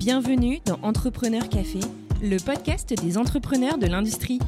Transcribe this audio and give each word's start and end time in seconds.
Bienvenue 0.00 0.60
dans 0.64 0.78
Entrepreneur 0.80 1.46
Café, 1.46 1.78
le 2.22 2.38
podcast 2.38 2.94
des 3.04 3.18
entrepreneurs 3.18 3.76
de 3.76 3.86
l'industrie. 3.86 4.38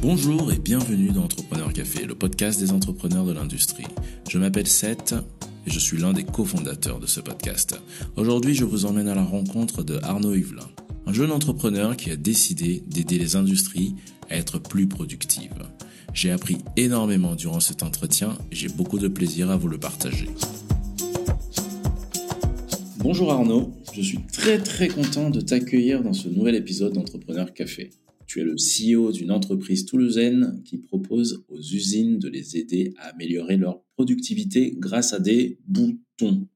Bonjour 0.00 0.52
et 0.52 0.58
bienvenue 0.60 1.08
dans 1.08 1.24
Entrepreneur 1.24 1.72
Café, 1.72 2.04
le 2.04 2.14
podcast 2.14 2.60
des 2.60 2.70
entrepreneurs 2.70 3.24
de 3.24 3.32
l'industrie. 3.32 3.88
Je 4.30 4.38
m'appelle 4.38 4.68
Seth 4.68 5.16
et 5.66 5.70
je 5.72 5.80
suis 5.80 5.98
l'un 5.98 6.12
des 6.12 6.22
cofondateurs 6.22 7.00
de 7.00 7.08
ce 7.08 7.18
podcast. 7.18 7.82
Aujourd'hui, 8.14 8.54
je 8.54 8.64
vous 8.64 8.86
emmène 8.86 9.08
à 9.08 9.16
la 9.16 9.24
rencontre 9.24 9.82
de 9.82 9.98
Arnaud 10.04 10.36
Yvelin, 10.36 10.68
un 11.08 11.12
jeune 11.12 11.32
entrepreneur 11.32 11.96
qui 11.96 12.12
a 12.12 12.16
décidé 12.16 12.84
d'aider 12.86 13.18
les 13.18 13.34
industries 13.34 13.96
à 14.30 14.36
être 14.36 14.60
plus 14.60 14.86
productives. 14.86 15.66
J'ai 16.14 16.30
appris 16.30 16.58
énormément 16.76 17.34
durant 17.34 17.60
cet 17.60 17.82
entretien 17.82 18.36
et 18.50 18.54
j'ai 18.54 18.68
beaucoup 18.68 18.98
de 18.98 19.08
plaisir 19.08 19.50
à 19.50 19.56
vous 19.56 19.68
le 19.68 19.78
partager. 19.78 20.28
Bonjour 23.02 23.32
Arnaud, 23.32 23.72
je 23.92 24.00
suis 24.00 24.20
très 24.32 24.58
très 24.58 24.86
content 24.86 25.28
de 25.28 25.40
t'accueillir 25.40 26.04
dans 26.04 26.12
ce 26.12 26.28
nouvel 26.28 26.54
épisode 26.54 26.92
d'Entrepreneur 26.92 27.52
Café. 27.52 27.90
Tu 28.26 28.40
es 28.40 28.44
le 28.44 28.54
CEO 28.54 29.10
d'une 29.10 29.32
entreprise 29.32 29.86
toulousaine 29.86 30.62
qui 30.64 30.78
propose 30.78 31.44
aux 31.48 31.58
usines 31.58 32.20
de 32.20 32.28
les 32.28 32.56
aider 32.56 32.94
à 32.98 33.08
améliorer 33.08 33.56
leur 33.56 33.82
productivité 33.96 34.76
grâce 34.78 35.12
à 35.12 35.18
des 35.18 35.58
boutons. 35.66 36.46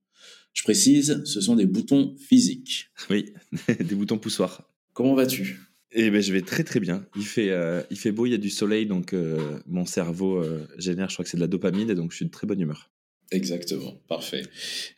Je 0.52 0.62
précise, 0.62 1.20
ce 1.24 1.40
sont 1.40 1.56
des 1.56 1.66
boutons 1.66 2.14
physiques. 2.16 2.90
Oui, 3.10 3.32
des 3.80 3.96
boutons 3.96 4.18
poussoirs. 4.18 4.70
Comment 4.92 5.16
vas-tu? 5.16 5.58
Eh 5.90 6.10
ben, 6.10 6.22
je 6.22 6.32
vais 6.32 6.42
très 6.42 6.62
très 6.62 6.78
bien. 6.78 7.04
Il 7.16 7.24
fait, 7.24 7.50
euh, 7.50 7.82
il 7.90 7.98
fait 7.98 8.12
beau, 8.12 8.26
il 8.26 8.30
y 8.30 8.34
a 8.34 8.38
du 8.38 8.50
soleil, 8.50 8.86
donc 8.86 9.14
euh, 9.14 9.58
mon 9.66 9.84
cerveau 9.84 10.36
euh, 10.36 10.64
génère, 10.78 11.08
je 11.08 11.16
crois 11.16 11.24
que 11.24 11.30
c'est 11.30 11.38
de 11.38 11.42
la 11.42 11.48
dopamine, 11.48 11.90
et 11.90 11.96
donc 11.96 12.12
je 12.12 12.16
suis 12.16 12.24
de 12.24 12.30
très 12.30 12.46
bonne 12.46 12.60
humeur. 12.60 12.90
Exactement, 13.32 14.00
parfait. 14.08 14.42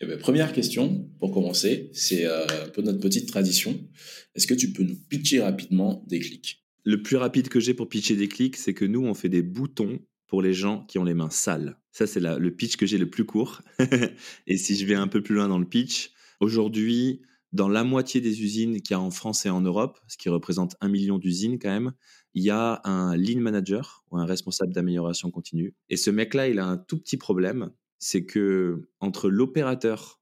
Eh 0.01 0.07
ben, 0.07 0.19
première 0.19 0.53
question 0.53 1.09
pour 1.19 1.33
commencer, 1.33 1.91
c'est 1.95 2.27
un 2.27 2.69
peu 2.73 2.83
notre 2.83 3.01
petite 3.01 3.29
tradition. 3.29 3.81
Est-ce 4.35 4.47
que 4.47 4.55
tu 4.55 4.73
peux 4.73 4.83
nous 4.83 4.97
pitcher 5.09 5.41
rapidement 5.41 6.05
des 6.09 6.21
clics? 6.21 6.63
Le 6.85 7.03
plus 7.03 7.17
rapide 7.17 7.49
que 7.49 7.61
j'ai 7.61 7.75
pour 7.75 7.89
pitcher 7.89 8.17
des 8.17 8.29
clics, 8.29 8.57
c'est 8.57 8.75
que 8.75 8.85
nous, 8.85 9.05
on 9.05 9.15
fait 9.15 9.29
des 9.29 9.43
boutons 9.43 9.99
pour 10.27 10.43
les 10.43 10.53
gens 10.53 10.85
qui 10.87 10.99
ont 10.99 11.05
les 11.05 11.15
mains 11.15 11.31
sales. 11.31 11.79
Ça, 11.93 12.07
c'est 12.07 12.21
le 12.21 12.51
pitch 12.55 12.77
que 12.77 12.87
j'ai 12.87 12.99
le 12.99 13.11
plus 13.11 13.25
court. 13.25 13.63
et 14.47 14.57
si 14.57 14.77
je 14.77 14.87
vais 14.87 14.95
un 14.95 15.09
peu 15.09 15.23
plus 15.23 15.35
loin 15.35 15.49
dans 15.49 15.59
le 15.59 15.67
pitch, 15.67 16.11
aujourd'hui, 16.41 17.23
dans 17.53 17.69
la 17.69 17.83
moitié 17.83 18.21
des 18.21 18.43
usines 18.43 18.81
qu'il 18.83 18.93
y 18.93 18.95
a 18.95 19.01
en 19.01 19.11
France 19.11 19.47
et 19.47 19.51
en 19.51 19.63
Europe, 19.63 19.99
ce 20.07 20.19
qui 20.19 20.29
représente 20.29 20.77
un 20.81 20.89
million 20.89 21.19
d'usines 21.19 21.59
quand 21.59 21.71
même, 21.71 21.93
il 22.35 22.43
y 22.43 22.51
a 22.51 22.81
un 22.85 23.17
lean 23.17 23.41
manager 23.41 24.05
ou 24.11 24.19
un 24.19 24.27
responsable 24.27 24.73
d'amélioration 24.73 25.31
continue. 25.31 25.75
Et 25.89 25.97
ce 25.97 26.11
mec-là, 26.11 26.49
il 26.49 26.59
a 26.59 26.67
un 26.67 26.77
tout 26.77 26.99
petit 26.99 27.17
problème, 27.17 27.71
c'est 27.99 28.25
que 28.25 28.89
entre 29.01 29.29
l'opérateur 29.29 30.21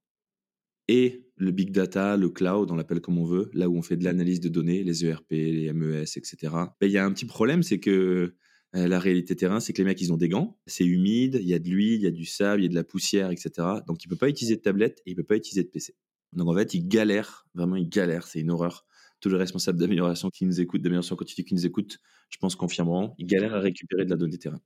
et 0.89 1.27
le 1.37 1.51
big 1.51 1.73
data, 1.73 2.17
le 2.17 2.31
cloud, 2.31 2.71
on 2.71 2.77
l'appelle 2.77 3.01
comme 3.01 3.19
on 3.19 3.25
veut, 3.25 3.51
là 3.53 3.69
où 3.69 3.77
on 3.77 3.83
fait 3.83 3.97
de 3.97 4.05
l'analyse 4.05 4.41
de 4.41 4.49
données, 4.49 4.85
les 4.85 5.05
ERP, 5.05 5.31
les 5.31 5.73
MES, 5.73 6.03
etc. 6.17 6.37
Ben, 6.81 6.87
il 6.87 6.91
y 6.91 6.99
a 6.99 7.05
un 7.05 7.13
petit 7.13 7.27
problème, 7.27 7.63
c'est 7.63 7.81
que 7.81 8.35
euh, 8.75 8.89
la 8.89 8.99
réalité 8.99 9.37
terrain, 9.37 9.61
c'est 9.61 9.73
que 9.73 9.79
les 9.79 9.85
mecs, 9.85 10.01
ils 10.01 10.13
ont 10.13 10.17
des 10.17 10.29
gants, 10.29 10.59
c'est 10.67 10.85
humide, 10.85 11.39
il 11.41 11.49
y 11.49 11.55
a 11.55 11.59
de 11.59 11.69
l'huile, 11.69 12.01
il 12.01 12.03
y 12.03 12.07
a 12.07 12.11
du 12.11 12.25
sable, 12.25 12.63
il 12.63 12.65
y 12.65 12.67
a 12.67 12.71
de 12.71 12.75
la 12.75 12.85
poussière, 12.85 13.31
etc. 13.31 13.51
Donc, 13.87 14.05
il 14.05 14.09
ne 14.09 14.11
peut 14.11 14.19
pas 14.19 14.29
utiliser 14.29 14.57
de 14.57 14.63
tablette 14.63 15.01
et 15.07 15.11
il 15.11 15.13
ne 15.13 15.17
peut 15.17 15.27
pas 15.27 15.37
utiliser 15.37 15.65
de 15.65 15.69
PC. 15.69 15.95
Donc 16.33 16.49
en 16.49 16.55
fait, 16.55 16.75
ils 16.75 16.87
galèrent, 16.87 17.47
vraiment 17.55 17.77
ils 17.77 17.89
galèrent, 17.89 18.27
c'est 18.27 18.41
une 18.41 18.51
horreur. 18.51 18.85
Tous 19.21 19.31
les 19.31 19.39
responsables 19.39 19.79
d'amélioration 19.79 20.31
qui 20.31 20.45
nous 20.45 20.61
écoutent, 20.61 20.83
d'amélioration 20.83 21.17
continue 21.17 21.45
qui 21.47 21.55
nous 21.55 21.67
écoutent, 21.67 21.99
je 22.29 22.37
pense 22.39 22.55
confirmeront, 22.55 23.15
ils 23.19 23.27
galèrent 23.27 23.55
à 23.55 23.61
récupérer 23.61 24.05
de 24.05 24.11
la 24.11 24.17
donnée 24.17 24.39
terrain. 24.39 24.61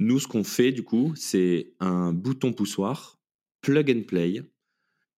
Nous, 0.00 0.20
ce 0.20 0.28
qu'on 0.28 0.44
fait 0.44 0.72
du 0.72 0.82
coup, 0.82 1.12
c'est 1.16 1.72
un 1.80 2.12
bouton 2.12 2.52
poussoir, 2.52 3.20
plug 3.60 3.90
and 3.90 4.02
play. 4.06 4.42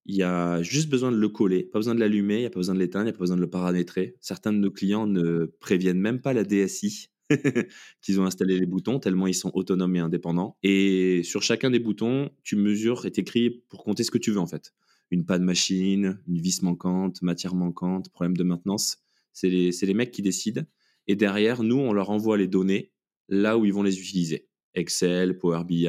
Il 0.05 0.15
y 0.15 0.23
a 0.23 0.63
juste 0.63 0.89
besoin 0.89 1.11
de 1.11 1.17
le 1.17 1.29
coller, 1.29 1.63
pas 1.63 1.77
besoin 1.77 1.93
de 1.93 1.99
l'allumer, 1.99 2.37
il 2.37 2.39
n'y 2.39 2.45
a 2.45 2.49
pas 2.49 2.59
besoin 2.59 2.73
de 2.73 2.79
l'éteindre, 2.79 3.03
il 3.03 3.11
n'y 3.11 3.15
a 3.15 3.17
pas 3.17 3.19
besoin 3.19 3.35
de 3.35 3.41
le 3.41 3.49
paramétrer. 3.49 4.15
Certains 4.19 4.51
de 4.51 4.57
nos 4.57 4.71
clients 4.71 5.05
ne 5.05 5.45
préviennent 5.59 5.99
même 5.99 6.19
pas 6.21 6.33
la 6.33 6.43
DSI 6.43 7.09
qu'ils 8.01 8.19
ont 8.19 8.25
installé 8.25 8.59
les 8.59 8.65
boutons, 8.65 8.99
tellement 8.99 9.27
ils 9.27 9.35
sont 9.35 9.51
autonomes 9.53 9.95
et 9.95 9.99
indépendants. 9.99 10.57
Et 10.63 11.21
sur 11.23 11.43
chacun 11.43 11.69
des 11.69 11.79
boutons, 11.79 12.31
tu 12.43 12.55
mesures 12.55 13.05
et 13.05 13.11
t'écris 13.11 13.63
pour 13.69 13.83
compter 13.83 14.03
ce 14.03 14.09
que 14.09 14.17
tu 14.17 14.31
veux 14.31 14.39
en 14.39 14.47
fait 14.47 14.73
une 15.11 15.25
panne 15.25 15.43
machine, 15.43 16.19
une 16.27 16.39
vis 16.39 16.61
manquante, 16.63 17.21
matière 17.21 17.53
manquante, 17.53 18.09
problème 18.09 18.35
de 18.35 18.43
maintenance. 18.43 18.99
C'est 19.33 19.49
les, 19.49 19.71
les, 19.71 19.93
mecs 19.93 20.11
qui 20.11 20.21
décident. 20.21 20.63
Et 21.07 21.15
derrière, 21.15 21.63
nous, 21.63 21.77
on 21.77 21.93
leur 21.93 22.09
envoie 22.09 22.37
les 22.37 22.47
données 22.47 22.91
là 23.27 23.57
où 23.57 23.65
ils 23.65 23.73
vont 23.73 23.83
les 23.83 23.99
utiliser. 23.99 24.47
Excel, 24.75 25.37
Power 25.37 25.63
BI, 25.65 25.87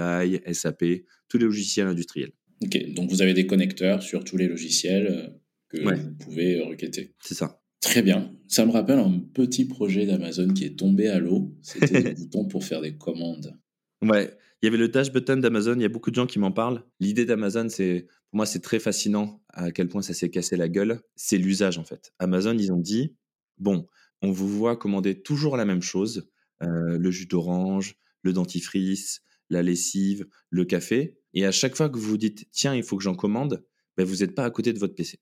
SAP, 0.53 0.85
tous 1.29 1.39
les 1.39 1.45
logiciels 1.45 1.87
industriels. 1.87 2.33
Ok, 2.63 2.93
donc 2.95 3.11
vous 3.11 3.23
avez 3.23 3.35
des 3.35 3.47
connecteurs 3.47 4.03
sur 4.03 4.25
tous 4.25 4.37
les 4.37 4.49
logiciels 4.49 5.07
euh, 5.07 5.29
que 5.69 5.79
vous 5.83 6.15
pouvez 6.15 6.61
euh, 6.61 6.67
requêter. 6.67 7.15
C'est 7.21 7.35
ça. 7.35 7.61
Très 7.81 8.03
bien. 8.03 8.33
Ça 8.47 8.65
me 8.65 8.71
rappelle 8.71 9.01
un 9.01 9.19
petit 9.19 9.65
projet 9.65 10.07
d'Amazon 10.07 10.53
qui 10.53 10.65
est 10.65 10.79
tombé 10.79 11.09
à 11.09 11.19
l'eau. 11.19 11.53
C'était 11.63 12.03
des 12.03 12.13
boutons 12.15 12.47
pour 12.47 12.65
faire 12.65 12.81
des 12.81 12.97
commandes. 12.97 13.59
Ouais, 14.03 14.37
il 14.63 14.67
y 14.67 14.69
avait 14.69 14.79
le 14.79 14.89
dash 14.89 15.13
button 15.13 15.39
d'Amazon, 15.39 15.75
il 15.75 15.83
y 15.83 15.85
a 15.85 15.89
beaucoup 15.89 16.11
de 16.11 16.15
gens 16.15 16.27
qui 16.27 16.39
m'en 16.39 16.53
parlent. 16.53 16.85
L'idée 17.01 17.25
d'Amazon, 17.25 17.69
c'est 17.69 18.07
pour 18.31 18.37
moi, 18.37 18.47
c'est 18.47 18.61
très 18.61 18.79
fascinant 18.79 19.43
à 19.49 19.73
quel 19.73 19.89
point 19.89 20.03
ça 20.03 20.15
s'est 20.15 20.31
cassé 20.31 20.57
la 20.57 20.69
gueule. 20.69 21.01
C'est 21.17 21.39
l'usage 21.39 21.79
en 21.79 21.85
fait. 21.85 22.13
Amazon, 22.21 22.57
ils 22.57 22.73
ont 22.73 22.79
dit 22.79 23.17
bon, 23.59 23.89
on 24.23 24.31
vous 24.31 24.49
voit 24.49 24.77
commander 24.77 25.21
toujours 25.21 25.57
la 25.57 25.65
même 25.65 25.83
chose, 25.83 26.29
euh, 26.63 26.97
le 26.99 27.11
jus 27.11 27.27
d'orange, 27.27 27.97
le 28.23 28.33
dentifrice, 28.33 29.23
la 29.51 29.63
lessive, 29.63 30.27
le 30.51 30.65
café, 30.65 31.19
et 31.35 31.45
à 31.45 31.53
chaque 31.53 31.77
fois 31.77 31.89
que 31.89 31.99
vous 31.99 32.09
vous 32.09 32.19
dites 32.19 32.49
tiens, 32.51 32.75
il 32.75 32.83
faut 32.83 32.97
que 32.97 33.03
j'en 33.03 33.15
commande, 33.15 33.65
ben, 33.97 34.05
vous 34.05 34.17
n'êtes 34.17 34.35
pas 34.35 34.45
à 34.45 34.51
côté 34.51 34.73
de 34.73 34.79
votre 34.79 34.95
PC. 34.95 35.21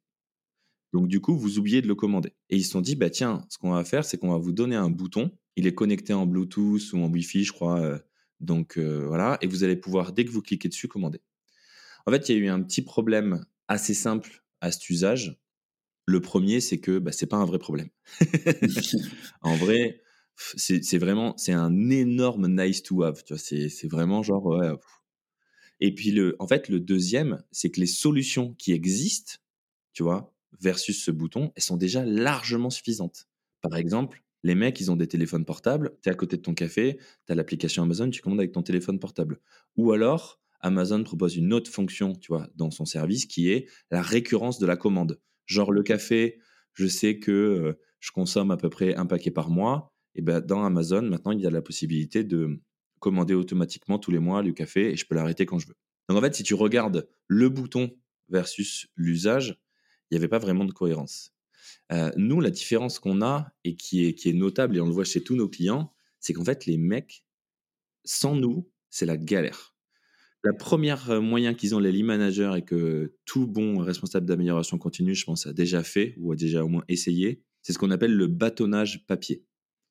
Donc 0.92 1.08
du 1.08 1.20
coup, 1.20 1.36
vous 1.36 1.58
oubliez 1.58 1.82
de 1.82 1.88
le 1.88 1.94
commander. 1.94 2.32
Et 2.48 2.56
ils 2.56 2.64
se 2.64 2.70
sont 2.70 2.80
dit 2.80 2.96
bah 2.96 3.10
tiens, 3.10 3.44
ce 3.48 3.58
qu'on 3.58 3.70
va 3.70 3.84
faire, 3.84 4.04
c'est 4.04 4.18
qu'on 4.18 4.30
va 4.30 4.38
vous 4.38 4.52
donner 4.52 4.76
un 4.76 4.90
bouton. 4.90 5.30
Il 5.56 5.66
est 5.66 5.74
connecté 5.74 6.12
en 6.12 6.26
Bluetooth 6.26 6.92
ou 6.92 6.98
en 6.98 7.08
Wi-Fi, 7.08 7.44
je 7.44 7.52
crois. 7.52 7.80
Euh, 7.80 7.98
donc 8.40 8.78
euh, 8.78 9.06
voilà, 9.06 9.38
et 9.42 9.46
vous 9.46 9.64
allez 9.64 9.76
pouvoir, 9.76 10.12
dès 10.12 10.24
que 10.24 10.30
vous 10.30 10.42
cliquez 10.42 10.68
dessus, 10.68 10.88
commander. 10.88 11.20
En 12.06 12.10
fait, 12.10 12.28
il 12.28 12.36
y 12.36 12.38
a 12.38 12.40
eu 12.40 12.48
un 12.48 12.62
petit 12.62 12.82
problème 12.82 13.44
assez 13.68 13.94
simple 13.94 14.42
à 14.60 14.72
cet 14.72 14.88
usage. 14.88 15.38
Le 16.06 16.20
premier, 16.20 16.60
c'est 16.60 16.80
que 16.80 16.98
bah, 16.98 17.12
ce 17.12 17.24
n'est 17.24 17.28
pas 17.28 17.36
un 17.36 17.44
vrai 17.44 17.58
problème. 17.58 17.88
en 19.42 19.54
vrai, 19.56 20.02
c'est 20.56 20.98
vraiment, 20.98 21.36
c'est 21.36 21.52
un 21.52 21.90
énorme 21.90 22.48
nice 22.48 22.82
to 22.82 23.02
have. 23.02 23.22
c'est 23.36 23.88
vraiment 23.88 24.22
genre, 24.22 24.46
ouais. 24.46 24.72
Et 25.80 25.94
puis, 25.94 26.10
le, 26.10 26.36
en 26.38 26.46
fait, 26.46 26.68
le 26.68 26.80
deuxième, 26.80 27.42
c'est 27.50 27.70
que 27.70 27.80
les 27.80 27.86
solutions 27.86 28.54
qui 28.54 28.72
existent, 28.72 29.34
tu 29.92 30.02
vois, 30.02 30.34
versus 30.60 31.02
ce 31.02 31.10
bouton, 31.10 31.52
elles 31.56 31.62
sont 31.62 31.76
déjà 31.76 32.04
largement 32.04 32.70
suffisantes. 32.70 33.28
Par 33.62 33.76
exemple, 33.76 34.22
les 34.42 34.54
mecs, 34.54 34.80
ils 34.80 34.90
ont 34.90 34.96
des 34.96 35.08
téléphones 35.08 35.44
portables, 35.44 35.96
tu 36.02 36.08
es 36.08 36.12
à 36.12 36.14
côté 36.14 36.36
de 36.36 36.42
ton 36.42 36.54
café, 36.54 36.98
tu 37.26 37.32
as 37.32 37.34
l'application 37.34 37.82
Amazon, 37.82 38.10
tu 38.10 38.22
commandes 38.22 38.40
avec 38.40 38.52
ton 38.52 38.62
téléphone 38.62 38.98
portable. 38.98 39.40
Ou 39.76 39.92
alors, 39.92 40.40
Amazon 40.60 41.02
propose 41.02 41.36
une 41.36 41.52
autre 41.52 41.70
fonction, 41.70 42.14
tu 42.14 42.28
vois, 42.28 42.48
dans 42.56 42.70
son 42.70 42.84
service 42.84 43.26
qui 43.26 43.50
est 43.50 43.66
la 43.90 44.02
récurrence 44.02 44.58
de 44.58 44.66
la 44.66 44.76
commande. 44.76 45.18
Genre 45.46 45.72
le 45.72 45.82
café, 45.82 46.38
je 46.74 46.86
sais 46.86 47.18
que 47.18 47.30
euh, 47.30 47.78
je 47.98 48.12
consomme 48.12 48.50
à 48.50 48.56
peu 48.56 48.70
près 48.70 48.94
un 48.94 49.06
paquet 49.06 49.30
par 49.30 49.50
mois. 49.50 49.92
Ben 50.20 50.40
dans 50.40 50.64
Amazon, 50.64 51.02
maintenant, 51.02 51.32
il 51.32 51.40
y 51.40 51.46
a 51.46 51.50
la 51.50 51.62
possibilité 51.62 52.24
de 52.24 52.60
commander 53.00 53.34
automatiquement 53.34 53.98
tous 53.98 54.10
les 54.10 54.18
mois 54.18 54.42
le 54.42 54.52
café 54.52 54.92
et 54.92 54.96
je 54.96 55.06
peux 55.06 55.14
l'arrêter 55.14 55.46
quand 55.46 55.58
je 55.58 55.66
veux. 55.66 55.76
Donc 56.08 56.18
en 56.18 56.20
fait, 56.20 56.34
si 56.34 56.42
tu 56.42 56.54
regardes 56.54 57.08
le 57.28 57.48
bouton 57.48 57.90
versus 58.28 58.88
l'usage, 58.96 59.58
il 60.10 60.14
n'y 60.14 60.18
avait 60.18 60.28
pas 60.28 60.38
vraiment 60.38 60.64
de 60.64 60.72
cohérence. 60.72 61.32
Euh, 61.92 62.10
nous, 62.16 62.40
la 62.40 62.50
différence 62.50 62.98
qu'on 62.98 63.22
a 63.22 63.52
et 63.64 63.74
qui 63.76 64.04
est, 64.04 64.14
qui 64.14 64.28
est 64.28 64.32
notable, 64.32 64.76
et 64.76 64.80
on 64.80 64.86
le 64.86 64.92
voit 64.92 65.04
chez 65.04 65.22
tous 65.22 65.36
nos 65.36 65.48
clients, 65.48 65.92
c'est 66.20 66.32
qu'en 66.32 66.44
fait, 66.44 66.66
les 66.66 66.76
mecs, 66.76 67.24
sans 68.04 68.34
nous, 68.36 68.70
c'est 68.90 69.06
la 69.06 69.16
galère. 69.16 69.74
La 70.42 70.52
première 70.52 71.10
euh, 71.10 71.20
moyen 71.20 71.54
qu'ils 71.54 71.74
ont, 71.74 71.78
les 71.78 71.92
lead 71.92 72.04
managers, 72.04 72.52
et 72.56 72.62
que 72.62 73.14
tout 73.24 73.46
bon 73.46 73.78
responsable 73.78 74.26
d'amélioration 74.26 74.78
continue, 74.78 75.14
je 75.14 75.24
pense, 75.24 75.46
a 75.46 75.52
déjà 75.52 75.82
fait 75.82 76.14
ou 76.18 76.32
a 76.32 76.36
déjà 76.36 76.64
au 76.64 76.68
moins 76.68 76.84
essayé, 76.88 77.42
c'est 77.62 77.72
ce 77.72 77.78
qu'on 77.78 77.90
appelle 77.90 78.14
le 78.14 78.26
bâtonnage 78.26 79.06
papier. 79.06 79.44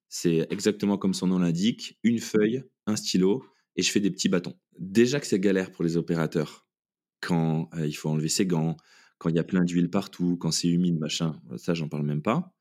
C'est 0.09 0.47
exactement 0.49 0.97
comme 0.97 1.13
son 1.13 1.27
nom 1.27 1.39
l'indique, 1.39 1.99
une 2.03 2.19
feuille, 2.19 2.63
un 2.87 2.95
stylo, 2.95 3.45
et 3.75 3.81
je 3.81 3.91
fais 3.91 3.99
des 3.99 4.11
petits 4.11 4.29
bâtons. 4.29 4.55
Déjà 4.77 5.19
que 5.19 5.27
c'est 5.27 5.39
galère 5.39 5.71
pour 5.71 5.83
les 5.83 5.97
opérateurs, 5.97 6.67
quand 7.21 7.69
euh, 7.75 7.85
il 7.85 7.93
faut 7.93 8.09
enlever 8.09 8.29
ses 8.29 8.45
gants, 8.45 8.75
quand 9.19 9.29
il 9.29 9.35
y 9.35 9.39
a 9.39 9.43
plein 9.43 9.63
d'huile 9.63 9.89
partout, 9.89 10.37
quand 10.37 10.51
c'est 10.51 10.67
humide, 10.67 10.97
machin, 10.97 11.39
ça, 11.57 11.73
j'en 11.73 11.87
parle 11.87 12.03
même 12.03 12.21
pas. 12.21 12.53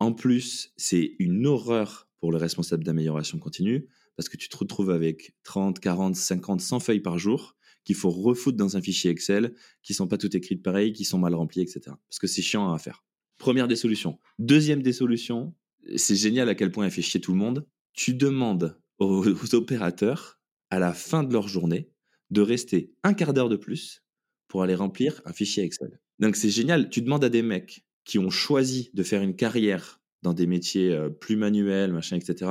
En 0.00 0.12
plus, 0.12 0.72
c'est 0.76 1.14
une 1.18 1.46
horreur 1.46 2.08
pour 2.18 2.32
le 2.32 2.38
responsable 2.38 2.82
d'amélioration 2.82 3.38
continue 3.38 3.86
parce 4.16 4.28
que 4.28 4.36
tu 4.36 4.48
te 4.48 4.56
retrouves 4.56 4.90
avec 4.90 5.34
30, 5.44 5.78
40, 5.78 6.16
50, 6.16 6.60
100 6.60 6.80
feuilles 6.80 7.00
par 7.00 7.18
jour 7.18 7.56
qu'il 7.84 7.96
faut 7.96 8.10
refoutre 8.10 8.56
dans 8.56 8.76
un 8.76 8.80
fichier 8.80 9.10
Excel, 9.10 9.54
qui 9.82 9.94
sont 9.94 10.06
pas 10.06 10.18
toutes 10.18 10.34
écrites 10.34 10.62
pareil, 10.62 10.92
qui 10.92 11.04
sont 11.04 11.18
mal 11.18 11.34
remplies, 11.34 11.62
etc. 11.62 11.80
Parce 12.08 12.18
que 12.20 12.26
c'est 12.26 12.42
chiant 12.42 12.72
à 12.72 12.78
faire. 12.78 13.04
Première 13.38 13.66
des 13.66 13.76
solutions. 13.76 14.18
Deuxième 14.38 14.82
des 14.82 14.92
solutions, 14.92 15.54
c'est 15.96 16.16
génial 16.16 16.48
à 16.48 16.54
quel 16.54 16.70
point 16.70 16.84
elle 16.84 16.90
fait 16.90 17.02
chier 17.02 17.20
tout 17.20 17.32
le 17.32 17.38
monde. 17.38 17.66
Tu 17.92 18.14
demandes 18.14 18.78
aux 18.98 19.54
opérateurs, 19.54 20.40
à 20.70 20.78
la 20.78 20.92
fin 20.92 21.22
de 21.22 21.32
leur 21.32 21.48
journée, 21.48 21.90
de 22.30 22.40
rester 22.40 22.92
un 23.02 23.14
quart 23.14 23.34
d'heure 23.34 23.48
de 23.48 23.56
plus 23.56 24.02
pour 24.48 24.62
aller 24.62 24.74
remplir 24.74 25.20
un 25.24 25.32
fichier 25.32 25.64
Excel. 25.64 26.00
Donc 26.18 26.36
c'est 26.36 26.50
génial. 26.50 26.88
Tu 26.88 27.02
demandes 27.02 27.24
à 27.24 27.28
des 27.28 27.42
mecs 27.42 27.84
qui 28.04 28.18
ont 28.18 28.30
choisi 28.30 28.90
de 28.94 29.02
faire 29.02 29.22
une 29.22 29.36
carrière 29.36 30.00
dans 30.22 30.34
des 30.34 30.46
métiers 30.46 30.92
euh, 30.92 31.10
plus 31.10 31.36
manuels, 31.36 31.92
machin, 31.92 32.16
etc., 32.16 32.50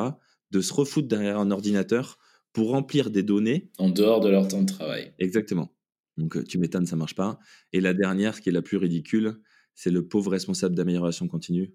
de 0.51 0.61
se 0.61 0.73
refoutre 0.73 1.07
derrière 1.07 1.39
un 1.39 1.51
ordinateur 1.51 2.17
pour 2.53 2.71
remplir 2.71 3.09
des 3.09 3.23
données. 3.23 3.71
En 3.77 3.89
dehors 3.89 4.19
de 4.19 4.29
leur 4.29 4.47
temps 4.47 4.61
de 4.61 4.71
travail. 4.71 5.13
Exactement. 5.19 5.73
Donc 6.17 6.35
euh, 6.35 6.43
tu 6.43 6.57
m'étonnes, 6.57 6.85
ça 6.85 6.95
marche 6.95 7.15
pas. 7.15 7.39
Et 7.71 7.79
la 7.79 7.93
dernière, 7.93 8.35
ce 8.35 8.41
qui 8.41 8.49
est 8.49 8.53
la 8.53 8.61
plus 8.61 8.77
ridicule, 8.77 9.41
c'est 9.73 9.91
le 9.91 10.07
pauvre 10.07 10.31
responsable 10.31 10.75
d'amélioration 10.75 11.27
continue. 11.27 11.73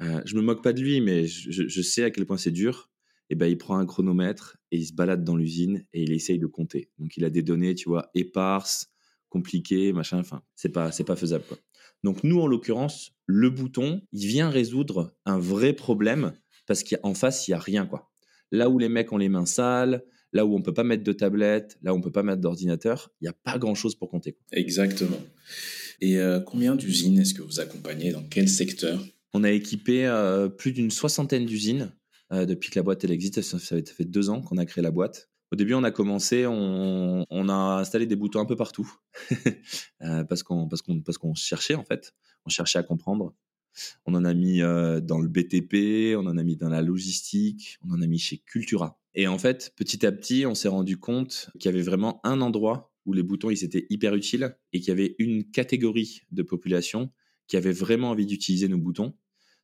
Euh, 0.00 0.22
je 0.24 0.36
me 0.36 0.42
moque 0.42 0.62
pas 0.62 0.72
de 0.72 0.80
lui, 0.80 1.00
mais 1.00 1.26
je, 1.26 1.82
sais 1.82 2.04
à 2.04 2.10
quel 2.10 2.26
point 2.26 2.36
c'est 2.36 2.50
dur. 2.50 2.90
Et 3.30 3.34
ben, 3.34 3.46
il 3.46 3.58
prend 3.58 3.76
un 3.78 3.84
chronomètre 3.84 4.56
et 4.70 4.78
il 4.78 4.86
se 4.86 4.94
balade 4.94 5.22
dans 5.22 5.36
l'usine 5.36 5.84
et 5.92 6.02
il 6.02 6.12
essaye 6.12 6.38
de 6.38 6.46
compter. 6.46 6.90
Donc 6.98 7.16
il 7.16 7.24
a 7.24 7.30
des 7.30 7.42
données, 7.42 7.74
tu 7.74 7.88
vois, 7.88 8.10
éparses, 8.14 8.90
compliquées, 9.28 9.92
machin. 9.92 10.18
Enfin, 10.18 10.42
c'est 10.54 10.70
pas, 10.70 10.92
c'est 10.92 11.04
pas 11.04 11.16
faisable. 11.16 11.44
Quoi. 11.46 11.58
Donc 12.04 12.24
nous, 12.24 12.40
en 12.40 12.46
l'occurrence, 12.46 13.12
le 13.26 13.50
bouton, 13.50 14.00
il 14.12 14.26
vient 14.26 14.48
résoudre 14.48 15.14
un 15.26 15.38
vrai 15.38 15.74
problème 15.74 16.32
parce 16.66 16.84
qu'en 16.84 17.14
face, 17.14 17.48
il 17.48 17.52
y 17.52 17.54
a 17.54 17.58
rien, 17.58 17.86
quoi. 17.86 18.10
Là 18.50 18.70
où 18.70 18.78
les 18.78 18.88
mecs 18.88 19.12
ont 19.12 19.18
les 19.18 19.28
mains 19.28 19.46
sales, 19.46 20.02
là 20.32 20.46
où 20.46 20.54
on 20.54 20.62
peut 20.62 20.74
pas 20.74 20.84
mettre 20.84 21.04
de 21.04 21.12
tablette, 21.12 21.78
là 21.82 21.92
où 21.92 21.96
on 21.96 22.00
peut 22.00 22.12
pas 22.12 22.22
mettre 22.22 22.40
d'ordinateur, 22.40 23.10
il 23.20 23.24
n'y 23.24 23.28
a 23.28 23.32
pas 23.32 23.58
grand-chose 23.58 23.94
pour 23.94 24.08
compter. 24.08 24.36
Exactement. 24.52 25.20
Et 26.00 26.18
euh, 26.18 26.40
combien 26.40 26.76
d'usines 26.76 27.18
est-ce 27.18 27.34
que 27.34 27.42
vous 27.42 27.60
accompagnez? 27.60 28.12
Dans 28.12 28.22
quel 28.22 28.48
secteur? 28.48 29.02
On 29.34 29.44
a 29.44 29.50
équipé 29.50 30.06
euh, 30.06 30.48
plus 30.48 30.72
d'une 30.72 30.90
soixantaine 30.90 31.44
d'usines 31.44 31.92
euh, 32.32 32.46
depuis 32.46 32.70
que 32.70 32.78
la 32.78 32.82
boîte 32.82 33.04
elle 33.04 33.10
existe. 33.10 33.42
Ça, 33.42 33.58
fait 33.58 34.04
deux 34.04 34.30
ans 34.30 34.40
qu'on 34.40 34.58
a 34.58 34.64
créé 34.64 34.82
la 34.82 34.90
boîte. 34.90 35.30
Au 35.50 35.56
début, 35.56 35.74
on 35.74 35.84
a 35.84 35.90
commencé, 35.90 36.46
on, 36.46 37.24
a 37.48 37.78
installé 37.80 38.06
des 38.06 38.16
boutons 38.16 38.40
un 38.40 38.44
peu 38.44 38.56
partout 38.56 38.92
parce 40.00 40.42
qu'on 40.42 40.68
parce 40.68 40.82
qu'on 40.82 41.00
parce 41.00 41.16
qu'on 41.16 41.34
cherchait 41.34 41.74
en 41.74 41.84
fait, 41.84 42.12
on 42.44 42.50
cherchait 42.50 42.78
à 42.78 42.82
comprendre. 42.82 43.34
On 44.04 44.14
en 44.14 44.26
a 44.26 44.34
mis 44.34 44.58
dans 44.58 45.18
le 45.18 45.28
BTP, 45.28 46.18
on 46.18 46.26
en 46.26 46.36
a 46.36 46.42
mis 46.42 46.56
dans 46.56 46.68
la 46.68 46.82
logistique, 46.82 47.78
on 47.82 47.94
en 47.94 48.02
a 48.02 48.06
mis 48.06 48.18
chez 48.18 48.38
Cultura. 48.38 49.00
Et 49.14 49.26
en 49.26 49.38
fait, 49.38 49.72
petit 49.74 50.04
à 50.04 50.12
petit, 50.12 50.44
on 50.44 50.54
s'est 50.54 50.68
rendu 50.68 50.98
compte 50.98 51.50
qu'il 51.58 51.70
y 51.70 51.74
avait 51.74 51.82
vraiment 51.82 52.20
un 52.24 52.42
endroit 52.42 52.92
où 53.06 53.14
les 53.14 53.22
boutons 53.22 53.48
ils 53.48 53.64
étaient 53.64 53.86
hyper 53.88 54.14
utiles 54.14 54.54
et 54.72 54.80
qu'il 54.80 54.88
y 54.88 54.92
avait 54.92 55.16
une 55.18 55.50
catégorie 55.50 56.22
de 56.30 56.42
population 56.42 57.10
qui 57.48 57.56
avait 57.56 57.72
vraiment 57.72 58.10
envie 58.10 58.26
d'utiliser 58.26 58.68
nos 58.68 58.78
boutons. 58.78 59.16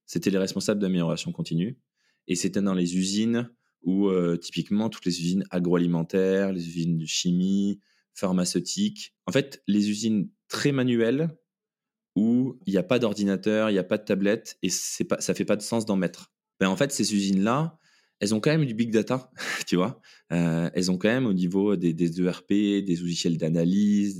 C'était 0.06 0.30
les 0.30 0.38
responsables 0.38 0.80
d'amélioration 0.80 1.30
continue 1.32 1.78
et 2.26 2.34
c'était 2.34 2.62
dans 2.62 2.74
les 2.74 2.96
usines 2.96 3.50
où 3.82 4.10
typiquement 4.40 4.88
toutes 4.88 5.04
les 5.04 5.20
usines 5.20 5.44
agroalimentaires, 5.50 6.52
les 6.52 6.66
usines 6.66 6.96
de 6.96 7.06
chimie, 7.06 7.80
pharmaceutiques, 8.14 9.14
en 9.26 9.32
fait 9.32 9.62
les 9.66 9.90
usines 9.90 10.30
très 10.48 10.72
manuelles 10.72 11.28
où 12.16 12.58
il 12.66 12.72
n'y 12.72 12.78
a 12.78 12.82
pas 12.82 12.98
d'ordinateur, 12.98 13.70
il 13.70 13.74
n'y 13.74 13.78
a 13.78 13.84
pas 13.84 13.98
de 13.98 14.04
tablette 14.04 14.56
et 14.62 14.70
c'est 14.70 15.04
pas, 15.04 15.20
ça 15.20 15.34
fait 15.34 15.44
pas 15.44 15.56
de 15.56 15.62
sens 15.62 15.84
d'en 15.84 15.96
mettre. 15.96 16.32
Ben 16.60 16.68
en 16.68 16.76
fait 16.76 16.92
ces 16.92 17.14
usines 17.14 17.42
là 17.42 17.78
elles 18.20 18.34
ont 18.34 18.40
quand 18.40 18.50
même 18.50 18.64
du 18.64 18.74
big 18.74 18.90
data, 18.90 19.30
tu 19.66 19.76
vois. 19.76 20.00
Euh, 20.32 20.70
elles 20.72 20.90
ont 20.90 20.96
quand 20.96 21.08
même 21.08 21.26
au 21.26 21.34
niveau 21.34 21.76
des, 21.76 22.22
ERP, 22.22 22.48
des 22.48 22.96
logiciels 22.96 23.36
d'analyse, 23.36 24.18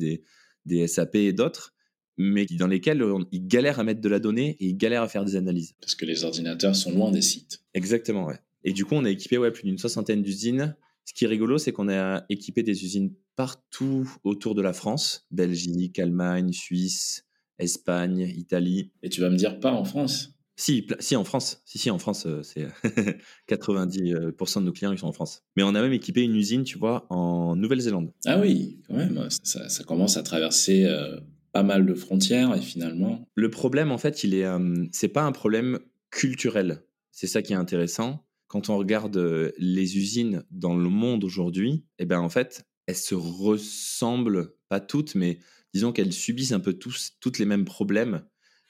des 0.67 0.87
SAP 0.87 1.15
et 1.17 1.33
d'autres, 1.33 1.75
mais 2.17 2.47
dans 2.47 2.67
lesquels 2.67 3.05
ils 3.33 3.47
galèrent 3.47 3.81
à 3.81 3.85
mettre 3.85 4.01
de 4.01 4.09
la 4.09 4.19
donnée 4.19 4.57
et 4.61 4.67
ils 4.67 4.77
galèrent 4.77 5.03
à 5.03 5.09
faire 5.09 5.25
des 5.25 5.37
analyses. 5.37 5.75
Parce 5.81 5.95
que 5.95 6.05
les 6.05 6.25
ordinateurs 6.25 6.77
sont 6.77 6.93
loin 6.93 7.11
des 7.11 7.23
sites. 7.23 7.63
Exactement, 7.75 8.27
ouais. 8.27 8.39
Et 8.65 8.73
du 8.73 8.85
coup, 8.85 8.95
on 8.95 9.05
a 9.05 9.11
équipé 9.11 9.39
ouais, 9.39 9.51
plus 9.51 9.65
d'une 9.65 9.79
soixantaine 9.79 10.23
d'usines. 10.23 10.77
Ce 11.05 11.13
qui 11.13 11.25
est 11.25 11.29
rigolo, 11.29 11.59
c'est 11.59 11.73
qu'on 11.73 11.89
a 11.89 12.25
équipé 12.31 12.63
des 12.63 12.85
usines 12.85 13.13
partout 13.37 14.11
autour 14.25 14.55
de 14.55 14.63
la 14.63 14.73
France, 14.73 15.27
Belgique, 15.31 15.99
Allemagne, 15.99 16.53
Suisse, 16.53 17.27
Espagne, 17.59 18.21
Italie. 18.37 18.91
Et 19.03 19.11
tu 19.11 19.21
vas 19.21 19.29
me 19.29 19.37
dire 19.37 19.61
pas 19.61 19.73
en 19.73 19.85
France? 19.85 20.31
Si, 20.57 20.87
si, 21.01 21.17
en 21.17 21.25
France. 21.25 21.63
Si, 21.65 21.79
si, 21.79 21.91
en 21.91 21.99
France, 21.99 22.27
euh, 22.27 22.43
c'est 22.43 22.69
90% 23.49 24.15
euh, 24.15 24.61
de 24.61 24.65
nos 24.65 24.73
clients, 24.73 24.93
ils 24.93 24.99
sont 24.99 25.09
en 25.09 25.13
France. 25.13 25.43
Mais 25.57 25.65
on 25.65 25.75
a 25.75 25.83
même 25.83 25.93
équipé 25.93 26.23
une 26.23 26.37
usine, 26.37 26.63
tu 26.63 26.79
vois, 26.79 27.07
en 27.11 27.57
Nouvelle-Zélande. 27.57 28.13
Ah 28.25 28.39
oui, 28.39 28.81
quand 28.87 28.95
même. 28.95 29.27
Ça, 29.43 29.69
ça 29.69 29.85
commence 29.85 30.17
à 30.17 30.23
traverser 30.23 30.85
euh, 30.85 31.19
pas 31.55 31.63
mal 31.63 31.87
de 31.87 31.95
frontières 31.95 32.55
et 32.55 32.61
finalement. 32.61 33.27
Le 33.35 33.49
problème, 33.49 33.91
en 33.91 33.99
fait, 33.99 34.25
il 34.25 34.35
est, 34.35 34.47
c'est 34.93 35.09
pas 35.09 35.23
un 35.23 35.33
problème 35.33 35.79
culturel. 36.11 36.83
C'est 37.13 37.29
ça 37.29 37.41
qui 37.43 37.53
est 37.53 37.57
intéressant. 37.57 38.27
Quand 38.49 38.69
on 38.69 38.77
regarde 38.77 39.17
les 39.57 39.97
usines 39.97 40.45
dans 40.51 40.77
le 40.77 40.89
monde 40.91 41.25
aujourd'hui, 41.25 41.87
eh 41.99 42.05
ben, 42.05 42.21
en 42.21 42.29
fait, 42.29 42.67
elles 42.87 42.97
se 42.97 43.15
ressemblent, 43.15 44.55
pas 44.69 44.81
toutes, 44.81 45.15
mais 45.15 45.39
disons 45.73 45.93
qu'elles 45.93 46.13
subissent 46.13 46.53
un 46.53 46.61
peu 46.61 46.75
tous, 46.75 47.13
toutes 47.21 47.39
les 47.39 47.47
mêmes 47.47 47.65
problèmes 47.65 48.25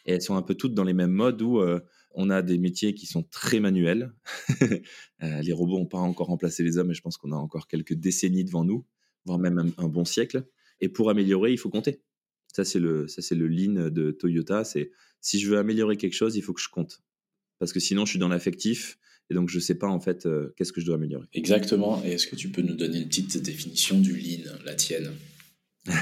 et 0.07 0.13
elles 0.13 0.23
sont 0.23 0.37
un 0.37 0.43
peu 0.43 0.55
toutes 0.55 0.75
dans 0.75 0.85
les 0.85 0.93
mêmes 0.93 1.11
modes 1.11 1.41
où 1.43 1.59
euh, 1.59 1.81
on 2.13 2.31
a 2.31 2.43
des 2.43 2.59
métiers 2.59 2.95
qui 2.95 3.07
sont 3.07 3.23
très 3.23 3.61
manuels. 3.61 4.13
Euh, 5.23 5.41
les 5.41 5.55
robots 5.55 5.79
n'ont 5.79 5.87
pas 5.87 5.99
encore 5.99 6.27
remplacé 6.27 6.63
les 6.63 6.77
hommes 6.77 6.91
et 6.91 6.95
je 6.95 7.01
pense 7.01 7.17
qu'on 7.17 7.33
a 7.33 7.37
encore 7.37 7.67
quelques 7.67 7.95
décennies 7.95 8.45
devant 8.45 8.63
nous, 8.63 8.85
voire 9.25 9.39
même 9.39 9.73
un, 9.79 9.89
bon 9.89 10.05
siècle. 10.05 10.47
Et 10.83 10.91
pour 10.91 11.09
améliorer, 11.09 11.51
il 11.51 11.57
faut 11.57 11.71
compter. 11.71 12.03
Ça, 12.55 12.65
c'est 12.65 12.79
le, 12.79 13.09
ça, 13.09 13.21
c'est 13.21 13.35
le 13.35 13.49
lean 13.49 13.91
de 13.91 14.11
Toyota. 14.13 14.65
C'est 14.65 14.93
si 15.21 15.41
je 15.41 15.51
veux 15.51 15.59
améliorer 15.59 15.97
quelque 15.97 16.15
chose, 16.15 16.37
il 16.37 16.43
faut 16.43 16.53
que 16.53 16.61
je 16.61 16.69
compte. 16.69 17.03
Parce 17.59 17.73
que 17.73 17.81
sinon, 17.81 18.05
je 18.05 18.11
suis 18.11 18.19
dans 18.19 18.29
l'affectif 18.29 18.99
et 19.31 19.35
donc 19.35 19.49
je 19.49 19.57
ne 19.57 19.61
sais 19.61 19.75
pas 19.75 19.89
en 19.89 20.01
fait 20.01 20.27
euh, 20.27 20.53
qu'est-ce 20.57 20.73
que 20.73 20.81
je 20.81 20.87
dois 20.87 20.97
améliorer. 20.97 21.27
Exactement. 21.33 22.03
Et 22.05 22.13
est-ce 22.13 22.27
que 22.27 22.37
tu 22.37 22.51
peux 22.51 22.63
nous 22.63 22.75
donner 22.77 22.99
une 22.99 23.09
petite 23.09 23.37
définition 23.39 23.99
du 24.01 24.17
lean, 24.17 24.53
la 24.65 24.75
tienne? 24.75 25.13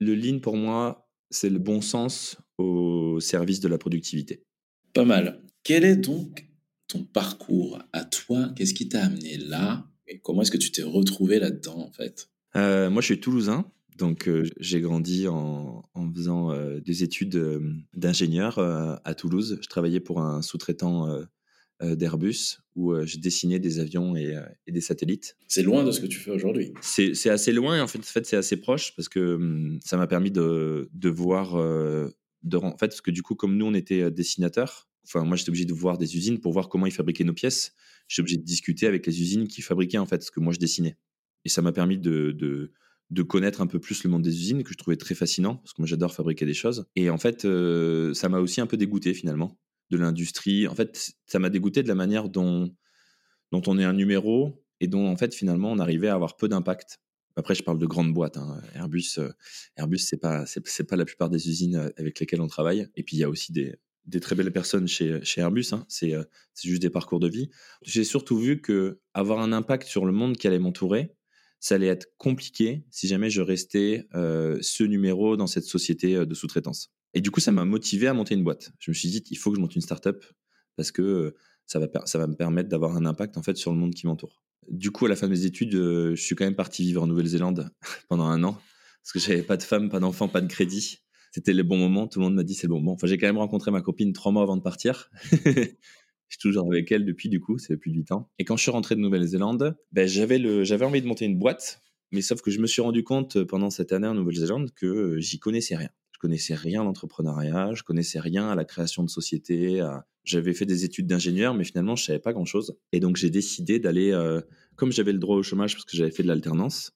Le 0.00 0.14
lean, 0.16 0.40
pour 0.40 0.56
moi, 0.56 1.08
c'est 1.30 1.50
le 1.50 1.58
bon 1.58 1.80
sens 1.80 2.36
au 2.58 3.20
service 3.20 3.60
de 3.60 3.68
la 3.68 3.78
productivité. 3.78 4.42
Pas 4.92 5.04
mal. 5.04 5.40
Quel 5.62 5.84
est 5.84 5.96
donc 5.96 6.46
ton 6.88 7.04
parcours 7.04 7.78
à 7.92 8.04
toi? 8.04 8.50
Qu'est-ce 8.56 8.74
qui 8.74 8.88
t'a 8.88 9.04
amené 9.04 9.36
là? 9.38 9.86
Et 10.08 10.18
comment 10.18 10.42
est-ce 10.42 10.50
que 10.50 10.58
tu 10.58 10.72
t'es 10.72 10.82
retrouvé 10.82 11.38
là-dedans 11.38 11.78
en 11.78 11.92
fait? 11.92 12.28
Euh, 12.56 12.90
Moi, 12.90 13.00
je 13.00 13.06
suis 13.06 13.20
toulousain. 13.20 13.70
Donc, 13.98 14.28
euh, 14.28 14.48
j'ai 14.58 14.80
grandi 14.80 15.28
en, 15.28 15.82
faisant 16.14 16.52
euh, 16.52 16.80
des 16.80 17.04
études 17.04 17.40
d'ingénieur 17.94 18.58
à 18.58 19.14
Toulouse. 19.14 19.58
Je 19.62 19.68
travaillais 19.68 20.00
pour 20.00 20.20
un 20.20 20.42
sous-traitant 20.42 21.24
euh, 21.82 21.96
d'Airbus 21.96 22.58
où 22.76 22.92
euh, 22.92 23.04
j'ai 23.06 23.18
dessiné 23.18 23.58
des 23.58 23.80
avions 23.80 24.14
et, 24.14 24.36
euh, 24.36 24.42
et 24.68 24.72
des 24.72 24.80
satellites. 24.80 25.36
C'est 25.48 25.64
loin 25.64 25.82
de 25.82 25.90
ce 25.90 26.00
que 26.00 26.06
tu 26.06 26.20
fais 26.20 26.30
aujourd'hui. 26.30 26.74
C'est 26.80 27.28
assez 27.28 27.50
loin, 27.50 27.82
en 27.82 27.88
fait, 27.88 27.98
en 27.98 28.02
fait 28.02 28.24
c'est 28.24 28.36
assez 28.36 28.56
proche 28.56 28.94
parce 28.94 29.08
que 29.08 29.34
hum, 29.34 29.80
ça 29.84 29.96
m'a 29.96 30.06
permis 30.06 30.30
de, 30.30 30.88
de 30.92 31.08
voir, 31.08 31.56
de, 31.56 32.56
en 32.56 32.76
fait, 32.76 32.88
parce 32.88 33.00
que 33.00 33.10
du 33.10 33.22
coup, 33.22 33.34
comme 33.34 33.56
nous, 33.56 33.66
on 33.66 33.74
était 33.74 34.12
dessinateurs, 34.12 34.88
enfin, 35.04 35.24
moi, 35.24 35.36
j'étais 35.36 35.48
obligé 35.48 35.64
de 35.64 35.72
voir 35.72 35.98
des 35.98 36.16
usines 36.16 36.38
pour 36.38 36.52
voir 36.52 36.68
comment 36.68 36.86
ils 36.86 36.92
fabriquaient 36.92 37.24
nos 37.24 37.32
pièces. 37.32 37.74
J'étais 38.06 38.20
obligé 38.20 38.36
de 38.36 38.44
discuter 38.44 38.86
avec 38.86 39.04
les 39.04 39.20
usines 39.20 39.48
qui 39.48 39.60
fabriquaient, 39.60 39.98
en 39.98 40.06
fait, 40.06 40.22
ce 40.22 40.30
que 40.30 40.38
moi, 40.38 40.52
je 40.52 40.60
dessinais. 40.60 40.96
Et 41.44 41.48
ça 41.48 41.62
m'a 41.62 41.72
permis 41.72 41.98
de, 41.98 42.30
de, 42.30 42.72
de, 43.12 43.22
connaître 43.22 43.60
un 43.60 43.66
peu 43.66 43.78
plus 43.78 44.04
le 44.04 44.10
monde 44.10 44.22
des 44.22 44.34
usines, 44.34 44.62
que 44.62 44.72
je 44.72 44.78
trouvais 44.78 44.96
très 44.96 45.14
fascinant, 45.14 45.56
parce 45.56 45.72
que 45.72 45.82
moi, 45.82 45.86
j'adore 45.86 46.12
fabriquer 46.12 46.46
des 46.46 46.54
choses. 46.54 46.86
Et 46.96 47.10
en 47.10 47.18
fait, 47.18 47.46
ça 48.14 48.28
m'a 48.28 48.38
aussi 48.38 48.60
un 48.60 48.66
peu 48.66 48.76
dégoûté, 48.76 49.14
finalement 49.14 49.58
de 49.92 49.98
l'industrie. 49.98 50.66
En 50.66 50.74
fait, 50.74 51.12
ça 51.26 51.38
m'a 51.38 51.50
dégoûté 51.50 51.84
de 51.84 51.88
la 51.88 51.94
manière 51.94 52.28
dont, 52.28 52.74
dont 53.52 53.62
on 53.66 53.78
est 53.78 53.84
un 53.84 53.92
numéro 53.92 54.64
et 54.80 54.88
dont, 54.88 55.06
en 55.06 55.16
fait, 55.16 55.32
finalement, 55.34 55.70
on 55.70 55.78
arrivait 55.78 56.08
à 56.08 56.14
avoir 56.14 56.36
peu 56.36 56.48
d'impact. 56.48 56.98
Après, 57.36 57.54
je 57.54 57.62
parle 57.62 57.78
de 57.78 57.86
grandes 57.86 58.12
boîtes. 58.12 58.36
Hein. 58.36 58.60
Airbus, 58.74 59.18
euh, 59.18 59.30
Airbus, 59.76 59.98
c'est 59.98 60.18
pas, 60.18 60.44
c'est, 60.46 60.84
pas 60.84 60.96
la 60.96 61.04
plupart 61.04 61.30
des 61.30 61.48
usines 61.48 61.76
euh, 61.76 61.88
avec 61.96 62.18
lesquelles 62.18 62.40
on 62.40 62.48
travaille. 62.48 62.88
Et 62.96 63.02
puis, 63.02 63.16
il 63.16 63.20
y 63.20 63.24
a 63.24 63.28
aussi 63.28 63.52
des, 63.52 63.78
très 64.20 64.34
belles 64.34 64.52
personnes 64.52 64.88
chez, 64.88 65.22
chez 65.22 65.40
Airbus. 65.40 65.66
Hein. 65.72 65.84
C'est, 65.88 66.14
euh, 66.14 66.24
c'est 66.52 66.68
juste 66.68 66.82
des 66.82 66.90
parcours 66.90 67.20
de 67.20 67.28
vie. 67.28 67.50
J'ai 67.82 68.04
surtout 68.04 68.36
vu 68.36 68.60
que 68.60 69.00
avoir 69.14 69.38
un 69.38 69.52
impact 69.52 69.86
sur 69.86 70.04
le 70.04 70.12
monde 70.12 70.36
qui 70.36 70.46
allait 70.46 70.58
m'entourer, 70.58 71.14
ça 71.62 71.76
allait 71.76 71.86
être 71.86 72.08
compliqué 72.18 72.84
si 72.90 73.08
jamais 73.08 73.30
je 73.30 73.40
restais 73.40 74.06
ce 74.12 74.82
numéro 74.82 75.36
dans 75.36 75.46
cette 75.46 75.64
société 75.64 76.26
de 76.26 76.34
sous-traitance. 76.34 76.90
Et 77.14 77.20
du 77.20 77.30
coup, 77.30 77.40
ça 77.40 77.52
m'a 77.52 77.64
motivé 77.64 78.08
à 78.08 78.14
monter 78.14 78.34
une 78.34 78.44
boîte. 78.44 78.72
Je 78.78 78.90
me 78.90 78.94
suis 78.94 79.08
dit, 79.08 79.22
il 79.30 79.36
faut 79.36 79.50
que 79.50 79.56
je 79.56 79.60
monte 79.60 79.74
une 79.74 79.82
startup 79.82 80.24
parce 80.76 80.90
que 80.90 81.02
euh, 81.02 81.36
ça 81.66 81.78
va, 81.78 81.86
ça 82.06 82.18
va 82.18 82.26
me 82.26 82.34
permettre 82.34 82.68
d'avoir 82.68 82.96
un 82.96 83.04
impact 83.04 83.36
en 83.36 83.42
fait 83.42 83.56
sur 83.56 83.72
le 83.72 83.78
monde 83.78 83.94
qui 83.94 84.06
m'entoure. 84.06 84.42
Du 84.70 84.90
coup, 84.90 85.06
à 85.06 85.08
la 85.08 85.16
fin 85.16 85.26
de 85.26 85.32
mes 85.32 85.44
études, 85.44 85.74
euh, 85.74 86.14
je 86.14 86.22
suis 86.22 86.34
quand 86.34 86.44
même 86.44 86.54
parti 86.54 86.82
vivre 86.82 87.02
en 87.02 87.06
Nouvelle-Zélande 87.06 87.70
pendant 88.08 88.26
un 88.26 88.42
an 88.44 88.58
parce 89.02 89.12
que 89.12 89.18
j'avais 89.18 89.42
pas 89.42 89.56
de 89.56 89.62
femme, 89.62 89.90
pas 89.90 90.00
d'enfant, 90.00 90.28
pas 90.28 90.40
de 90.40 90.46
crédit. 90.46 90.98
C'était 91.32 91.52
le 91.52 91.62
bon 91.62 91.76
moment. 91.76 92.06
Tout 92.06 92.20
le 92.20 92.26
monde 92.26 92.34
m'a 92.34 92.44
dit 92.44 92.54
c'est 92.54 92.66
le 92.66 92.72
bon 92.72 92.80
moment. 92.80 92.92
Enfin, 92.92 93.06
j'ai 93.06 93.18
quand 93.18 93.26
même 93.26 93.38
rencontré 93.38 93.70
ma 93.70 93.80
copine 93.80 94.12
trois 94.12 94.32
mois 94.32 94.42
avant 94.42 94.56
de 94.56 94.62
partir. 94.62 95.10
je 96.32 96.38
suis 96.38 96.48
toujours 96.48 96.66
avec 96.72 96.90
elle 96.90 97.04
depuis, 97.04 97.28
du 97.28 97.40
coup, 97.40 97.58
c'est 97.58 97.76
plus 97.76 97.90
de 97.90 97.96
huit 97.96 98.10
ans. 98.10 98.30
Et 98.38 98.46
quand 98.46 98.56
je 98.56 98.62
suis 98.62 98.70
rentré 98.70 98.94
de 98.94 99.00
Nouvelle-Zélande, 99.00 99.76
ben, 99.92 100.08
j'avais, 100.08 100.38
envie 100.82 101.02
de 101.02 101.06
monter 101.06 101.26
une 101.26 101.38
boîte, 101.38 101.82
mais 102.10 102.22
sauf 102.22 102.40
que 102.40 102.50
je 102.50 102.58
me 102.58 102.66
suis 102.66 102.80
rendu 102.80 103.04
compte 103.04 103.36
euh, 103.36 103.44
pendant 103.44 103.68
cette 103.68 103.92
année 103.92 104.06
en 104.06 104.14
Nouvelle-Zélande 104.14 104.70
que 104.74 105.18
j'y 105.18 105.38
connaissais 105.38 105.76
rien 105.76 105.90
connaissais 106.22 106.54
rien 106.54 106.82
à 106.82 106.84
l'entrepreneuriat, 106.84 107.74
je 107.74 107.82
connaissais 107.82 108.20
rien 108.20 108.48
à 108.48 108.54
la 108.54 108.64
création 108.64 109.02
de 109.02 109.10
société. 109.10 109.84
J'avais 110.22 110.54
fait 110.54 110.66
des 110.66 110.84
études 110.84 111.08
d'ingénieur, 111.08 111.52
mais 111.52 111.64
finalement, 111.64 111.96
je 111.96 112.04
savais 112.04 112.20
pas 112.20 112.32
grand-chose. 112.32 112.78
Et 112.92 113.00
donc, 113.00 113.16
j'ai 113.16 113.28
décidé 113.28 113.80
d'aller, 113.80 114.12
euh, 114.12 114.40
comme 114.76 114.92
j'avais 114.92 115.12
le 115.12 115.18
droit 115.18 115.36
au 115.36 115.42
chômage 115.42 115.74
parce 115.74 115.84
que 115.84 115.96
j'avais 115.96 116.12
fait 116.12 116.22
de 116.22 116.28
l'alternance, 116.28 116.92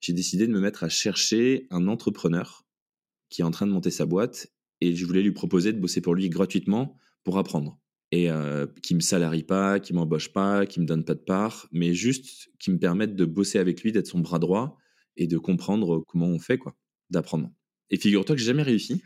j'ai 0.00 0.12
décidé 0.12 0.46
de 0.46 0.52
me 0.52 0.60
mettre 0.60 0.84
à 0.84 0.88
chercher 0.88 1.66
un 1.70 1.88
entrepreneur 1.88 2.64
qui 3.28 3.42
est 3.42 3.44
en 3.44 3.50
train 3.50 3.66
de 3.66 3.72
monter 3.72 3.90
sa 3.90 4.06
boîte 4.06 4.52
et 4.80 4.94
je 4.94 5.04
voulais 5.04 5.22
lui 5.22 5.32
proposer 5.32 5.72
de 5.72 5.80
bosser 5.80 6.00
pour 6.00 6.14
lui 6.14 6.28
gratuitement 6.28 6.96
pour 7.24 7.38
apprendre. 7.38 7.76
Et 8.12 8.30
euh, 8.30 8.66
qui 8.82 8.94
me 8.94 9.00
salarie 9.00 9.44
pas, 9.44 9.78
qui 9.78 9.92
m'embauche 9.92 10.32
pas, 10.32 10.66
qui 10.66 10.80
me 10.80 10.84
donne 10.86 11.04
pas 11.04 11.14
de 11.14 11.20
part, 11.20 11.68
mais 11.70 11.94
juste 11.94 12.50
qui 12.58 12.72
me 12.72 12.78
permette 12.78 13.14
de 13.14 13.24
bosser 13.24 13.58
avec 13.58 13.82
lui, 13.82 13.92
d'être 13.92 14.08
son 14.08 14.18
bras 14.18 14.40
droit 14.40 14.76
et 15.16 15.28
de 15.28 15.38
comprendre 15.38 16.02
comment 16.08 16.26
on 16.26 16.38
fait, 16.40 16.58
quoi, 16.58 16.76
d'apprendre. 17.10 17.52
Et 17.90 17.96
figure-toi 17.96 18.36
que 18.36 18.40
j'ai 18.40 18.46
jamais 18.46 18.62
réussi 18.62 19.02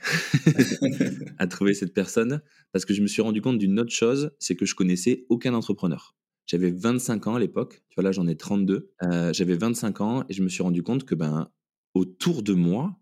à 1.39 1.47
trouver 1.47 1.75
cette 1.75 1.95
personne 1.95 2.43
parce 2.73 2.85
que 2.85 2.93
je 2.93 3.01
me 3.01 3.07
suis 3.07 3.23
rendu 3.23 3.41
compte 3.41 3.59
d'une 3.59 3.81
autre 3.81 3.93
chose, 3.93 4.31
c'est 4.39 4.57
que 4.57 4.67
je 4.67 4.75
connaissais 4.75 5.25
aucun 5.31 5.55
entrepreneur. 5.55 6.15
J'avais 6.47 6.71
25 6.71 7.27
ans 7.27 7.35
à 7.37 7.41
l'époque, 7.41 7.83
tu 7.89 7.95
vois 7.95 8.05
là 8.05 8.13
j'en 8.13 8.27
ai 8.27 8.37
32. 8.37 8.93
Euh, 9.03 9.33
j'avais 9.33 9.57
25 9.57 10.01
ans 10.03 10.25
et 10.29 10.35
je 10.35 10.43
me 10.43 10.49
suis 10.49 10.63
rendu 10.63 10.83
compte 10.83 11.05
que 11.05 11.15
ben 11.15 11.51
autour 11.95 12.43
de 12.43 12.53
moi, 12.53 12.99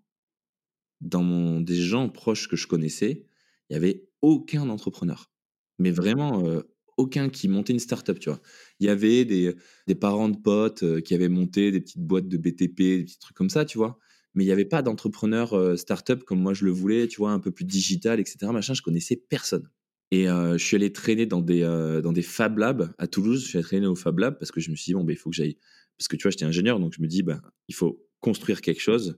dans 1.00 1.24
mon, 1.24 1.60
des 1.60 1.74
gens 1.74 2.08
proches 2.08 2.48
que 2.48 2.56
je 2.56 2.68
connaissais, 2.68 3.26
il 3.68 3.72
y 3.72 3.76
avait 3.76 4.08
aucun 4.20 4.68
entrepreneur. 4.68 5.31
Mais 5.82 5.90
vraiment 5.90 6.46
euh, 6.46 6.62
aucun 6.96 7.28
qui 7.28 7.48
montait 7.48 7.72
une 7.72 7.80
startup, 7.80 8.18
tu 8.20 8.30
vois. 8.30 8.40
Il 8.78 8.86
y 8.86 8.88
avait 8.88 9.24
des, 9.24 9.54
parents 10.00 10.28
de 10.28 10.36
potes 10.36 10.84
euh, 10.84 11.00
qui 11.00 11.12
avaient 11.12 11.28
monté 11.28 11.72
des 11.72 11.80
petites 11.80 11.98
boîtes 11.98 12.28
de 12.28 12.36
BTP, 12.36 12.76
des 12.76 13.02
petits 13.02 13.18
trucs 13.18 13.36
comme 13.36 13.50
ça, 13.50 13.64
tu 13.64 13.78
vois. 13.78 13.98
Mais 14.34 14.44
il 14.44 14.46
n'y 14.46 14.52
avait 14.52 14.64
pas 14.64 14.80
d'entrepreneur 14.80 15.54
euh, 15.54 15.76
startup 15.76 16.22
comme 16.22 16.40
moi 16.40 16.54
je 16.54 16.64
le 16.64 16.70
voulais, 16.70 17.08
tu 17.08 17.16
vois, 17.16 17.32
un 17.32 17.40
peu 17.40 17.50
plus 17.50 17.64
digital, 17.64 18.20
etc. 18.20 18.38
Machin, 18.52 18.74
je 18.74 18.82
connaissais 18.82 19.16
personne. 19.16 19.68
Et 20.12 20.26
je 20.26 20.58
suis 20.58 20.76
allé 20.76 20.92
traîner 20.92 21.24
dans 21.24 21.40
des, 21.40 21.62
dans 22.02 22.12
des 22.12 22.20
Fab 22.20 22.58
Labs 22.58 22.92
à 22.98 23.06
Toulouse. 23.06 23.44
Je 23.44 23.48
suis 23.48 23.56
allé 23.56 23.64
traîner 23.64 23.86
au 23.86 23.94
Fab 23.94 24.18
Lab 24.18 24.38
parce 24.38 24.52
que 24.52 24.60
je 24.60 24.70
me 24.70 24.76
suis 24.76 24.90
dit, 24.90 24.92
bon, 24.92 25.04
ben, 25.04 25.14
il 25.14 25.16
faut 25.16 25.30
que 25.30 25.36
j'aille. 25.36 25.56
Parce 25.96 26.06
que 26.06 26.16
tu 26.16 26.24
vois, 26.24 26.30
j'étais 26.30 26.44
ingénieur, 26.44 26.78
donc 26.78 26.92
je 26.94 27.00
me 27.00 27.06
dis, 27.06 27.22
ben, 27.22 27.40
il 27.68 27.74
faut 27.74 28.06
construire 28.20 28.60
quelque 28.60 28.82
chose 28.82 29.16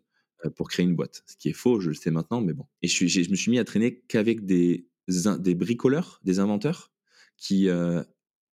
pour 0.54 0.68
créer 0.68 0.86
une 0.86 0.94
boîte. 0.94 1.24
Ce 1.26 1.36
qui 1.36 1.48
est 1.48 1.52
faux, 1.52 1.80
je 1.80 1.88
le 1.88 1.96
sais 1.96 2.12
maintenant, 2.12 2.40
mais 2.40 2.52
bon. 2.52 2.66
Et 2.80 2.86
je 2.86 3.28
me 3.28 3.34
suis 3.34 3.50
mis 3.50 3.58
à 3.58 3.64
traîner 3.64 4.04
qu'avec 4.06 4.46
des, 4.46 4.86
des 5.08 5.54
bricoleurs, 5.54 6.20
des 6.24 6.38
inventeurs 6.38 6.92
qui 7.36 7.68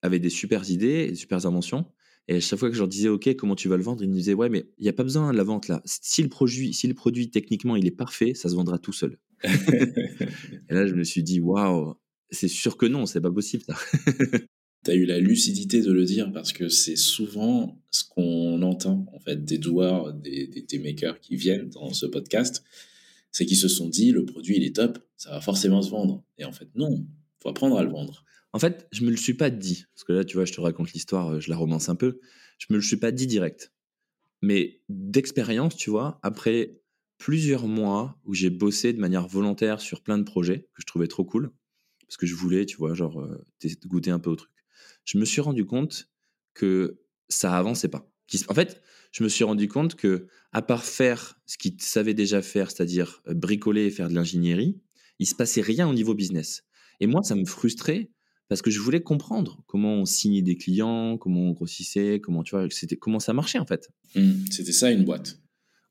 avaient 0.01 0.19
des 0.19 0.29
super 0.29 0.69
idées, 0.69 1.09
des 1.09 1.15
super 1.15 1.45
inventions. 1.45 1.85
Et 2.27 2.35
à 2.35 2.39
chaque 2.39 2.59
fois 2.59 2.69
que 2.69 2.75
je 2.75 2.79
leur 2.79 2.87
disais, 2.87 3.09
OK, 3.09 3.35
comment 3.35 3.55
tu 3.55 3.67
vas 3.67 3.77
le 3.77 3.83
vendre 3.83 4.03
Ils 4.03 4.09
me 4.09 4.13
disaient, 4.13 4.33
ouais, 4.33 4.49
mais 4.49 4.65
il 4.77 4.83
n'y 4.83 4.89
a 4.89 4.93
pas 4.93 5.03
besoin 5.03 5.31
de 5.31 5.37
la 5.37 5.43
vente 5.43 5.67
là. 5.67 5.81
Si 5.85 6.21
le, 6.21 6.29
produit, 6.29 6.73
si 6.73 6.87
le 6.87 6.93
produit, 6.93 7.29
techniquement, 7.29 7.75
il 7.75 7.85
est 7.85 7.91
parfait, 7.91 8.33
ça 8.35 8.47
se 8.47 8.55
vendra 8.55 8.77
tout 8.77 8.93
seul. 8.93 9.17
et 9.43 10.73
là, 10.73 10.85
je 10.87 10.93
me 10.93 11.03
suis 11.03 11.23
dit, 11.23 11.39
waouh, 11.39 11.95
c'est 12.29 12.47
sûr 12.47 12.77
que 12.77 12.85
non, 12.85 13.05
c'est 13.05 13.21
pas 13.21 13.31
possible 13.31 13.63
ça. 13.63 13.75
tu 14.85 14.91
as 14.91 14.95
eu 14.95 15.05
la 15.05 15.19
lucidité 15.19 15.81
de 15.81 15.91
le 15.91 16.05
dire 16.05 16.31
parce 16.31 16.53
que 16.53 16.69
c'est 16.69 16.95
souvent 16.95 17.79
ce 17.91 18.03
qu'on 18.03 18.61
entend 18.61 19.05
en 19.13 19.19
fait 19.19 19.43
des 19.43 19.57
doueurs, 19.57 20.13
des, 20.13 20.47
des, 20.47 20.79
makers 20.79 21.19
qui 21.19 21.35
viennent 21.35 21.69
dans 21.69 21.93
ce 21.93 22.05
podcast, 22.05 22.63
c'est 23.31 23.45
qu'ils 23.45 23.57
se 23.57 23.67
sont 23.67 23.89
dit 23.89 24.11
le 24.11 24.25
produit 24.25 24.57
il 24.57 24.63
est 24.63 24.75
top, 24.75 24.99
ça 25.17 25.31
va 25.31 25.41
forcément 25.41 25.81
se 25.81 25.89
vendre. 25.89 26.23
Et 26.37 26.45
en 26.45 26.51
fait 26.51 26.69
non, 26.75 27.05
faut 27.41 27.49
apprendre 27.49 27.77
à 27.77 27.83
le 27.83 27.89
vendre. 27.89 28.23
En 28.53 28.59
fait, 28.59 28.87
je 28.91 29.05
me 29.05 29.11
le 29.11 29.17
suis 29.17 29.33
pas 29.33 29.49
dit 29.49 29.85
parce 29.93 30.03
que 30.03 30.13
là 30.13 30.23
tu 30.23 30.35
vois, 30.35 30.45
je 30.45 30.53
te 30.53 30.61
raconte 30.61 30.91
l'histoire, 30.93 31.39
je 31.39 31.49
la 31.49 31.57
romance 31.57 31.89
un 31.89 31.95
peu. 31.95 32.19
Je 32.57 32.67
me 32.69 32.75
le 32.75 32.83
suis 32.83 32.97
pas 32.97 33.11
dit 33.11 33.27
direct, 33.27 33.73
mais 34.41 34.81
d'expérience, 34.89 35.75
tu 35.75 35.89
vois, 35.89 36.19
après 36.21 36.81
plusieurs 37.17 37.67
mois 37.67 38.19
où 38.25 38.33
j'ai 38.33 38.49
bossé 38.49 38.93
de 38.93 38.99
manière 38.99 39.27
volontaire 39.27 39.81
sur 39.81 40.01
plein 40.01 40.17
de 40.17 40.23
projets 40.23 40.69
que 40.73 40.81
je 40.81 40.85
trouvais 40.85 41.07
trop 41.07 41.23
cool 41.23 41.51
parce 42.07 42.17
que 42.17 42.25
je 42.25 42.35
voulais, 42.35 42.65
tu 42.65 42.77
vois, 42.77 42.93
genre 42.93 43.21
euh, 43.21 43.45
goûter 43.85 44.11
un 44.11 44.19
peu 44.19 44.29
au 44.29 44.35
truc 44.35 44.51
je 45.05 45.17
me 45.17 45.25
suis 45.25 45.41
rendu 45.41 45.65
compte 45.65 46.09
que 46.53 47.01
ça 47.29 47.57
avançait 47.57 47.87
pas. 47.87 48.11
En 48.47 48.53
fait, 48.53 48.81
je 49.11 49.23
me 49.23 49.29
suis 49.29 49.43
rendu 49.43 49.67
compte 49.67 49.95
que, 49.95 50.27
à 50.51 50.61
part 50.61 50.83
faire 50.83 51.39
ce 51.45 51.57
qu'ils 51.57 51.81
savaient 51.81 52.13
déjà 52.13 52.41
faire, 52.41 52.71
c'est-à-dire 52.71 53.21
euh, 53.27 53.33
bricoler 53.33 53.85
et 53.85 53.91
faire 53.91 54.09
de 54.09 54.15
l'ingénierie, 54.15 54.79
il 55.19 55.25
se 55.25 55.35
passait 55.35 55.61
rien 55.61 55.87
au 55.87 55.93
niveau 55.93 56.13
business. 56.13 56.63
Et 56.99 57.07
moi, 57.07 57.21
ça 57.23 57.35
me 57.35 57.45
frustrait 57.45 58.09
parce 58.47 58.61
que 58.61 58.69
je 58.69 58.79
voulais 58.79 59.01
comprendre 59.01 59.63
comment 59.65 59.93
on 59.93 60.05
signait 60.05 60.41
des 60.41 60.57
clients, 60.57 61.17
comment 61.17 61.41
on 61.41 61.51
grossissait, 61.51 62.19
comment 62.21 62.43
tu 62.43 62.55
vois, 62.55 62.67
c'était 62.69 62.97
comment 62.97 63.19
ça 63.19 63.31
marchait 63.33 63.59
en 63.59 63.65
fait. 63.65 63.89
Mmh, 64.15 64.31
c'était 64.51 64.73
ça 64.73 64.91
une 64.91 65.05
boîte. 65.05 65.39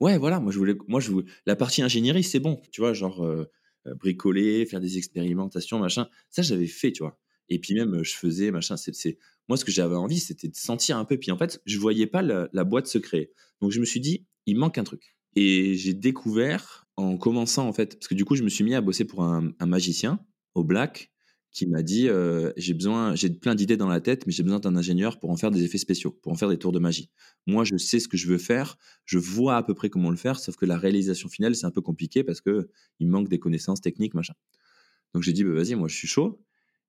Ouais, 0.00 0.18
voilà. 0.18 0.40
Moi, 0.40 0.52
je 0.52 0.58
voulais, 0.58 0.74
moi, 0.88 1.00
je 1.00 1.10
voulais, 1.10 1.26
la 1.46 1.56
partie 1.56 1.82
ingénierie, 1.82 2.24
c'est 2.24 2.40
bon, 2.40 2.60
tu 2.72 2.80
vois, 2.80 2.92
genre 2.92 3.24
euh, 3.24 3.50
euh, 3.86 3.94
bricoler, 3.94 4.66
faire 4.66 4.80
des 4.80 4.98
expérimentations, 4.98 5.78
machin. 5.78 6.08
Ça, 6.30 6.42
j'avais 6.42 6.66
fait, 6.66 6.92
tu 6.92 7.02
vois. 7.02 7.18
Et 7.50 7.58
puis 7.58 7.74
même, 7.74 8.02
je 8.02 8.14
faisais, 8.14 8.50
machin, 8.52 8.76
c'est, 8.76 9.18
moi, 9.48 9.56
ce 9.56 9.64
que 9.64 9.72
j'avais 9.72 9.96
envie, 9.96 10.20
c'était 10.20 10.48
de 10.48 10.56
sentir 10.56 10.96
un 10.96 11.04
peu. 11.04 11.18
Puis 11.18 11.32
en 11.32 11.36
fait, 11.36 11.60
je 11.66 11.78
voyais 11.78 12.06
pas 12.06 12.22
la, 12.22 12.64
boîte 12.64 12.86
se 12.86 12.98
créer. 12.98 13.32
Donc 13.60 13.72
je 13.72 13.80
me 13.80 13.84
suis 13.84 14.00
dit, 14.00 14.26
il 14.46 14.56
manque 14.56 14.78
un 14.78 14.84
truc. 14.84 15.16
Et 15.36 15.74
j'ai 15.74 15.92
découvert 15.92 16.86
en 16.96 17.16
commençant, 17.18 17.68
en 17.68 17.72
fait, 17.72 17.96
parce 17.96 18.08
que 18.08 18.14
du 18.14 18.24
coup, 18.24 18.36
je 18.36 18.44
me 18.44 18.48
suis 18.48 18.64
mis 18.64 18.74
à 18.74 18.80
bosser 18.80 19.04
pour 19.04 19.24
un, 19.24 19.52
magicien 19.60 20.24
au 20.54 20.64
Black 20.64 21.10
qui 21.52 21.66
m'a 21.66 21.82
dit 21.82 22.08
j'ai 22.56 22.74
besoin, 22.74 23.16
j'ai 23.16 23.28
plein 23.28 23.56
d'idées 23.56 23.76
dans 23.76 23.88
la 23.88 24.00
tête, 24.00 24.24
mais 24.24 24.32
j'ai 24.32 24.44
besoin 24.44 24.60
d'un 24.60 24.76
ingénieur 24.76 25.18
pour 25.18 25.30
en 25.30 25.36
faire 25.36 25.50
des 25.50 25.64
effets 25.64 25.78
spéciaux, 25.78 26.12
pour 26.22 26.30
en 26.30 26.36
faire 26.36 26.48
des 26.48 26.58
tours 26.58 26.70
de 26.70 26.78
magie. 26.78 27.10
Moi, 27.48 27.64
je 27.64 27.76
sais 27.76 27.98
ce 27.98 28.06
que 28.06 28.16
je 28.16 28.28
veux 28.28 28.38
faire, 28.38 28.78
je 29.04 29.18
vois 29.18 29.56
à 29.56 29.62
peu 29.64 29.74
près 29.74 29.90
comment 29.90 30.10
le 30.10 30.16
faire, 30.16 30.38
sauf 30.38 30.54
que 30.54 30.66
la 30.66 30.78
réalisation 30.78 31.28
finale, 31.28 31.56
c'est 31.56 31.66
un 31.66 31.72
peu 31.72 31.80
compliqué 31.80 32.22
parce 32.22 32.40
que 32.40 32.70
il 33.00 33.08
manque 33.08 33.28
des 33.28 33.40
connaissances 33.40 33.80
techniques, 33.80 34.14
machin. 34.14 34.34
Donc 35.12 35.24
j'ai 35.24 35.32
dit 35.32 35.42
bah, 35.42 35.54
vas-y, 35.54 35.74
moi 35.74 35.88
je 35.88 35.96
suis 35.96 36.08
chaud. 36.08 36.40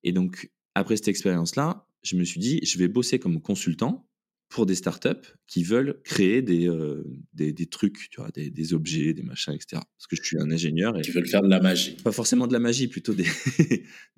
Et 0.03 0.11
donc, 0.11 0.51
après 0.75 0.95
cette 0.95 1.07
expérience-là, 1.07 1.87
je 2.03 2.15
me 2.15 2.23
suis 2.23 2.39
dit, 2.39 2.59
je 2.63 2.77
vais 2.77 2.87
bosser 2.87 3.19
comme 3.19 3.41
consultant 3.41 4.07
pour 4.51 4.65
des 4.65 4.75
startups 4.75 5.33
qui 5.47 5.63
veulent 5.63 6.01
créer 6.03 6.41
des, 6.41 6.67
euh, 6.67 7.03
des, 7.33 7.53
des, 7.53 7.65
trucs, 7.67 8.09
tu 8.09 8.19
vois, 8.19 8.29
des, 8.31 8.49
des, 8.49 8.73
objets, 8.73 9.13
des 9.13 9.23
machins, 9.23 9.53
etc. 9.53 9.81
Parce 9.97 10.07
que 10.09 10.17
je 10.17 10.21
suis 10.21 10.37
un 10.39 10.51
ingénieur. 10.51 10.97
Et 10.99 11.01
qui 11.01 11.11
veulent 11.11 11.27
faire 11.27 11.41
de 11.41 11.47
la 11.47 11.61
magie. 11.61 11.95
Pas 12.03 12.11
forcément 12.11 12.47
de 12.47 12.53
la 12.53 12.59
magie, 12.59 12.87
plutôt 12.87 13.13
des, 13.13 13.25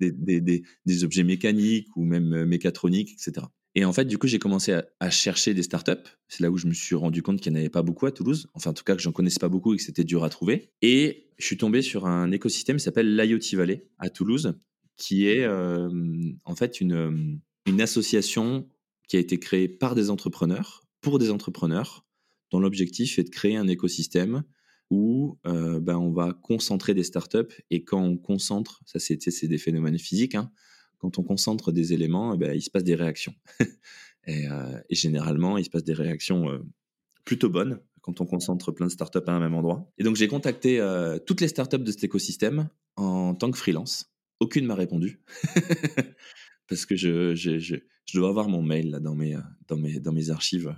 des, 0.00 1.04
objets 1.04 1.22
mécaniques 1.22 1.88
ou 1.96 2.04
même 2.04 2.32
euh, 2.32 2.46
mécatroniques, 2.46 3.12
etc. 3.12 3.46
Et 3.76 3.84
en 3.84 3.92
fait, 3.92 4.06
du 4.06 4.18
coup, 4.18 4.26
j'ai 4.26 4.40
commencé 4.40 4.72
à, 4.72 4.84
à, 4.98 5.08
chercher 5.08 5.54
des 5.54 5.62
startups. 5.62 5.92
C'est 6.28 6.42
là 6.42 6.50
où 6.50 6.58
je 6.58 6.66
me 6.66 6.74
suis 6.74 6.96
rendu 6.96 7.22
compte 7.22 7.40
qu'il 7.40 7.52
n'y 7.52 7.58
en 7.58 7.60
avait 7.60 7.70
pas 7.70 7.82
beaucoup 7.82 8.06
à 8.06 8.12
Toulouse. 8.12 8.48
Enfin, 8.54 8.70
en 8.70 8.74
tout 8.74 8.84
cas, 8.84 8.96
que 8.96 9.02
j'en 9.02 9.12
connaissais 9.12 9.40
pas 9.40 9.48
beaucoup 9.48 9.72
et 9.72 9.76
que 9.76 9.82
c'était 9.82 10.04
dur 10.04 10.24
à 10.24 10.30
trouver. 10.30 10.72
Et 10.82 11.28
je 11.38 11.46
suis 11.46 11.56
tombé 11.56 11.80
sur 11.80 12.06
un 12.06 12.32
écosystème 12.32 12.78
qui 12.78 12.82
s'appelle 12.82 13.16
l'IoT 13.16 13.56
Valley 13.56 13.86
à 13.98 14.10
Toulouse, 14.10 14.58
qui 14.96 15.28
est 15.28 15.46
en 15.46 16.56
fait 16.56 16.80
une, 16.80 17.40
association 17.80 18.68
qui 19.08 19.16
a 19.16 19.20
été 19.20 19.38
créée 19.38 19.68
par 19.68 19.94
des 19.94 20.10
entrepreneurs, 20.10 20.84
pour 21.00 21.18
des 21.18 21.30
entrepreneurs, 21.30 22.04
dont 22.50 22.60
l'objectif 22.60 23.18
est 23.18 23.24
de 23.24 23.30
créer 23.30 23.56
un 23.56 23.68
écosystème 23.68 24.44
où 24.90 25.38
ben, 25.44 25.96
on 25.96 26.12
va 26.12 26.32
concentrer 26.32 26.94
des 26.94 27.02
startups 27.02 27.62
et 27.70 27.84
quand 27.84 28.02
on 28.02 28.16
concentre, 28.16 28.80
ça 28.86 28.98
c'est 28.98 29.48
des 29.48 29.58
phénomènes 29.58 29.98
physiques, 29.98 30.34
hein, 30.34 30.50
quand 30.98 31.18
on 31.18 31.22
concentre 31.22 31.72
des 31.72 31.92
éléments, 31.92 32.34
eh 32.34 32.38
ben, 32.38 32.54
il 32.54 32.62
se 32.62 32.70
passe 32.70 32.84
des 32.84 32.94
réactions. 32.94 33.34
et, 34.26 34.46
généralement, 34.90 35.58
il 35.58 35.64
se 35.64 35.70
passe 35.70 35.84
des 35.84 35.94
réactions 35.94 36.46
plutôt 37.24 37.48
bonnes 37.48 37.80
quand 38.00 38.20
on 38.20 38.26
concentre 38.26 38.70
plein 38.70 38.86
de 38.86 38.92
startups 38.92 39.18
à 39.26 39.32
un 39.32 39.40
même 39.40 39.54
endroit. 39.54 39.90
Et 39.96 40.04
donc 40.04 40.16
j'ai 40.16 40.28
contacté 40.28 40.80
toutes 41.26 41.40
les 41.40 41.48
startups 41.48 41.78
de 41.78 41.90
cet 41.90 42.04
écosystème 42.04 42.68
en 42.96 43.34
tant 43.34 43.50
que 43.50 43.58
freelance 43.58 44.13
aucune 44.40 44.66
m'a 44.66 44.74
répondu. 44.74 45.20
Parce 46.68 46.86
que 46.86 46.96
je, 46.96 47.34
je, 47.34 47.58
je, 47.58 47.76
dois 48.14 48.28
avoir 48.28 48.48
mon 48.48 48.62
mail 48.62 48.90
là, 48.90 49.00
dans, 49.00 49.14
mes, 49.14 49.36
dans, 49.68 49.76
mes, 49.76 50.00
dans 50.00 50.12
mes 50.12 50.30
archives. 50.30 50.74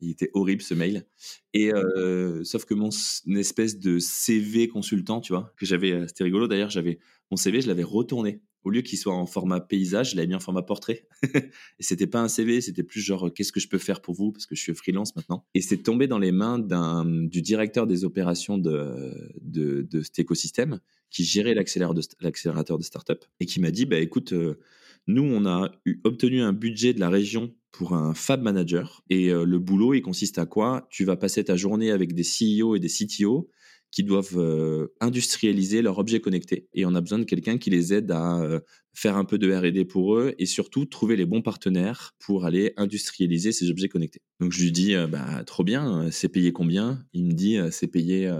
Il 0.00 0.10
était 0.10 0.30
horrible 0.32 0.62
ce 0.62 0.74
mail. 0.74 1.06
Et 1.52 1.72
euh, 1.72 2.42
sauf 2.44 2.64
que 2.64 2.74
mon 2.74 2.90
espèce 3.36 3.78
de 3.78 3.98
CV 3.98 4.68
consultant, 4.68 5.20
tu 5.20 5.32
vois, 5.32 5.52
que 5.56 5.66
j'avais, 5.66 5.92
euh, 5.92 6.06
c'était 6.08 6.24
rigolo 6.24 6.48
d'ailleurs, 6.48 6.70
j'avais 6.70 6.98
mon 7.30 7.36
CV, 7.36 7.60
je 7.60 7.68
l'avais 7.68 7.84
retourné. 7.84 8.40
Au 8.64 8.70
lieu 8.70 8.82
qu'il 8.82 8.98
soit 8.98 9.14
en 9.14 9.26
format 9.26 9.60
paysage, 9.60 10.10
je 10.10 10.16
l'avais 10.16 10.28
mis 10.28 10.34
en 10.34 10.40
format 10.40 10.62
portrait. 10.62 11.06
et 11.34 11.82
c'était 11.82 12.06
pas 12.06 12.20
un 12.20 12.28
CV, 12.28 12.60
c'était 12.60 12.82
plus 12.82 13.00
genre 13.00 13.28
euh, 13.28 13.30
qu'est-ce 13.30 13.52
que 13.52 13.60
je 13.60 13.68
peux 13.68 13.78
faire 13.78 14.02
pour 14.02 14.14
vous? 14.14 14.32
Parce 14.32 14.46
que 14.46 14.54
je 14.54 14.60
suis 14.60 14.74
freelance 14.74 15.16
maintenant. 15.16 15.44
Et 15.54 15.60
c'est 15.60 15.78
tombé 15.78 16.06
dans 16.06 16.18
les 16.18 16.32
mains 16.32 16.58
du 16.58 17.42
directeur 17.42 17.86
des 17.86 18.04
opérations 18.04 18.58
de, 18.58 19.30
de, 19.40 19.82
de 19.82 20.02
cet 20.02 20.18
écosystème 20.18 20.80
qui 21.10 21.24
gérait 21.24 21.54
l'accélérateur 21.54 22.78
de, 22.78 22.82
start-up 22.82 23.24
et 23.40 23.46
qui 23.46 23.60
m'a 23.60 23.70
dit 23.70 23.84
bah 23.84 23.98
écoute, 23.98 24.32
euh, 24.32 24.58
nous 25.06 25.24
on 25.24 25.44
a 25.44 25.70
obtenu 26.04 26.40
un 26.40 26.52
budget 26.52 26.94
de 26.94 27.00
la 27.00 27.10
région 27.10 27.52
pour 27.72 27.94
un 27.94 28.14
fab 28.14 28.42
manager 28.42 29.02
et 29.10 29.30
euh, 29.30 29.44
le 29.44 29.58
boulot 29.58 29.94
il 29.94 30.02
consiste 30.02 30.38
à 30.38 30.46
quoi? 30.46 30.86
Tu 30.90 31.04
vas 31.04 31.16
passer 31.16 31.44
ta 31.44 31.56
journée 31.56 31.90
avec 31.90 32.14
des 32.14 32.22
CEO 32.22 32.76
et 32.76 32.80
des 32.80 32.88
CTO 32.88 33.50
qui 33.90 34.04
doivent 34.04 34.38
euh, 34.38 34.88
industrialiser 35.00 35.82
leurs 35.82 35.98
objets 35.98 36.20
connectés 36.20 36.68
et 36.74 36.86
on 36.86 36.94
a 36.94 37.00
besoin 37.00 37.18
de 37.18 37.24
quelqu'un 37.24 37.58
qui 37.58 37.70
les 37.70 37.92
aide 37.92 38.10
à 38.10 38.60
faire 38.94 39.16
un 39.16 39.24
peu 39.24 39.38
de 39.38 39.52
R&D 39.52 39.84
pour 39.84 40.16
eux 40.16 40.34
et 40.38 40.46
surtout 40.46 40.84
trouver 40.84 41.16
les 41.16 41.26
bons 41.26 41.42
partenaires 41.42 42.12
pour 42.18 42.44
aller 42.44 42.72
industrialiser 42.76 43.52
ces 43.52 43.70
objets 43.70 43.88
connectés. 43.88 44.22
Donc 44.38 44.52
je 44.52 44.62
lui 44.62 44.72
dis 44.72 44.94
bah 45.10 45.42
trop 45.44 45.64
bien, 45.64 46.08
c'est 46.10 46.28
payé 46.28 46.52
combien? 46.52 47.04
Il 47.12 47.26
me 47.26 47.32
dit 47.32 47.58
c'est 47.70 47.88
payé 47.88 48.30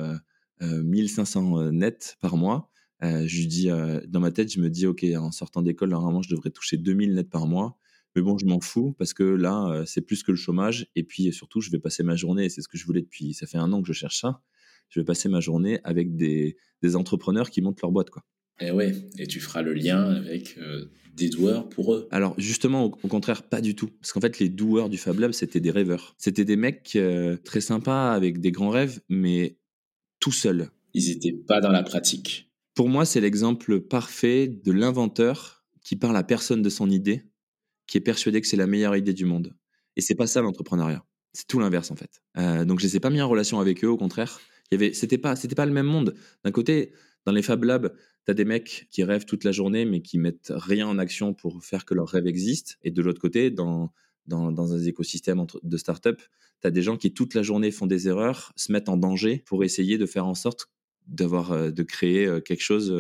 1500 0.61 1.59
euh, 1.59 1.71
net 1.71 2.17
par 2.21 2.37
mois. 2.37 2.71
Euh, 3.03 3.27
je 3.27 3.39
lui 3.39 3.47
dis, 3.47 3.71
euh, 3.71 4.01
dans 4.07 4.21
ma 4.21 4.31
tête, 4.31 4.53
je 4.53 4.61
me 4.61 4.69
dis, 4.69 4.87
OK, 4.87 5.05
en 5.17 5.33
sortant 5.33 5.63
d'école, 5.63 5.91
normalement, 5.91 6.23
je 6.23 6.31
devrais 6.31 6.51
toucher 6.51 6.77
2000 6.77 7.15
net 7.15 7.31
par 7.31 7.47
mois. 7.47 7.79
Mais 8.15 8.23
bon, 8.23 8.37
je 8.39 8.45
m'en 8.45 8.61
fous 8.61 8.93
parce 8.99 9.15
que 9.15 9.23
là, 9.23 9.69
euh, 9.69 9.85
c'est 9.87 10.01
plus 10.01 10.23
que 10.23 10.33
le 10.33 10.37
chômage. 10.37 10.89
Et 10.97 11.05
puis 11.05 11.33
surtout, 11.33 11.61
je 11.61 11.71
vais 11.71 11.79
passer 11.79 12.03
ma 12.03 12.17
journée, 12.17 12.49
c'est 12.49 12.61
ce 12.61 12.69
que 12.69 12.77
je 12.77 12.85
voulais 12.85 13.03
depuis, 13.03 13.35
ça 13.35 13.47
fait 13.47 13.59
un 13.59 13.73
an 13.73 13.81
que 13.83 13.89
je 13.89 13.93
cherche 13.93 14.21
ça. 14.21 14.43
Je 14.91 15.01
vais 15.01 15.05
passer 15.05 15.29
ma 15.29 15.41
journée 15.41 15.81
avec 15.85 16.17
des, 16.17 16.57
des 16.83 16.97
entrepreneurs 16.97 17.51
qui 17.51 17.63
montent 17.63 17.81
leur 17.81 17.93
boîte, 17.93 18.11
quoi. 18.11 18.23
Et 18.61 18.71
ouais, 18.73 18.95
et 19.19 19.27
tu 19.27 19.41
feras 19.41 19.63
le 19.63 19.73
lien 19.73 20.11
avec 20.11 20.59
euh, 20.59 20.85
des 21.15 21.31
doueurs 21.31 21.69
pour 21.71 21.95
eux. 21.95 22.09
Alors 22.11 22.35
justement, 22.37 22.85
au, 22.85 22.99
au 23.03 23.09
contraire, 23.09 23.43
pas 23.43 23.63
du 23.63 23.75
tout. 23.75 23.89
Parce 24.01 24.13
qu'en 24.13 24.21
fait, 24.21 24.39
les 24.39 24.51
doueurs 24.51 24.91
du 24.91 24.99
Fab 24.99 25.19
Lab, 25.19 25.33
c'était 25.33 25.61
des 25.61 25.71
rêveurs. 25.71 26.15
C'était 26.19 26.45
des 26.45 26.57
mecs 26.57 26.95
euh, 26.95 27.39
très 27.39 27.63
sympas, 27.63 28.13
avec 28.13 28.39
des 28.41 28.53
grands 28.53 28.69
rêves, 28.69 29.01
mais 29.09 29.57
tout 30.19 30.33
seuls. 30.33 30.69
Ils 30.93 31.09
n'étaient 31.09 31.33
pas 31.33 31.61
dans 31.61 31.73
la 31.73 31.83
pratique. 31.83 32.53
Pour 32.75 32.91
moi, 32.91 33.07
c'est 33.07 33.21
l'exemple 33.21 33.81
parfait 33.81 34.47
de 34.49 34.73
l'inventeur 34.73 35.65
qui 35.83 35.97
parle 35.97 36.17
à 36.17 36.23
personne 36.23 36.61
de 36.61 36.69
son 36.69 36.91
idée, 36.91 37.23
qui 37.87 37.97
est 37.97 38.03
persuadé 38.03 38.41
que 38.43 38.47
c'est 38.47 38.57
la 38.57 38.67
meilleure 38.67 38.95
idée 38.95 39.15
du 39.15 39.25
monde. 39.25 39.57
Et 39.97 40.03
c'est 40.03 40.15
pas 40.15 40.27
ça 40.27 40.43
l'entrepreneuriat. 40.43 41.05
C'est 41.33 41.47
tout 41.47 41.61
l'inverse 41.61 41.91
en 41.91 41.97
fait. 41.97 42.23
Euh, 42.37 42.65
donc 42.65 42.81
je 42.81 42.87
les 42.87 42.97
ai 42.97 43.01
pas 43.01 43.11
mis 43.11 43.23
en 43.23 43.29
relation 43.29 43.59
avec 43.61 43.85
eux, 43.85 43.89
au 43.89 43.97
contraire. 43.97 44.41
Il 44.71 44.75
y 44.81 44.85
avait, 44.85 44.93
c'était 44.93 45.19
pas, 45.19 45.37
c'était 45.37 45.55
pas 45.55 45.67
le 45.67 45.73
même 45.73 45.87
monde. 45.87 46.15
D'un 46.45 46.53
côté, 46.53 46.93
dans 47.27 47.33
les 47.33 47.43
Fab 47.43 47.65
Labs, 47.65 47.93
tu 48.25 48.31
as 48.31 48.35
des 48.35 48.45
mecs 48.45 48.87
qui 48.91 49.03
rêvent 49.05 49.25
toute 49.25 49.45
la 49.45 49.53
journée, 49.53 49.85
mais 49.85 50.01
qui 50.01 50.19
mettent 50.19 50.53
rien 50.55 50.87
en 50.87 50.99
action 50.99 51.35
pour 51.35 51.65
faire 51.65 51.85
que 51.85 51.95
leur 51.95 52.09
rêve 52.09 52.27
existe. 52.27 52.79
Et 52.83 52.91
de 52.91 53.03
l'autre 53.03 53.21
côté, 53.21 53.51
dans, 53.51 53.93
dans, 54.27 54.53
dans 54.53 54.73
un 54.73 54.83
écosystème 54.83 55.45
de 55.63 55.77
start-up, 55.77 56.21
tu 56.63 56.71
des 56.71 56.83
gens 56.83 56.97
qui 56.97 57.13
toute 57.13 57.35
la 57.35 57.43
journée 57.43 57.71
font 57.71 57.87
des 57.87 58.09
erreurs, 58.09 58.53
se 58.57 58.71
mettent 58.71 58.89
en 58.89 58.97
danger 58.97 59.43
pour 59.47 59.65
essayer 59.65 59.99
de 59.99 60.07
faire 60.07 60.27
en 60.27 60.35
sorte 60.35 60.69
d'avoir, 61.07 61.53
euh, 61.53 61.71
de 61.71 61.83
créer 61.83 62.27
euh, 62.27 62.41
quelque 62.41 62.63
chose 62.63 62.91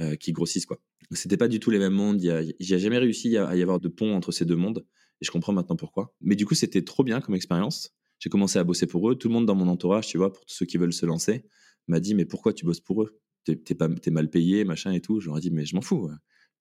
euh, 0.00 0.16
qui 0.16 0.32
grossisse, 0.32 0.66
quoi. 0.66 0.78
C'était 1.10 1.36
pas 1.36 1.48
du 1.48 1.60
tout 1.60 1.70
les 1.70 1.78
mêmes 1.78 1.92
mondes. 1.92 2.24
A 2.24 2.42
jamais 2.58 2.96
réussi 2.96 3.36
à 3.36 3.54
y 3.54 3.60
avoir 3.62 3.80
de 3.80 3.88
pont 3.88 4.14
entre 4.14 4.32
ces 4.32 4.46
deux 4.46 4.56
mondes. 4.56 4.86
Et 5.20 5.24
je 5.26 5.30
comprends 5.30 5.52
maintenant 5.52 5.76
pourquoi. 5.76 6.14
Mais 6.22 6.36
du 6.36 6.46
coup, 6.46 6.54
c'était 6.54 6.82
trop 6.82 7.04
bien 7.04 7.20
comme 7.20 7.34
expérience. 7.34 7.94
J'ai 8.22 8.30
commencé 8.30 8.56
à 8.60 8.62
bosser 8.62 8.86
pour 8.86 9.10
eux. 9.10 9.16
Tout 9.16 9.26
le 9.26 9.34
monde 9.34 9.46
dans 9.46 9.56
mon 9.56 9.66
entourage, 9.66 10.06
tu 10.06 10.16
vois, 10.16 10.32
pour 10.32 10.46
tous 10.46 10.54
ceux 10.54 10.64
qui 10.64 10.76
veulent 10.76 10.92
se 10.92 11.04
lancer, 11.04 11.44
m'a 11.88 11.98
dit 11.98 12.14
Mais 12.14 12.24
pourquoi 12.24 12.52
tu 12.52 12.64
bosses 12.64 12.78
pour 12.78 13.02
eux? 13.02 13.20
T'es 13.44 14.10
mal 14.12 14.30
payé, 14.30 14.62
machin 14.62 14.92
et 14.92 15.00
tout. 15.00 15.20
Ai 15.20 15.40
dit 15.40 15.50
Mais 15.50 15.64
je 15.64 15.74
m'en 15.74 15.80
fous. 15.80 16.08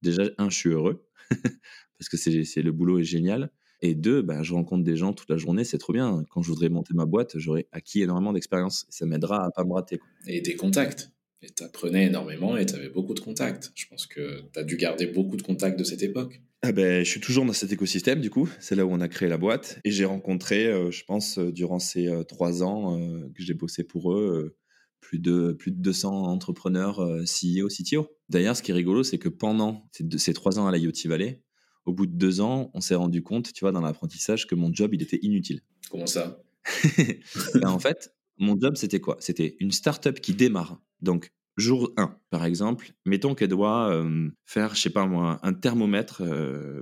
Déjà, 0.01 0.23
un, 0.39 0.49
je 0.49 0.57
suis 0.57 0.69
heureux 0.71 1.05
parce 1.99 2.09
que 2.09 2.17
c'est 2.17 2.63
le 2.63 2.71
boulot 2.71 2.97
est 2.97 3.03
génial. 3.03 3.51
Et 3.83 3.93
deux, 3.93 4.23
bah, 4.23 4.41
je 4.41 4.55
rencontre 4.55 4.83
des 4.83 4.97
gens 4.97 5.13
toute 5.13 5.29
la 5.29 5.37
journée, 5.37 5.63
c'est 5.63 5.77
trop 5.77 5.93
bien. 5.93 6.23
Quand 6.31 6.41
je 6.41 6.49
voudrais 6.49 6.69
monter 6.69 6.95
ma 6.95 7.05
boîte, 7.05 7.37
j'aurais 7.37 7.67
acquis 7.71 8.01
énormément 8.01 8.33
d'expérience. 8.33 8.87
Ça 8.89 9.05
m'aidera 9.05 9.45
à 9.45 9.51
pas 9.51 9.63
me 9.63 9.73
rater. 9.73 9.99
Et 10.25 10.41
des 10.41 10.55
contacts. 10.55 11.11
Et 11.43 11.49
tu 11.49 11.63
apprenais 11.63 12.05
énormément 12.05 12.55
et 12.55 12.65
tu 12.65 12.75
avais 12.75 12.89
beaucoup 12.89 13.13
de 13.15 13.19
contacts. 13.19 13.71
Je 13.75 13.87
pense 13.87 14.05
que 14.05 14.41
tu 14.53 14.59
as 14.59 14.63
dû 14.63 14.77
garder 14.77 15.07
beaucoup 15.07 15.37
de 15.37 15.41
contacts 15.41 15.77
de 15.79 15.83
cette 15.83 16.03
époque. 16.03 16.41
Ah 16.61 16.71
ben, 16.71 17.03
je 17.03 17.09
suis 17.09 17.19
toujours 17.19 17.45
dans 17.45 17.53
cet 17.53 17.71
écosystème, 17.71 18.21
du 18.21 18.29
coup. 18.29 18.47
C'est 18.59 18.75
là 18.75 18.85
où 18.85 18.91
on 18.91 19.01
a 19.01 19.07
créé 19.07 19.27
la 19.27 19.37
boîte. 19.39 19.79
Et 19.83 19.89
j'ai 19.89 20.05
rencontré, 20.05 20.67
euh, 20.67 20.91
je 20.91 21.03
pense, 21.03 21.39
euh, 21.39 21.51
durant 21.51 21.79
ces 21.79 22.07
euh, 22.07 22.23
trois 22.23 22.61
ans 22.61 22.99
euh, 22.99 23.27
que 23.35 23.41
j'ai 23.41 23.55
bossé 23.55 23.83
pour 23.83 24.13
eux, 24.13 24.55
plus, 24.99 25.17
de, 25.17 25.53
plus 25.53 25.71
de 25.71 25.77
200 25.81 26.25
entrepreneurs 26.27 26.99
CEO, 27.25 27.67
CTO. 27.69 28.07
D'ailleurs, 28.29 28.55
ce 28.55 28.61
qui 28.61 28.69
est 28.69 28.75
rigolo, 28.75 29.01
c'est 29.01 29.17
que 29.17 29.29
pendant 29.29 29.89
ces, 29.91 30.03
deux- 30.03 30.19
ces 30.19 30.33
trois 30.35 30.59
ans 30.59 30.67
à 30.67 30.77
l'IoT 30.77 30.91
Valley, 31.05 31.41
au 31.85 31.93
bout 31.93 32.05
de 32.05 32.15
deux 32.15 32.39
ans, 32.41 32.69
on 32.75 32.81
s'est 32.81 32.93
rendu 32.93 33.23
compte, 33.23 33.51
tu 33.51 33.61
vois, 33.61 33.71
dans 33.71 33.81
l'apprentissage, 33.81 34.45
que 34.45 34.53
mon 34.53 34.71
job, 34.71 34.93
il 34.93 35.01
était 35.01 35.17
inutile. 35.23 35.61
Comment 35.89 36.05
ça? 36.05 36.43
Ben, 37.55 37.69
en 37.69 37.79
fait, 37.79 38.13
mon 38.41 38.59
job, 38.59 38.75
c'était 38.75 38.99
quoi? 38.99 39.15
C'était 39.19 39.55
une 39.59 39.71
startup 39.71 40.19
qui 40.19 40.33
démarre. 40.33 40.81
Donc, 41.01 41.31
jour 41.57 41.93
1, 41.97 42.17
par 42.29 42.43
exemple, 42.43 42.93
mettons 43.05 43.35
qu'elle 43.35 43.49
doit 43.49 44.03
faire, 44.45 44.75
je 44.75 44.81
sais 44.81 44.89
pas 44.89 45.05
moi, 45.05 45.39
un 45.43 45.53
thermomètre 45.53 46.23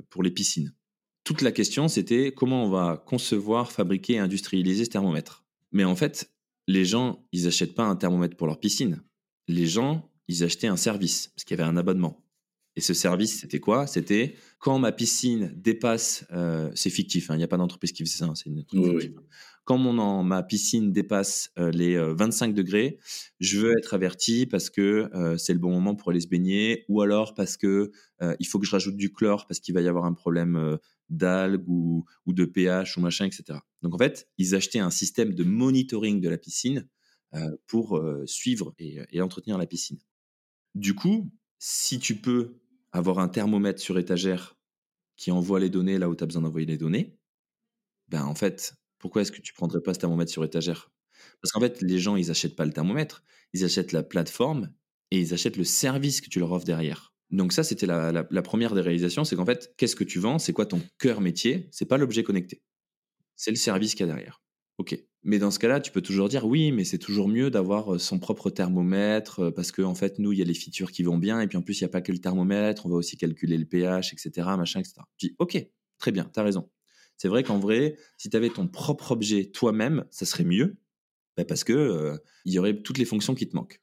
pour 0.10 0.24
les 0.24 0.32
piscines. 0.32 0.74
Toute 1.24 1.42
la 1.42 1.52
question, 1.52 1.88
c'était 1.88 2.32
comment 2.32 2.66
on 2.66 2.70
va 2.70 3.04
concevoir, 3.06 3.72
fabriquer 3.72 4.18
industrialiser 4.18 4.86
ce 4.86 4.90
thermomètre? 4.90 5.46
Mais 5.72 5.84
en 5.84 5.96
fait, 5.96 6.34
les 6.68 6.86
gens, 6.86 7.28
ils 7.32 7.46
achètent 7.48 7.76
pas 7.76 7.86
un 7.86 7.96
thermomètre 7.96 8.38
pour 8.38 8.48
leur 8.48 8.60
piscine. 8.60 9.04
Les 9.48 9.68
gens, 9.68 10.12
ils 10.28 10.44
achetaient 10.44 10.68
un 10.68 10.78
service, 10.78 11.28
parce 11.36 11.44
qu'il 11.44 11.58
y 11.58 11.62
avait 11.62 11.70
un 11.70 11.78
abonnement. 11.78 12.24
Et 12.76 12.82
ce 12.82 12.94
service, 12.94 13.42
c'était 13.42 13.60
quoi? 13.60 13.88
C'était 13.88 14.36
quand 14.60 14.80
ma 14.80 14.92
piscine 14.92 15.52
dépasse, 15.56 16.26
euh, 16.32 16.72
c'est 16.76 16.90
fictif, 16.90 17.30
hein, 17.30 17.36
il 17.36 17.40
n'y 17.40 17.44
a 17.44 17.48
pas 17.48 17.58
d'entreprise 17.58 17.92
qui 17.92 18.04
fait 18.04 18.10
ça, 18.10 18.26
hein, 18.26 18.36
c'est 18.36 18.50
une 18.50 18.60
entreprise 18.60 18.92
Oui. 18.94 19.16
Quand 19.66 19.78
mon, 19.78 19.98
en- 20.00 20.24
ma 20.24 20.42
piscine 20.44 20.92
dépasse 20.92 21.52
euh, 21.60 21.70
les 21.72 21.96
euh, 21.96 22.14
25 22.14 22.54
degrés, 22.56 22.98
je 23.40 23.60
veux 23.60 23.72
être 23.78 23.94
averti 23.94 24.46
parce 24.48 24.70
que 24.70 25.10
euh, 25.14 25.38
c'est 25.38 25.54
le 25.54 25.60
bon 25.60 25.72
moment 25.72 25.94
pour 25.96 26.10
aller 26.10 26.22
se 26.22 26.28
baigner, 26.28 26.86
ou 26.88 27.02
alors 27.02 27.34
parce 27.36 27.56
que 27.58 27.92
euh, 28.22 28.36
il 28.40 28.48
faut 28.48 28.60
que 28.60 28.66
je 28.66 28.72
rajoute 28.72 28.96
du 28.98 29.12
chlore 29.14 29.46
parce 29.46 29.60
qu'il 29.60 29.74
va 29.76 29.82
y 29.82 29.88
avoir 29.88 30.06
un 30.06 30.14
problème 30.14 30.56
euh, 30.56 30.78
d'algues 31.10 31.68
ou, 31.68 32.06
ou 32.26 32.34
de 32.34 32.46
pH 32.46 32.98
ou 32.98 33.02
machin, 33.02 33.26
etc. 33.26 33.60
Donc 33.82 33.94
en 33.94 33.98
fait, 33.98 34.28
ils 34.38 34.56
achetaient 34.56 34.80
un 34.80 34.90
système 34.92 35.34
de 35.36 35.44
monitoring 35.44 36.20
de 36.22 36.30
la 36.30 36.38
piscine 36.38 36.88
euh, 37.36 37.56
pour 37.68 37.98
euh, 37.98 38.24
suivre 38.26 38.74
et, 38.80 39.00
et 39.12 39.22
entretenir 39.22 39.58
la 39.58 39.68
piscine. 39.68 40.00
Du 40.76 40.94
coup, 40.96 41.32
si 41.60 42.00
tu 42.00 42.16
peux 42.16 42.56
avoir 42.92 43.20
un 43.20 43.28
thermomètre 43.28 43.80
sur 43.80 44.00
étagère 44.00 44.58
qui 45.16 45.32
envoie 45.32 45.60
les 45.60 45.70
données 45.70 45.98
là 45.98 46.10
où 46.10 46.16
tu 46.16 46.24
as 46.24 46.28
besoin 46.28 46.42
d'envoyer 46.42 46.66
les 46.66 46.78
données, 46.78 47.18
ben 48.08 48.24
en 48.24 48.36
fait, 48.36 48.74
pourquoi 48.98 49.22
est-ce 49.22 49.32
que 49.32 49.42
tu 49.42 49.54
prendrais 49.54 49.82
pas 49.82 49.94
ce 49.94 50.00
thermomètre 50.00 50.32
sur 50.32 50.44
étagère? 50.44 50.92
Parce 51.42 51.52
qu'en 51.52 51.60
fait, 51.60 51.82
les 51.82 52.00
gens, 52.00 52.16
ils 52.16 52.32
achètent 52.32 52.56
pas 52.56 52.66
le 52.66 52.74
thermomètre, 52.74 53.24
ils 53.54 53.64
achètent 53.66 53.92
la 53.92 54.04
plateforme 54.04 54.74
et 55.12 55.20
ils 55.20 55.34
achètent 55.34 55.58
le 55.58 55.64
service 55.64 56.22
que 56.22 56.30
tu 56.30 56.40
leur 56.40 56.52
offres 56.52 56.66
derrière. 56.66 57.14
Donc 57.30 57.54
ça, 57.54 57.64
c'était 57.64 57.86
la, 57.86 58.42
première 58.42 58.74
des 58.74 58.82
réalisations, 58.82 59.24
c'est 59.24 59.36
qu'en 59.36 59.46
fait, 59.46 59.74
qu'est-ce 59.78 59.96
que 59.96 60.04
tu 60.04 60.20
vends? 60.20 60.40
C'est 60.40 60.54
quoi 60.54 60.66
ton 60.66 60.82
cœur 60.98 61.22
métier? 61.22 61.68
C'est 61.72 61.86
pas 61.86 61.98
l'objet 61.98 62.24
connecté, 62.24 62.64
c'est 63.36 63.52
le 63.52 63.58
service 63.58 63.94
qu'il 63.94 64.08
y 64.08 64.10
a 64.10 64.14
derrière. 64.14 64.42
Ok. 64.78 64.98
Mais 65.24 65.38
dans 65.38 65.52
ce 65.52 65.60
cas-là, 65.60 65.82
tu 65.82 65.92
peux 65.92 66.02
toujours 66.02 66.30
dire 66.30 66.46
oui, 66.46 66.72
mais 66.72 66.86
c'est 66.86 66.98
toujours 66.98 67.28
mieux 67.28 67.52
d'avoir 67.52 67.96
euh, 67.96 68.00
son 68.00 68.20
propre 68.20 68.50
thermomètre 68.50 69.40
euh, 69.42 69.52
parce 69.52 69.72
que 69.72 69.82
en 69.82 69.96
fait, 69.96 70.18
nous, 70.18 70.32
il 70.32 70.40
y 70.40 70.42
a 70.42 70.46
les 70.46 70.54
features 70.54 70.92
qui 70.92 71.04
vont 71.04 71.18
bien 71.18 71.42
et 71.42 71.48
puis 71.48 71.58
en 71.58 71.62
plus, 71.62 71.80
il 71.80 71.84
n'y 71.84 71.88
a 71.88 71.90
pas 71.90 72.02
que 72.02 72.12
le 72.12 72.20
thermomètre, 72.20 72.86
on 72.86 72.90
va 72.90 72.96
aussi 72.96 73.18
calculer 73.18 73.58
le 73.58 73.66
pH, 73.66 74.14
etc., 74.14 74.48
machin, 74.58 74.80
etc. 74.80 74.96
Ok, 75.38 75.68
très 75.98 76.12
bien, 76.12 76.30
t'as 76.32 76.44
raison. 76.44 76.70
C'est 77.18 77.28
vrai 77.28 77.44
qu'en 77.44 77.60
vrai, 77.60 77.98
si 78.18 78.30
tu 78.30 78.38
avais 78.38 78.50
ton 78.50 78.68
propre 78.68 79.12
objet 79.12 79.46
toi-même, 79.46 80.06
ça 80.10 80.26
serait 80.26 80.46
mieux 80.46 80.78
bah, 81.36 81.44
parce 81.44 81.66
que 81.66 81.74
euh, 81.74 82.18
il 82.46 82.54
y 82.54 82.60
aurait 82.60 82.82
toutes 82.82 82.98
les 82.98 83.06
fonctions 83.06 83.36
qui 83.36 83.48
te 83.48 83.56
manquent. 83.56 83.82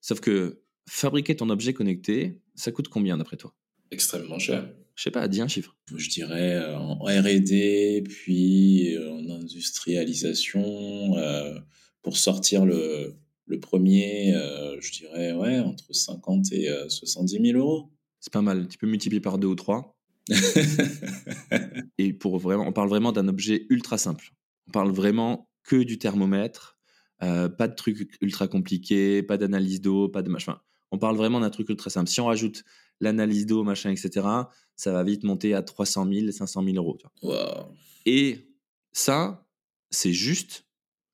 Sauf 0.00 0.20
que 0.20 0.62
fabriquer 0.88 1.34
ton 1.34 1.50
objet 1.50 1.74
connecté, 1.74 2.40
ça 2.54 2.70
coûte 2.70 2.88
combien 2.88 3.16
d'après 3.16 3.36
toi? 3.36 3.54
Extrêmement 3.90 4.38
cher. 4.38 4.72
Je 5.00 5.04
sais 5.04 5.10
pas, 5.10 5.28
dis 5.28 5.40
un 5.40 5.48
chiffre. 5.48 5.74
Je 5.96 6.10
dirais 6.10 6.56
euh, 6.56 6.76
en 6.76 6.98
R&D, 7.04 8.04
puis 8.06 8.94
euh, 8.94 9.10
en 9.10 9.30
industrialisation, 9.30 11.16
euh, 11.16 11.58
pour 12.02 12.18
sortir 12.18 12.66
le, 12.66 13.14
le 13.46 13.60
premier, 13.60 14.34
euh, 14.34 14.78
je 14.78 14.92
dirais 14.92 15.32
ouais, 15.32 15.58
entre 15.58 15.90
50 15.90 16.52
et 16.52 16.68
euh, 16.68 16.86
70 16.90 17.40
000 17.42 17.58
euros. 17.58 17.90
C'est 18.20 18.30
pas 18.30 18.42
mal. 18.42 18.68
Tu 18.68 18.76
peux 18.76 18.86
multiplier 18.86 19.22
par 19.22 19.38
deux 19.38 19.48
ou 19.48 19.54
trois. 19.54 19.96
Et 21.96 22.12
pour 22.12 22.36
vraiment, 22.36 22.68
on 22.68 22.72
parle 22.72 22.90
vraiment 22.90 23.12
d'un 23.12 23.26
objet 23.26 23.64
ultra 23.70 23.96
simple. 23.96 24.34
On 24.68 24.70
parle 24.70 24.92
vraiment 24.92 25.48
que 25.64 25.76
du 25.76 25.98
thermomètre, 25.98 26.78
pas 27.20 27.68
de 27.68 27.74
trucs 27.74 28.18
ultra 28.20 28.48
compliqués, 28.48 29.22
pas 29.22 29.38
d'analyse 29.38 29.80
d'eau, 29.80 30.10
pas 30.10 30.20
de 30.20 30.28
machin. 30.28 30.58
On 30.90 30.98
parle 30.98 31.16
vraiment 31.16 31.40
d'un 31.40 31.50
truc 31.50 31.68
ultra 31.68 31.90
simple. 31.90 32.10
Si 32.10 32.20
on 32.20 32.26
rajoute 32.26 32.64
l'analyse 33.00 33.46
d'eau, 33.46 33.62
machin, 33.62 33.90
etc., 33.90 34.26
ça 34.76 34.92
va 34.92 35.02
vite 35.04 35.24
monter 35.24 35.54
à 35.54 35.62
300 35.62 36.08
000, 36.12 36.30
500 36.32 36.64
000 36.64 36.76
euros. 36.76 36.98
Et 38.06 38.48
ça, 38.92 39.46
c'est 39.90 40.12
juste 40.12 40.66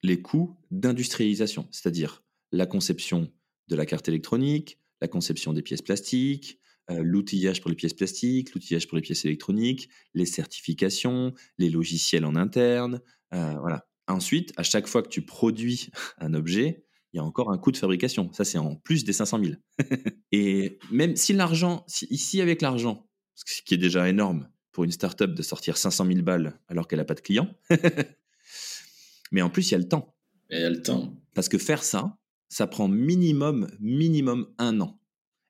les 0.02 0.22
coûts 0.22 0.56
d'industrialisation, 0.70 1.68
c'est-à-dire 1.70 2.22
la 2.52 2.66
conception 2.66 3.32
de 3.68 3.76
la 3.76 3.86
carte 3.86 4.08
électronique, 4.08 4.78
la 5.00 5.08
conception 5.08 5.52
des 5.52 5.62
pièces 5.62 5.82
plastiques, 5.82 6.60
euh, 6.90 7.02
l'outillage 7.02 7.60
pour 7.60 7.70
les 7.70 7.76
pièces 7.76 7.94
plastiques, 7.94 8.54
l'outillage 8.54 8.86
pour 8.86 8.96
les 8.96 9.02
pièces 9.02 9.24
électroniques, 9.24 9.88
les 10.14 10.26
certifications, 10.26 11.34
les 11.58 11.68
logiciels 11.70 12.24
en 12.24 12.36
interne. 12.36 13.00
euh, 13.34 13.58
voilà. 13.58 13.88
Ensuite, 14.08 14.52
à 14.56 14.62
chaque 14.62 14.86
fois 14.86 15.02
que 15.02 15.08
tu 15.08 15.22
produis 15.22 15.90
un 16.18 16.34
objet, 16.34 16.85
il 17.12 17.18
y 17.18 17.20
a 17.20 17.24
encore 17.24 17.50
un 17.50 17.58
coût 17.58 17.72
de 17.72 17.76
fabrication. 17.76 18.30
Ça, 18.32 18.44
c'est 18.44 18.58
en 18.58 18.76
plus 18.76 19.04
des 19.04 19.12
500 19.12 19.40
000. 19.42 19.54
Et 20.32 20.78
même 20.90 21.16
si 21.16 21.32
l'argent, 21.32 21.84
si, 21.86 22.06
ici 22.10 22.40
avec 22.40 22.62
l'argent, 22.62 23.08
ce 23.34 23.62
qui 23.62 23.74
est 23.74 23.78
déjà 23.78 24.08
énorme 24.08 24.48
pour 24.72 24.84
une 24.84 24.92
startup 24.92 25.32
de 25.32 25.42
sortir 25.42 25.76
500 25.76 26.06
000 26.06 26.22
balles 26.22 26.58
alors 26.68 26.88
qu'elle 26.88 26.98
n'a 26.98 27.04
pas 27.04 27.14
de 27.14 27.20
clients, 27.20 27.54
mais 29.32 29.42
en 29.42 29.50
plus, 29.50 29.70
il 29.70 29.72
y 29.72 29.74
a 29.74 29.78
le 29.78 29.88
temps. 29.88 30.14
Il 30.50 30.58
y 30.58 30.62
a 30.62 30.70
le 30.70 30.82
temps. 30.82 31.14
Parce 31.34 31.48
que 31.48 31.58
faire 31.58 31.82
ça, 31.82 32.18
ça 32.48 32.66
prend 32.66 32.88
minimum, 32.88 33.68
minimum 33.80 34.48
un 34.58 34.80
an. 34.80 35.00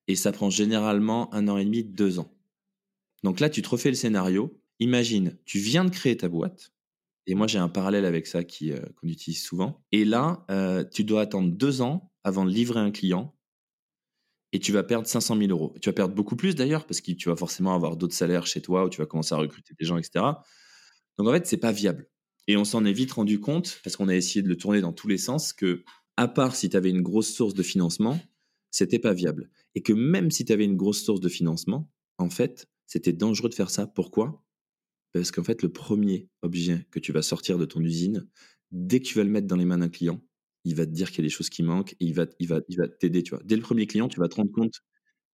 Et 0.09 0.15
ça 0.15 0.33
prend 0.33 0.51
généralement 0.51 1.33
un 1.35 1.49
an 1.49 1.59
et 1.59 1.65
demi, 1.65 1.83
deux 1.83 2.19
ans. 2.19 2.33
Donc 3.25 3.41
là, 3.41 3.51
tu 3.51 3.63
te 3.63 3.69
refais 3.69 3.89
le 3.89 3.97
scénario. 3.97 4.61
Imagine, 4.79 5.37
tu 5.45 5.59
viens 5.59 5.85
de 5.85 5.91
créer 5.91 6.17
ta 6.17 6.29
boîte. 6.29 6.73
Et 7.27 7.35
moi, 7.35 7.47
j'ai 7.47 7.59
un 7.59 7.69
parallèle 7.69 8.05
avec 8.05 8.27
ça 8.27 8.45
qui, 8.45 8.73
euh, 8.73 8.81
qu'on 8.97 9.09
utilise 9.09 9.43
souvent. 9.43 9.85
Et 9.93 10.05
là, 10.05 10.45
euh, 10.51 10.85
tu 10.85 11.05
dois 11.05 11.23
attendre 11.23 11.51
deux 11.53 11.83
ans 11.83 12.13
avant 12.25 12.45
de 12.45 12.51
livrer 12.51 12.81
un 12.81 12.91
client. 12.91 13.35
et 14.53 14.61
tu 14.61 14.73
vas 14.73 14.83
perdre 14.83 15.07
500 15.07 15.37
000 15.37 15.51
euros. 15.51 15.75
Tu 15.81 15.89
vas 15.89 15.93
perdre 15.93 16.15
beaucoup 16.15 16.37
plus 16.37 16.55
d'ailleurs, 16.55 16.87
parce 16.87 17.01
que 17.01 17.13
tu 17.13 17.29
vas 17.29 17.37
forcément 17.37 17.75
avoir 17.75 17.97
d'autres 17.97 18.15
salaires 18.15 18.47
chez 18.47 18.63
toi, 18.63 18.85
où 18.85 18.89
tu 18.89 18.99
vas 19.01 19.07
commencer 19.07 19.35
à 19.35 19.39
recruter 19.39 19.75
des 19.79 19.85
gens, 19.85 19.99
etc. 19.99 20.45
Donc 21.19 21.29
en 21.29 21.33
fait, 21.33 21.47
c'est 21.47 21.57
pas 21.57 21.73
viable. 21.73 22.09
Et 22.49 22.57
on 22.57 22.65
s'en 22.65 22.85
est 22.85 22.93
vite 22.93 23.13
rendu 23.13 23.41
compte, 23.41 23.81
parce 23.85 23.97
qu'on 23.97 24.09
a 24.09 24.15
essayé 24.15 24.43
de 24.43 24.49
le 24.49 24.57
tourner 24.57 24.81
dans 24.81 24.93
tous 24.93 25.09
les 25.09 25.19
sens, 25.19 25.53
que 25.53 25.85
à 26.17 26.29
part 26.29 26.55
si 26.57 26.71
tu 26.71 26.77
avais 26.77 26.91
une 26.91 27.03
grosse 27.03 27.33
source 27.33 27.55
de 27.55 27.63
financement, 27.63 28.19
c'était 28.71 28.99
pas 28.99 29.13
viable. 29.15 29.51
Et 29.75 29.83
que 29.83 29.93
même 29.93 30.31
si 30.31 30.45
tu 30.45 30.53
avais 30.53 30.65
une 30.65 30.77
grosse 30.77 31.03
source 31.05 31.21
de 31.21 31.29
financement, 31.29 31.91
en 32.19 32.31
fait, 32.31 32.69
c'était 32.87 33.13
dangereux 33.13 33.49
de 33.51 33.55
faire 33.55 33.71
ça. 33.71 33.87
Pourquoi? 33.87 34.46
Parce 35.13 35.31
qu'en 35.31 35.45
fait, 35.45 35.63
le 35.63 35.71
premier 35.71 36.29
objet 36.43 36.87
que 36.91 36.99
tu 36.99 37.13
vas 37.13 37.23
sortir 37.23 37.59
de 37.59 37.65
ton 37.65 37.81
usine, 37.81 38.29
dès 38.71 39.01
que 39.01 39.07
tu 39.07 39.15
vas 39.15 39.25
le 39.25 39.31
mettre 39.31 39.47
dans 39.47 39.57
les 39.57 39.65
mains 39.65 39.79
d'un 39.79 39.89
client, 39.89 40.23
il 40.65 40.75
va 40.75 40.85
te 40.85 40.91
dire 40.91 41.11
qu'il 41.11 41.19
y 41.19 41.27
a 41.27 41.29
des 41.29 41.35
choses 41.35 41.49
qui 41.49 41.63
manquent 41.63 41.93
et 42.01 42.07
il 42.07 42.15
va, 42.15 42.27
il 42.39 42.49
va, 42.49 42.61
il 42.69 42.77
va 42.77 42.89
t'aider, 42.89 43.23
tu 43.23 43.31
vois. 43.31 43.43
Dès 43.45 43.57
le 43.57 43.63
premier 43.63 43.87
client, 43.87 44.09
tu 44.09 44.19
vas 44.19 44.29
te 44.29 44.35
rendre 44.35 44.53
compte 44.53 44.83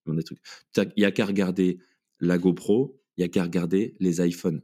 des. 0.06 0.24
Il 0.76 0.92
n'y 0.98 1.04
a 1.04 1.12
qu'à 1.12 1.26
regarder 1.26 1.78
la 2.20 2.38
GoPro, 2.38 3.00
il 3.16 3.20
n'y 3.20 3.24
a 3.24 3.28
qu'à 3.28 3.42
regarder 3.42 3.96
les 4.00 4.26
iPhones 4.26 4.62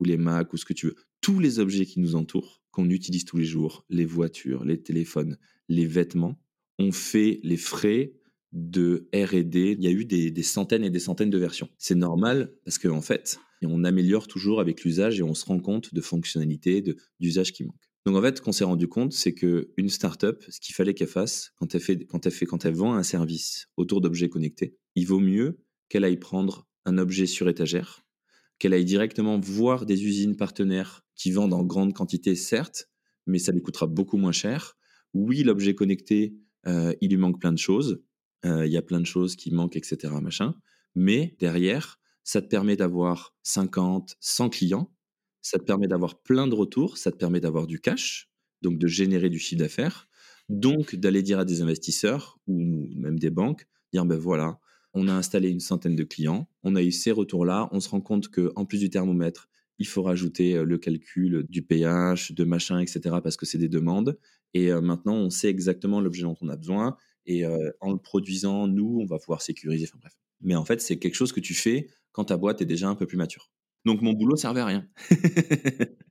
ou 0.00 0.04
les 0.04 0.16
Mac 0.16 0.52
ou 0.52 0.56
ce 0.56 0.64
que 0.64 0.72
tu 0.72 0.86
veux. 0.86 0.96
Tous 1.20 1.38
les 1.38 1.58
objets 1.58 1.86
qui 1.86 2.00
nous 2.00 2.16
entourent, 2.16 2.62
qu'on 2.70 2.90
utilise 2.90 3.24
tous 3.24 3.36
les 3.36 3.44
jours, 3.44 3.84
les 3.88 4.04
voitures, 4.04 4.64
les 4.64 4.82
téléphones, 4.82 5.38
les 5.68 5.86
vêtements, 5.86 6.40
ont 6.78 6.92
fait 6.92 7.40
les 7.42 7.56
frais 7.56 8.12
de 8.54 9.08
R&D. 9.12 9.76
Il 9.78 9.84
y 9.84 9.88
a 9.88 9.90
eu 9.90 10.04
des, 10.04 10.42
centaines 10.42 10.84
et 10.84 10.90
des 10.90 11.00
centaines 11.00 11.30
de 11.30 11.38
versions. 11.38 11.68
C'est 11.76 11.96
normal 11.96 12.54
parce 12.64 12.78
qu'en 12.78 12.96
en 12.96 13.02
fait, 13.02 13.38
on 13.62 13.84
améliore 13.84 14.28
toujours 14.28 14.60
avec 14.60 14.84
l'usage 14.84 15.18
et 15.18 15.22
on 15.22 15.34
se 15.34 15.44
rend 15.44 15.58
compte 15.58 15.92
de 15.92 16.00
fonctionnalités, 16.00 16.82
d'usages 17.20 17.52
qui 17.52 17.64
manquent. 17.64 17.90
Donc 18.06 18.16
en 18.16 18.22
fait, 18.22 18.36
ce 18.36 18.42
qu'on 18.42 18.52
s'est 18.52 18.64
rendu 18.64 18.86
compte, 18.86 19.12
c'est 19.12 19.34
qu'une 19.34 19.88
startup, 19.88 20.44
ce 20.48 20.60
qu'il 20.60 20.74
fallait 20.74 20.94
qu'elle 20.94 21.08
fasse 21.08 21.52
quand 21.56 21.74
elle, 21.74 21.80
fait, 21.80 22.04
quand, 22.04 22.24
elle 22.26 22.32
fait, 22.32 22.46
quand 22.46 22.64
elle 22.64 22.74
vend 22.74 22.94
un 22.94 23.02
service 23.02 23.68
autour 23.76 24.00
d'objets 24.00 24.28
connectés, 24.28 24.76
il 24.94 25.06
vaut 25.06 25.20
mieux 25.20 25.58
qu'elle 25.88 26.04
aille 26.04 26.18
prendre 26.18 26.68
un 26.84 26.98
objet 26.98 27.26
sur 27.26 27.48
étagère, 27.48 28.04
qu'elle 28.58 28.74
aille 28.74 28.84
directement 28.84 29.40
voir 29.40 29.86
des 29.86 30.04
usines 30.04 30.36
partenaires 30.36 31.04
qui 31.16 31.30
vendent 31.30 31.54
en 31.54 31.64
grande 31.64 31.94
quantité, 31.94 32.34
certes, 32.34 32.90
mais 33.26 33.38
ça 33.38 33.52
lui 33.52 33.62
coûtera 33.62 33.86
beaucoup 33.86 34.18
moins 34.18 34.32
cher. 34.32 34.76
Oui, 35.14 35.42
l'objet 35.42 35.74
connecté, 35.74 36.36
euh, 36.66 36.94
il 37.00 37.10
lui 37.10 37.16
manque 37.16 37.40
plein 37.40 37.52
de 37.52 37.58
choses. 37.58 38.02
Euh, 38.44 38.66
il 38.66 38.72
y 38.72 38.76
a 38.76 38.82
plein 38.82 39.00
de 39.00 39.06
choses 39.06 39.36
qui 39.36 39.52
manquent, 39.52 39.76
etc. 39.76 40.12
Machin. 40.20 40.54
Mais 40.94 41.36
derrière, 41.38 41.98
ça 42.22 42.40
te 42.40 42.46
permet 42.46 42.76
d'avoir 42.76 43.34
50, 43.42 44.16
100 44.20 44.48
clients 44.50 44.94
ça 45.44 45.58
te 45.58 45.64
permet 45.64 45.86
d'avoir 45.86 46.20
plein 46.22 46.48
de 46.48 46.54
retours, 46.54 46.96
ça 46.96 47.12
te 47.12 47.16
permet 47.16 47.38
d'avoir 47.38 47.66
du 47.66 47.78
cash, 47.78 48.30
donc 48.62 48.78
de 48.78 48.86
générer 48.86 49.28
du 49.28 49.38
chiffre 49.38 49.60
d'affaires, 49.60 50.08
donc 50.48 50.96
d'aller 50.96 51.22
dire 51.22 51.38
à 51.38 51.44
des 51.44 51.60
investisseurs 51.60 52.40
ou 52.46 52.88
même 52.96 53.18
des 53.18 53.28
banques, 53.28 53.68
dire 53.92 54.06
ben 54.06 54.18
voilà, 54.18 54.58
on 54.94 55.06
a 55.06 55.12
installé 55.12 55.50
une 55.50 55.60
centaine 55.60 55.96
de 55.96 56.04
clients, 56.04 56.48
on 56.62 56.74
a 56.76 56.82
eu 56.82 56.90
ces 56.90 57.12
retours-là, 57.12 57.68
on 57.72 57.80
se 57.80 57.90
rend 57.90 58.00
compte 58.00 58.28
qu'en 58.28 58.64
plus 58.64 58.78
du 58.78 58.88
thermomètre, 58.88 59.48
il 59.78 59.86
faut 59.86 60.02
rajouter 60.02 60.56
euh, 60.56 60.64
le 60.64 60.78
calcul 60.78 61.44
du 61.48 61.60
pH, 61.60 62.32
de 62.32 62.44
machin, 62.44 62.78
etc., 62.78 63.16
parce 63.22 63.36
que 63.36 63.44
c'est 63.44 63.58
des 63.58 63.68
demandes. 63.68 64.18
Et 64.54 64.72
euh, 64.72 64.80
maintenant, 64.80 65.16
on 65.16 65.30
sait 65.30 65.48
exactement 65.48 66.00
l'objet 66.00 66.22
dont 66.22 66.36
on 66.40 66.48
a 66.48 66.56
besoin. 66.56 66.96
Et 67.26 67.44
euh, 67.44 67.70
en 67.80 67.92
le 67.92 67.98
produisant, 67.98 68.66
nous, 68.66 69.00
on 69.02 69.06
va 69.06 69.18
pouvoir 69.18 69.42
sécuriser. 69.42 69.86
Enfin 69.88 69.98
bref. 70.00 70.12
Mais 70.40 70.56
en 70.56 70.64
fait, 70.64 70.80
c'est 70.80 70.98
quelque 70.98 71.14
chose 71.14 71.32
que 71.32 71.40
tu 71.40 71.54
fais 71.54 71.88
quand 72.12 72.24
ta 72.24 72.36
boîte 72.36 72.62
est 72.62 72.66
déjà 72.66 72.88
un 72.88 72.94
peu 72.94 73.06
plus 73.06 73.16
mature. 73.16 73.50
Donc 73.84 74.02
mon 74.02 74.12
boulot 74.12 74.36
servait 74.36 74.60
à 74.60 74.66
rien. 74.66 74.88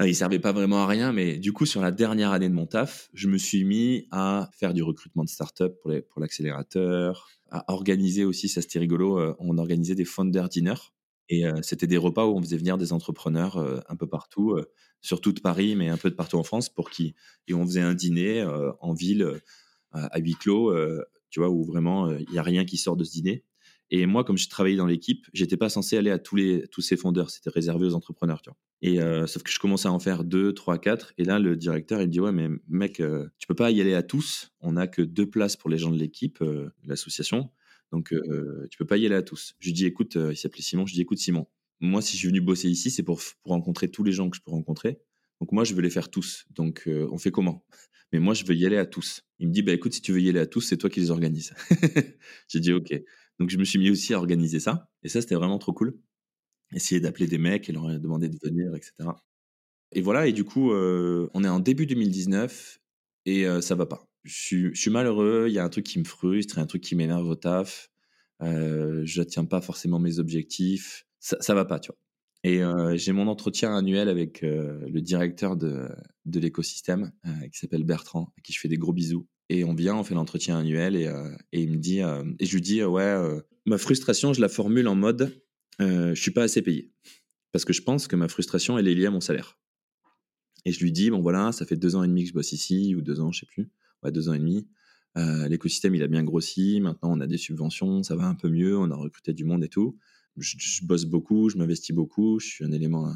Ah, 0.00 0.08
il 0.08 0.16
servait 0.16 0.40
pas 0.40 0.50
vraiment 0.50 0.82
à 0.82 0.88
rien, 0.88 1.12
mais 1.12 1.38
du 1.38 1.52
coup, 1.52 1.66
sur 1.66 1.80
la 1.80 1.92
dernière 1.92 2.32
année 2.32 2.48
de 2.48 2.54
mon 2.54 2.66
taf, 2.66 3.10
je 3.14 3.28
me 3.28 3.38
suis 3.38 3.62
mis 3.62 4.08
à 4.10 4.50
faire 4.52 4.74
du 4.74 4.82
recrutement 4.82 5.22
de 5.22 5.28
start-up 5.28 5.78
pour, 5.80 5.92
pour 6.10 6.20
l'accélérateur, 6.20 7.28
à 7.54 7.72
organiser 7.72 8.24
aussi, 8.24 8.48
ça 8.48 8.60
c'était 8.60 8.80
rigolo, 8.80 9.20
euh, 9.20 9.36
on 9.38 9.56
organisait 9.56 9.94
des 9.94 10.04
founder 10.04 10.46
dinners. 10.50 10.90
Et 11.28 11.46
euh, 11.46 11.62
c'était 11.62 11.86
des 11.86 11.96
repas 11.96 12.26
où 12.26 12.36
on 12.36 12.42
faisait 12.42 12.56
venir 12.56 12.76
des 12.76 12.92
entrepreneurs 12.92 13.56
euh, 13.56 13.80
un 13.88 13.94
peu 13.94 14.08
partout, 14.08 14.58
sur 15.00 15.20
toute 15.20 15.42
Paris, 15.42 15.76
mais 15.76 15.88
un 15.88 15.96
peu 15.96 16.10
de 16.10 16.16
partout 16.16 16.38
en 16.38 16.42
France, 16.42 16.68
pour 16.68 16.90
qui 16.90 17.14
et 17.46 17.54
on 17.54 17.64
faisait 17.64 17.80
un 17.80 17.94
dîner 17.94 18.44
en 18.80 18.94
ville 18.94 19.40
à 19.94 20.18
huis 20.18 20.34
clos, 20.34 20.74
tu 21.30 21.40
vois, 21.40 21.48
où 21.48 21.64
vraiment 21.64 22.10
il 22.10 22.30
n'y 22.30 22.38
a 22.38 22.42
rien 22.42 22.64
qui 22.64 22.76
sort 22.76 22.96
de 22.96 23.04
ce 23.04 23.12
dîner. 23.12 23.44
Et 23.90 24.06
moi, 24.06 24.24
comme 24.24 24.38
je 24.38 24.48
travaillais 24.48 24.76
dans 24.76 24.86
l'équipe, 24.86 25.26
j'étais 25.32 25.56
pas 25.56 25.68
censé 25.68 25.96
aller 25.96 26.10
à 26.10 26.18
tous 26.18 26.36
les 26.36 26.66
tous 26.68 26.80
ces 26.80 26.96
fondeurs. 26.96 27.30
C'était 27.30 27.50
réservé 27.50 27.86
aux 27.86 27.94
entrepreneurs, 27.94 28.42
tu 28.42 28.50
vois. 28.50 28.56
Et 28.82 29.00
euh, 29.00 29.26
sauf 29.26 29.42
que 29.42 29.50
je 29.50 29.58
commençais 29.58 29.88
à 29.88 29.92
en 29.92 29.98
faire 29.98 30.24
deux, 30.24 30.52
trois, 30.52 30.78
quatre. 30.78 31.12
Et 31.16 31.24
là, 31.24 31.38
le 31.38 31.56
directeur, 31.56 32.02
il 32.02 32.08
dit 32.08 32.20
ouais, 32.20 32.32
mais 32.32 32.48
mec, 32.68 33.00
euh, 33.00 33.28
tu 33.38 33.46
peux 33.46 33.54
pas 33.54 33.70
y 33.70 33.80
aller 33.80 33.94
à 33.94 34.02
tous. 34.02 34.52
On 34.60 34.76
a 34.76 34.86
que 34.86 35.02
deux 35.02 35.28
places 35.28 35.56
pour 35.56 35.70
les 35.70 35.78
gens 35.78 35.90
de 35.90 35.98
l'équipe, 35.98 36.42
euh, 36.42 36.70
l'association. 36.84 37.50
Donc, 37.92 38.12
tu 38.70 38.78
peux 38.78 38.86
pas 38.86 38.96
y 38.96 39.06
aller 39.06 39.14
à 39.14 39.22
tous. 39.22 39.54
Je 39.60 39.68
lui 39.68 39.72
dis 39.72 39.86
écoute, 39.86 40.16
il 40.16 40.36
s'appelait 40.36 40.62
Simon. 40.62 40.84
Je 40.84 40.94
dis 40.94 41.00
écoute, 41.00 41.18
Simon. 41.18 41.46
Moi, 41.78 42.02
si 42.02 42.14
je 42.14 42.18
suis 42.18 42.28
venu 42.28 42.40
bosser 42.40 42.68
ici, 42.68 42.90
c'est 42.90 43.04
pour, 43.04 43.20
pour 43.44 43.52
rencontrer 43.52 43.88
tous 43.88 44.02
les 44.02 44.10
gens 44.10 44.28
que 44.28 44.36
je 44.36 44.42
peux 44.42 44.50
rencontrer. 44.50 44.98
Donc 45.40 45.52
moi, 45.52 45.64
je 45.64 45.74
veux 45.74 45.82
les 45.82 45.90
faire 45.90 46.10
tous. 46.10 46.46
Donc 46.50 46.84
on 46.86 47.18
fait 47.18 47.30
comment? 47.30 47.64
Mais 48.12 48.20
moi, 48.20 48.34
je 48.34 48.44
veux 48.44 48.54
y 48.54 48.64
aller 48.66 48.76
à 48.76 48.86
tous. 48.86 49.22
Il 49.38 49.48
me 49.48 49.52
dit 49.52 49.62
bah 49.62 49.72
écoute, 49.72 49.92
si 49.92 50.00
tu 50.00 50.12
veux 50.12 50.20
y 50.20 50.28
aller 50.28 50.40
à 50.40 50.46
tous, 50.46 50.60
c'est 50.60 50.76
toi 50.76 50.88
qui 50.90 51.00
les 51.00 51.10
organises. 51.10 51.54
J'ai 52.48 52.60
dit 52.60 52.72
ok. 52.72 52.94
Donc 53.38 53.50
je 53.50 53.58
me 53.58 53.64
suis 53.64 53.78
mis 53.78 53.90
aussi 53.90 54.14
à 54.14 54.18
organiser 54.18 54.60
ça. 54.60 54.88
Et 55.02 55.08
ça, 55.08 55.20
c'était 55.20 55.34
vraiment 55.34 55.58
trop 55.58 55.72
cool. 55.72 55.98
Essayer 56.72 57.00
d'appeler 57.00 57.26
des 57.26 57.38
mecs 57.38 57.68
et 57.68 57.72
leur 57.72 57.88
demander 58.00 58.28
de 58.28 58.38
venir, 58.42 58.74
etc. 58.74 59.10
Et 59.94 60.00
voilà, 60.00 60.26
et 60.26 60.32
du 60.32 60.44
coup, 60.44 60.72
euh, 60.72 61.30
on 61.34 61.44
est 61.44 61.48
en 61.48 61.60
début 61.60 61.86
2019 61.86 62.80
et 63.26 63.46
euh, 63.46 63.60
ça 63.60 63.74
va 63.76 63.86
pas. 63.86 64.08
Je 64.24 64.72
suis, 64.74 64.90
malheureux, 64.90 65.46
il 65.48 65.54
y 65.54 65.58
a 65.58 65.64
un 65.64 65.68
truc 65.68 65.84
qui 65.84 65.98
me 65.98 66.04
frustre, 66.04 66.58
un 66.58 66.66
truc 66.66 66.82
qui 66.82 66.96
m'énerve 66.96 67.28
au 67.28 67.36
taf. 67.36 67.90
Euh, 68.42 69.02
je 69.04 69.20
n'atteins 69.20 69.44
pas 69.44 69.60
forcément 69.60 69.98
mes 70.00 70.18
objectifs. 70.18 71.06
Ça, 71.20 71.36
ça 71.40 71.54
va 71.54 71.64
pas, 71.64 71.78
tu 71.78 71.92
vois. 71.92 71.98
Et 72.44 72.62
euh, 72.62 72.96
j'ai 72.96 73.12
mon 73.12 73.26
entretien 73.26 73.74
annuel 73.76 74.08
avec 74.08 74.42
le 74.42 75.00
directeur 75.00 75.56
de, 75.56 75.88
de 76.26 76.40
l'écosystème 76.40 77.12
qui 77.50 77.58
s'appelle 77.58 77.84
Bertrand, 77.84 78.32
à 78.38 78.40
qui 78.42 78.52
je 78.52 78.60
fais 78.60 78.68
des 78.68 78.78
gros 78.78 78.92
bisous. 78.92 79.26
Et 79.50 79.64
on 79.64 79.74
vient, 79.74 79.96
on 79.96 80.04
fait 80.04 80.14
l'entretien 80.14 80.58
annuel 80.58 80.96
et, 80.96 81.06
euh, 81.06 81.30
et, 81.52 81.62
il 81.62 81.72
me 81.72 81.76
dit, 81.76 82.02
euh, 82.02 82.24
et 82.38 82.46
je 82.46 82.54
lui 82.54 82.62
dis, 82.62 82.82
ouais, 82.82 83.02
euh, 83.02 83.40
ma 83.66 83.78
frustration, 83.78 84.32
je 84.32 84.40
la 84.40 84.48
formule 84.48 84.88
en 84.88 84.94
mode, 84.94 85.42
je 85.78 86.14
suis 86.14 86.30
pas 86.30 86.44
assez 86.44 86.62
payé. 86.62 86.92
Parce 87.52 87.64
que 87.64 87.72
je 87.72 87.82
pense 87.82 88.08
que 88.08 88.16
ma 88.16 88.28
frustration, 88.28 88.78
elle 88.78 88.88
est 88.88 88.94
liée 88.94 89.06
à 89.06 89.10
mon 89.10 89.20
salaire. 89.20 89.58
Et 90.64 90.72
je 90.72 90.80
lui 90.80 90.92
dis, 90.92 91.10
bon 91.10 91.20
voilà, 91.20 91.52
ça 91.52 91.66
fait 91.66 91.76
deux 91.76 91.94
ans 91.94 92.02
et 92.02 92.08
demi 92.08 92.22
que 92.22 92.30
je 92.30 92.34
bosse 92.34 92.52
ici, 92.52 92.94
ou 92.94 93.02
deux 93.02 93.20
ans, 93.20 93.32
je 93.32 93.40
sais 93.40 93.46
plus, 93.46 93.70
ouais, 94.02 94.10
deux 94.10 94.28
ans 94.28 94.34
et 94.34 94.38
demi. 94.38 94.66
L'écosystème, 95.16 95.94
il 95.94 96.02
a 96.02 96.08
bien 96.08 96.24
grossi. 96.24 96.80
Maintenant, 96.80 97.12
on 97.12 97.20
a 97.20 97.26
des 97.26 97.36
subventions, 97.36 98.02
ça 98.02 98.16
va 98.16 98.24
un 98.24 98.34
peu 98.34 98.48
mieux, 98.48 98.76
on 98.76 98.90
a 98.90 98.96
recruté 98.96 99.32
du 99.32 99.44
monde 99.44 99.62
et 99.62 99.68
tout. 99.68 99.98
Je, 100.36 100.56
je 100.58 100.84
bosse 100.84 101.04
beaucoup, 101.04 101.48
je 101.48 101.56
m'investis 101.56 101.94
beaucoup, 101.94 102.38
je 102.40 102.46
suis 102.46 102.64
un 102.64 102.72
élément 102.72 103.14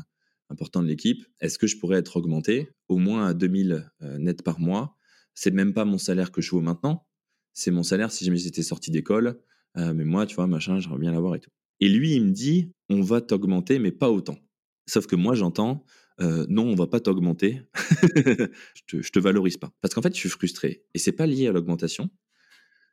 important 0.51 0.83
de 0.83 0.89
l'équipe. 0.89 1.25
Est-ce 1.41 1.59
que 1.59 1.67
je 1.67 1.77
pourrais 1.79 1.99
être 1.99 2.17
augmenté 2.17 2.71
au 2.89 2.99
moins 2.99 3.27
à 3.27 3.35
2000 3.35 3.91
net 4.19 4.43
par 4.43 4.61
mois? 4.61 4.97
C'est 5.35 5.53
même 5.53 5.73
pas 5.73 5.85
mon 5.85 5.99
salaire 5.99 6.33
que 6.33 6.41
je 6.41 6.51
vaux 6.51 6.61
maintenant. 6.61 7.07
C'est 7.53 7.71
mon 7.71 7.83
salaire 7.83 8.11
si 8.11 8.25
jamais 8.25 8.39
j'étais 8.39 8.63
sorti 8.63 8.91
d'école. 8.91 9.41
Euh, 9.77 9.95
mais 9.95 10.05
moi, 10.05 10.27
tu 10.27 10.35
vois, 10.35 10.47
machin, 10.47 10.81
j'aimerais 10.81 10.99
bien 10.99 11.13
l'avoir 11.13 11.35
et 11.35 11.41
tout. 11.41 11.51
Et 11.81 11.89
lui, 11.89 12.15
il 12.15 12.25
me 12.25 12.31
dit, 12.33 12.73
on 12.89 13.01
va 13.03 13.21
t'augmenter, 13.21 13.79
mais 13.79 13.93
pas 13.93 14.11
autant. 14.11 14.39
Sauf 14.87 15.07
que 15.07 15.17
moi, 15.17 15.35
j'entends, 15.35 15.85
euh, 16.21 16.47
non, 16.49 16.67
on 16.67 16.75
va 16.75 16.87
pas 16.87 17.01
t'augmenter. 17.01 17.63
je, 18.17 18.83
te, 18.87 19.09
te 19.09 19.19
valorise 19.19 19.57
pas. 19.57 19.73
Parce 19.81 19.95
qu'en 19.95 20.03
fait, 20.03 20.15
je 20.15 20.19
suis 20.19 20.29
frustré. 20.29 20.85
Et 20.95 20.99
c'est 20.99 21.13
pas 21.13 21.27
lié 21.27 21.47
à 21.47 21.53
l'augmentation. 21.53 22.11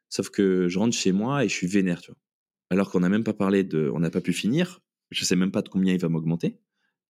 Sauf 0.10 0.30
que 0.30 0.68
je 0.68 0.78
rentre 0.78 0.96
chez 0.96 1.12
moi 1.12 1.44
et 1.44 1.50
je 1.50 1.54
suis 1.54 1.68
vénère, 1.68 2.02
tu 2.02 2.12
vois. 2.12 2.20
Alors 2.70 2.92
qu'on 2.92 3.00
n'a 3.00 3.10
même 3.10 3.24
pas 3.24 3.34
parlé 3.34 3.64
de, 3.64 3.92
on 3.94 4.00
n'a 4.00 4.10
pas 4.10 4.22
pu 4.22 4.34
finir. 4.34 4.82
Je 5.12 5.24
sais 5.24 5.36
même 5.36 5.52
pas 5.52 5.62
de 5.62 5.70
combien 5.70 5.94
il 5.94 6.00
va 6.00 6.10
m'augmenter. 6.10 6.60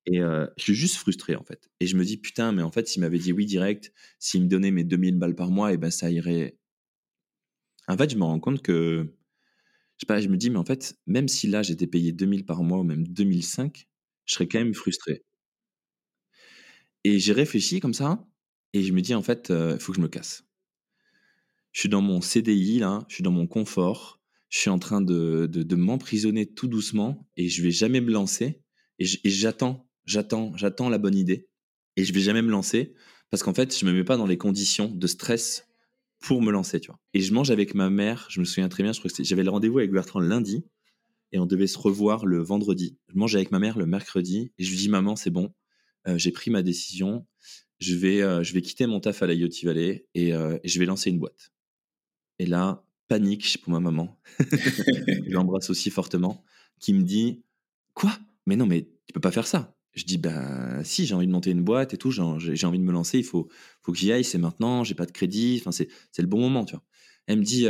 Et 0.08 0.20
je 0.20 0.48
suis 0.64 0.76
juste 0.76 0.98
frustré, 0.98 1.36
en 1.36 1.44
fait. 1.44 1.70
Et 1.80 1.88
je 1.88 1.98
me 1.98 2.04
dis, 2.06 2.18
putain, 2.18 2.52
mais 2.52 2.62
en 2.62 2.72
fait, 2.72 2.88
s'il 2.88 3.02
m'avait 3.02 3.18
dit 3.20 3.32
oui 3.34 3.46
direct, 3.46 3.94
s'il 4.20 4.44
me 4.44 4.48
donnait 4.48 4.72
mes 4.72 4.84
2000 4.84 5.18
balles 5.18 5.36
par 5.36 5.50
mois, 5.52 5.74
et 5.74 5.78
ben 5.78 5.92
ça 5.92 6.12
irait. 6.12 6.58
En 7.88 7.98
fait, 7.98 8.10
je 8.12 8.16
me 8.18 8.24
rends 8.24 8.40
compte 8.40 8.62
que. 8.62 9.12
Je 9.98 10.02
sais 10.02 10.08
pas, 10.08 10.22
je 10.22 10.28
me 10.30 10.38
dis, 10.38 10.50
mais 10.50 10.58
en 10.60 10.66
fait, 10.66 10.98
même 11.08 11.28
si 11.30 11.48
là, 11.48 11.64
j'étais 11.64 11.88
payé 11.88 12.12
2000 12.12 12.46
par 12.46 12.64
mois 12.64 12.80
ou 12.80 12.84
même 12.84 13.08
2005, 13.08 13.88
je 14.26 14.34
serais 14.36 14.48
quand 14.48 14.60
même 14.60 14.74
frustré. 14.74 15.24
Et 17.06 17.20
j'ai 17.20 17.34
réfléchi 17.34 17.80
comme 17.80 17.94
ça, 17.94 18.28
et 18.74 18.84
je 18.84 18.92
me 18.92 19.02
dis, 19.02 19.14
en 19.16 19.22
fait, 19.22 19.50
il 19.52 19.80
faut 19.80 19.92
que 19.94 19.98
je 19.98 20.02
me 20.02 20.08
casse. 20.08 20.44
Je 21.74 21.82
suis 21.82 21.90
dans 21.90 22.02
mon 22.02 22.22
CDI, 22.22 22.80
là, 22.80 23.06
je 23.08 23.16
suis 23.16 23.24
dans 23.24 23.32
mon 23.32 23.48
confort, 23.48 24.20
je 24.56 24.62
suis 24.62 24.70
en 24.70 24.80
train 24.80 25.02
de, 25.02 25.48
de, 25.52 25.76
m'emprisonner 25.76 26.46
tout 26.46 26.70
doucement, 26.70 27.28
et 27.36 27.50
je 27.50 27.62
vais 27.62 27.72
jamais 27.72 28.00
me 28.00 28.10
lancer. 28.10 28.62
Et 29.00 29.06
j'attends 29.26 29.86
j'attends, 30.06 30.56
j'attends 30.56 30.88
la 30.88 30.98
bonne 30.98 31.18
idée 31.18 31.50
et 31.98 32.06
je 32.06 32.14
vais 32.14 32.22
jamais 32.22 32.42
me 32.42 32.52
lancer 32.52 32.94
parce 33.32 33.44
qu'en 33.44 33.54
fait, 33.54 33.78
je 33.78 33.86
me 33.86 33.92
mets 33.92 34.06
pas 34.06 34.16
dans 34.16 34.26
les 34.26 34.38
conditions 34.38 34.88
de 34.88 35.08
stress 35.08 35.68
pour 36.22 36.42
me 36.42 36.54
lancer, 36.54 36.80
tu 36.80 36.88
vois. 36.88 37.02
Et 37.14 37.20
je 37.20 37.34
mange 37.34 37.52
avec 37.52 37.76
ma 37.76 37.90
mère, 37.90 38.28
je 38.30 38.40
me 38.40 38.46
souviens 38.46 38.70
très 38.70 38.82
bien, 38.82 38.94
je 38.94 39.00
crois 39.00 39.12
que 39.12 39.24
j'avais 39.26 39.44
le 39.44 39.50
rendez-vous 39.50 39.80
avec 39.80 39.92
Bertrand 39.92 40.22
le 40.22 40.30
lundi 40.30 40.64
et 41.34 41.40
on 41.40 41.46
devait 41.46 41.68
se 41.68 41.78
revoir 41.78 42.26
le 42.26 42.42
vendredi. 42.42 42.98
Je 43.10 43.18
mange 43.18 43.36
avec 43.36 43.52
ma 43.52 43.60
mère 43.60 43.78
le 43.78 43.86
mercredi 43.86 44.54
et 44.58 44.64
je 44.64 44.70
lui 44.70 44.78
dis 44.78 44.88
maman, 44.88 45.18
c'est 45.18 45.32
bon, 45.32 45.54
euh, 46.08 46.18
j'ai 46.18 46.32
pris 46.32 46.50
ma 46.50 46.62
décision, 46.62 47.28
je 47.80 47.94
vais, 47.96 48.22
euh, 48.22 48.42
je 48.42 48.54
vais 48.54 48.62
quitter 48.62 48.88
mon 48.88 49.02
taf 49.02 49.22
à 49.22 49.28
la 49.28 49.34
Yoti 49.34 49.66
Valley 49.66 50.08
euh, 50.16 50.58
et 50.64 50.70
je 50.70 50.80
vais 50.80 50.86
lancer 50.86 51.10
une 51.10 51.20
boîte. 51.20 51.52
Et 52.40 52.46
là, 52.46 52.85
panique 53.08 53.58
pour 53.62 53.72
ma 53.74 53.80
maman. 53.80 54.20
je 54.40 55.32
l'embrasse 55.32 55.70
aussi 55.70 55.90
fortement, 55.90 56.44
qui 56.80 56.94
me 56.94 57.04
dit 57.04 57.44
Quoi? 57.94 58.18
Mais 58.46 58.56
non, 58.56 58.66
mais 58.66 58.90
tu 59.06 59.14
peux 59.14 59.20
pas 59.20 59.32
faire 59.32 59.48
ça. 59.48 59.76
Je 59.94 60.04
dis 60.04 60.18
bah 60.18 60.84
si, 60.84 61.06
j'ai 61.06 61.16
envie 61.16 61.28
de 61.28 61.32
monter 61.32 61.52
une 61.52 61.64
boîte 61.64 61.94
et 61.94 61.98
tout, 61.98 62.12
j'ai 62.12 62.22
envie 62.22 62.80
de 62.80 62.84
me 62.84 62.92
lancer, 62.92 63.18
il 63.18 63.24
faut, 63.24 63.48
faut 63.82 63.94
que 63.94 63.98
j'y 63.98 64.12
aille, 64.12 64.26
c'est 64.26 64.38
maintenant, 64.38 64.84
j'ai 64.84 64.94
pas 64.94 65.06
de 65.06 65.12
crédit, 65.12 65.58
enfin 65.62 65.72
c'est 65.72 65.88
le 66.22 66.28
bon 66.28 66.40
moment, 66.40 66.66
tu 66.66 66.74
vois. 66.74 66.84
Elle 67.28 67.40
me 67.40 67.44
dit 67.44 67.66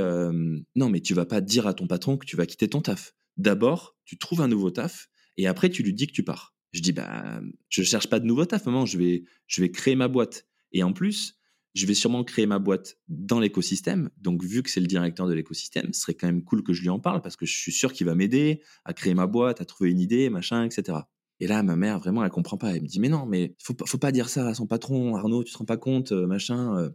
non, 0.76 0.90
mais 0.90 1.02
tu 1.02 1.14
vas 1.14 1.26
pas 1.26 1.40
dire 1.40 1.68
à 1.68 1.76
ton 1.76 1.88
patron 1.88 2.18
que 2.18 2.26
tu 2.26 2.36
vas 2.36 2.48
quitter 2.48 2.68
ton 2.68 2.82
taf. 2.82 3.14
D'abord, 3.38 3.96
tu 4.06 4.18
trouves 4.18 4.42
un 4.42 4.48
nouveau 4.48 4.72
taf 4.72 5.08
et 5.38 5.46
après 5.48 5.70
tu 5.70 5.84
lui 5.84 5.94
dis 5.94 6.08
que 6.08 6.14
tu 6.14 6.24
pars. 6.24 6.56
Je 6.72 6.82
dis 6.82 6.94
bah 6.94 7.42
je 7.70 7.84
cherche 7.84 8.08
pas 8.08 8.20
de 8.20 8.26
nouveau 8.26 8.46
taf, 8.46 8.66
maman, 8.66 8.86
je 8.86 8.98
vais 8.98 9.24
je 9.46 9.62
vais 9.62 9.70
créer 9.70 9.96
ma 9.96 10.08
boîte. 10.08 10.48
Et 10.72 10.82
en 10.84 10.94
plus, 10.94 11.35
je 11.76 11.86
vais 11.86 11.94
sûrement 11.94 12.24
créer 12.24 12.46
ma 12.46 12.58
boîte 12.58 12.98
dans 13.10 13.40
l'écosystème. 13.40 14.10
Donc, 14.18 14.44
vu 14.44 14.64
que 14.64 14.70
c'est 14.70 14.80
le 14.80 14.88
directeur 14.88 15.28
de 15.28 15.34
l'écosystème, 15.34 15.92
ce 15.94 16.02
serait 16.02 16.14
quand 16.14 16.28
même 16.28 16.42
cool 16.42 16.64
que 16.64 16.72
je 16.72 16.82
lui 16.82 16.90
en 16.90 17.00
parle 17.00 17.22
parce 17.22 17.36
que 17.36 17.46
je 17.46 17.56
suis 17.56 17.74
sûr 17.74 17.92
qu'il 17.92 18.08
va 18.08 18.16
m'aider 18.16 18.62
à 18.86 18.94
créer 18.94 19.14
ma 19.14 19.28
boîte, 19.28 19.60
à 19.60 19.66
trouver 19.66 19.92
une 19.92 20.00
idée, 20.00 20.30
machin, 20.30 20.64
etc. 20.64 21.00
Et 21.42 21.48
là, 21.48 21.62
ma 21.64 21.76
mère, 21.76 22.00
vraiment, 22.00 22.24
elle 22.24 22.32
comprend 22.32 22.58
pas. 22.58 22.74
Elle 22.74 22.82
me 22.82 22.88
dit, 22.88 23.02
mais 23.02 23.10
non, 23.10 23.26
mais 23.26 23.56
faut, 23.62 23.76
faut 23.86 23.98
pas 23.98 24.14
dire 24.14 24.30
ça 24.30 24.48
à 24.48 24.54
son 24.54 24.68
patron, 24.68 25.18
Arnaud, 25.18 25.44
tu 25.44 25.52
te 25.52 25.58
rends 25.58 25.66
pas 25.66 25.76
compte, 25.76 26.14
euh, 26.14 26.26
machin, 26.26 26.78
euh, 26.78 26.90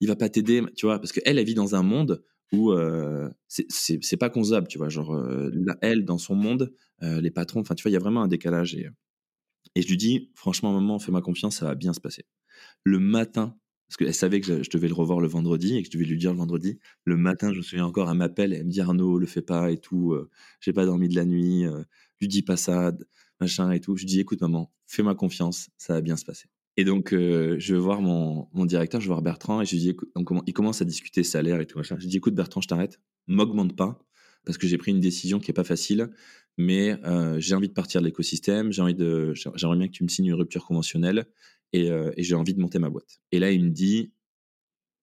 il 0.00 0.08
va 0.08 0.16
pas 0.16 0.28
t'aider, 0.28 0.62
tu 0.76 0.86
vois, 0.86 0.98
parce 0.98 1.12
qu'elle, 1.12 1.38
elle 1.38 1.44
vit 1.46 1.54
dans 1.54 1.76
un 1.76 1.84
monde 1.84 2.24
où 2.52 2.72
euh, 2.72 3.30
c'est 3.48 4.16
pas 4.16 4.30
concevable, 4.30 4.66
tu 4.66 4.78
vois, 4.78 4.88
genre, 4.88 5.16
elle, 5.80 6.04
dans 6.04 6.18
son 6.18 6.34
monde, 6.34 6.72
les 7.00 7.30
patrons, 7.30 7.60
enfin, 7.60 7.74
tu 7.74 7.82
vois, 7.82 7.90
il 7.90 7.94
y 7.94 7.96
a 7.96 8.00
vraiment 8.00 8.22
un 8.22 8.28
décalage. 8.28 8.74
Et, 8.74 8.88
et 9.76 9.82
je 9.82 9.88
lui 9.88 9.96
dis, 9.96 10.30
franchement, 10.34 10.72
maman, 10.72 10.98
fais-moi 10.98 11.22
confiance, 11.22 11.56
ça 11.56 11.66
va 11.66 11.74
bien 11.74 11.92
se 11.92 12.00
passer. 12.00 12.26
Le 12.82 12.98
matin, 12.98 13.56
parce 13.88 13.96
qu'elle 13.96 14.14
savait 14.14 14.40
que 14.40 14.62
je 14.62 14.70
devais 14.70 14.88
le 14.88 14.94
revoir 14.94 15.20
le 15.20 15.28
vendredi 15.28 15.76
et 15.76 15.82
que 15.82 15.88
je 15.88 15.92
devais 15.96 16.08
lui 16.08 16.18
dire 16.18 16.32
le 16.32 16.38
vendredi. 16.38 16.78
Le 17.04 17.16
matin, 17.16 17.52
je 17.52 17.58
me 17.58 17.62
souviens 17.62 17.84
encore, 17.84 18.10
elle 18.10 18.16
m'appelle, 18.16 18.52
elle 18.52 18.64
me 18.64 18.70
dit 18.70 18.80
Arnaud, 18.80 19.18
le 19.18 19.26
fais 19.26 19.42
pas 19.42 19.70
et 19.70 19.78
tout, 19.78 20.16
j'ai 20.60 20.72
pas 20.72 20.86
dormi 20.86 21.08
de 21.08 21.14
la 21.14 21.24
nuit, 21.24 21.64
lui 22.20 22.28
dis 22.28 22.42
pas 22.42 22.56
ça, 22.56 22.92
machin 23.40 23.70
et 23.70 23.80
tout. 23.80 23.96
Je 23.96 24.06
dis, 24.06 24.20
écoute, 24.20 24.40
maman, 24.40 24.72
fais-moi 24.86 25.14
confiance, 25.14 25.70
ça 25.76 25.94
va 25.94 26.00
bien 26.00 26.16
se 26.16 26.24
passer. 26.24 26.46
Et 26.76 26.84
donc, 26.84 27.12
euh, 27.12 27.56
je 27.58 27.74
vais 27.74 27.80
voir 27.80 28.00
mon, 28.00 28.48
mon, 28.52 28.66
directeur, 28.66 29.00
je 29.00 29.06
vais 29.06 29.10
voir 29.10 29.22
Bertrand, 29.22 29.60
et 29.60 29.64
je 29.64 29.72
lui 29.72 29.78
dis, 29.78 29.90
écoute, 29.90 30.10
il 30.46 30.52
commence 30.52 30.82
à 30.82 30.84
discuter 30.84 31.22
salaire 31.22 31.60
et 31.60 31.66
tout, 31.66 31.78
machin. 31.78 31.96
Je 32.00 32.06
dis, 32.06 32.16
écoute, 32.16 32.34
Bertrand, 32.34 32.60
je 32.60 32.68
t'arrête, 32.68 33.00
m'augmente 33.28 33.76
pas, 33.76 34.04
parce 34.44 34.58
que 34.58 34.66
j'ai 34.66 34.76
pris 34.76 34.90
une 34.90 35.00
décision 35.00 35.38
qui 35.38 35.50
est 35.50 35.54
pas 35.54 35.64
facile, 35.64 36.10
mais 36.58 36.98
euh, 37.04 37.38
j'ai 37.38 37.54
envie 37.54 37.68
de 37.68 37.72
partir 37.72 38.00
de 38.00 38.06
l'écosystème, 38.06 38.72
j'ai 38.72 38.82
envie 38.82 38.94
de, 38.94 39.34
j'aimerais 39.34 39.76
bien 39.76 39.86
que 39.86 39.92
tu 39.92 40.02
me 40.02 40.08
signes 40.08 40.26
une 40.26 40.34
rupture 40.34 40.66
conventionnelle, 40.66 41.26
et, 41.74 41.90
euh, 41.90 42.12
et 42.16 42.22
j'ai 42.22 42.36
envie 42.36 42.54
de 42.54 42.60
monter 42.60 42.78
ma 42.78 42.88
boîte. 42.88 43.20
Et 43.32 43.40
là, 43.40 43.50
il 43.50 43.64
me 43.64 43.70
dit, 43.70 44.12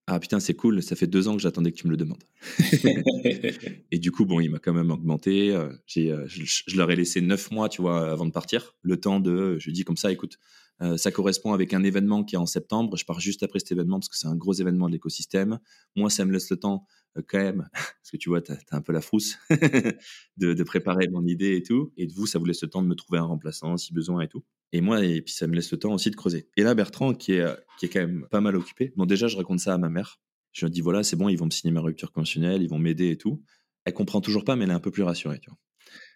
ah 0.07 0.19
putain, 0.21 0.39
c'est 0.39 0.53
cool, 0.53 0.81
ça 0.81 0.95
fait 0.95 1.05
deux 1.05 1.27
ans 1.27 1.35
que 1.35 1.41
j'attendais 1.41 1.71
que 1.73 1.77
tu 1.77 1.85
me 1.85 1.91
le 1.91 1.97
demandes. 1.97 2.23
et 3.91 3.99
du 3.99 4.11
coup, 4.11 4.25
bon, 4.25 4.39
il 4.39 4.49
m'a 4.49 4.59
quand 4.59 4.73
même 4.73 4.89
augmenté. 4.89 5.53
Euh, 5.53 5.69
j'ai, 5.85 6.11
euh, 6.11 6.25
je, 6.27 6.77
leur 6.77 6.89
ai 6.89 6.95
laissé 6.95 7.19
neuf 7.19 7.51
mois, 7.51 7.67
tu 7.67 7.81
vois, 7.81 8.09
avant 8.09 8.25
de 8.25 8.31
partir. 8.31 8.73
Le 8.83 8.97
temps 8.97 9.19
de, 9.19 9.57
je 9.59 9.65
lui 9.65 9.73
dis 9.73 9.83
comme 9.83 9.97
ça, 9.97 10.13
écoute, 10.13 10.39
euh, 10.81 10.97
ça 10.97 11.11
correspond 11.11 11.53
avec 11.53 11.73
un 11.73 11.83
événement 11.83 12.23
qui 12.23 12.35
est 12.35 12.39
en 12.39 12.45
septembre. 12.45 12.97
Je 12.97 13.05
pars 13.05 13.19
juste 13.19 13.43
après 13.43 13.59
cet 13.59 13.71
événement 13.71 13.99
parce 13.99 14.09
que 14.09 14.17
c'est 14.17 14.27
un 14.27 14.35
gros 14.35 14.53
événement 14.53 14.87
de 14.87 14.93
l'écosystème. 14.93 15.59
Moi, 15.95 16.09
ça 16.09 16.25
me 16.25 16.31
laisse 16.31 16.49
le 16.49 16.57
temps 16.57 16.85
quand 17.27 17.39
même, 17.39 17.67
parce 17.73 18.11
que 18.11 18.17
tu 18.17 18.29
vois, 18.29 18.41
tu 18.41 18.51
as, 18.51 18.57
un 18.71 18.81
peu 18.81 18.93
la 18.93 19.01
frousse, 19.01 19.37
de, 20.37 20.63
préparer 20.63 21.07
mon 21.09 21.25
idée 21.25 21.55
et 21.55 21.63
tout. 21.63 21.91
Et 21.97 22.07
de 22.07 22.13
vous, 22.13 22.25
ça 22.25 22.39
vous 22.39 22.45
laisse 22.45 22.61
le 22.61 22.69
temps 22.69 22.81
de 22.81 22.87
me 22.87 22.95
trouver 22.95 23.19
un 23.19 23.25
remplaçant 23.25 23.77
si 23.77 23.93
besoin 23.93 24.21
et 24.21 24.27
tout. 24.27 24.43
Et 24.71 24.81
moi, 24.81 25.03
et 25.03 25.21
puis 25.21 25.33
ça 25.33 25.47
me 25.47 25.55
laisse 25.55 25.71
le 25.71 25.77
temps 25.77 25.93
aussi 25.93 26.09
de 26.09 26.15
creuser. 26.15 26.49
Et 26.57 26.63
là, 26.63 26.73
Bertrand, 26.73 27.13
qui 27.13 27.33
est, 27.33 27.45
qui 27.77 27.85
est 27.85 27.89
quand 27.89 27.99
même 27.99 28.27
pas 28.31 28.41
mal 28.41 28.55
occupé. 28.55 28.93
Bon, 28.95 29.05
déjà, 29.05 29.27
je 29.27 29.37
raconte 29.37 29.59
ça 29.59 29.73
à 29.73 29.77
ma 29.77 29.89
mère. 29.89 30.19
Je 30.53 30.65
lui 30.65 30.71
dis, 30.71 30.81
voilà, 30.81 31.03
c'est 31.03 31.15
bon, 31.15 31.29
ils 31.29 31.37
vont 31.37 31.45
me 31.45 31.51
signer 31.51 31.71
ma 31.71 31.81
rupture 31.81 32.11
conventionnelle, 32.11 32.61
ils 32.61 32.69
vont 32.69 32.79
m'aider 32.79 33.11
et 33.11 33.17
tout. 33.17 33.41
Elle 33.85 33.93
comprend 33.93 34.21
toujours 34.21 34.43
pas, 34.43 34.55
mais 34.55 34.65
elle 34.65 34.71
est 34.71 34.75
un 34.75 34.79
peu 34.79 34.91
plus 34.91 35.03
rassurée. 35.03 35.39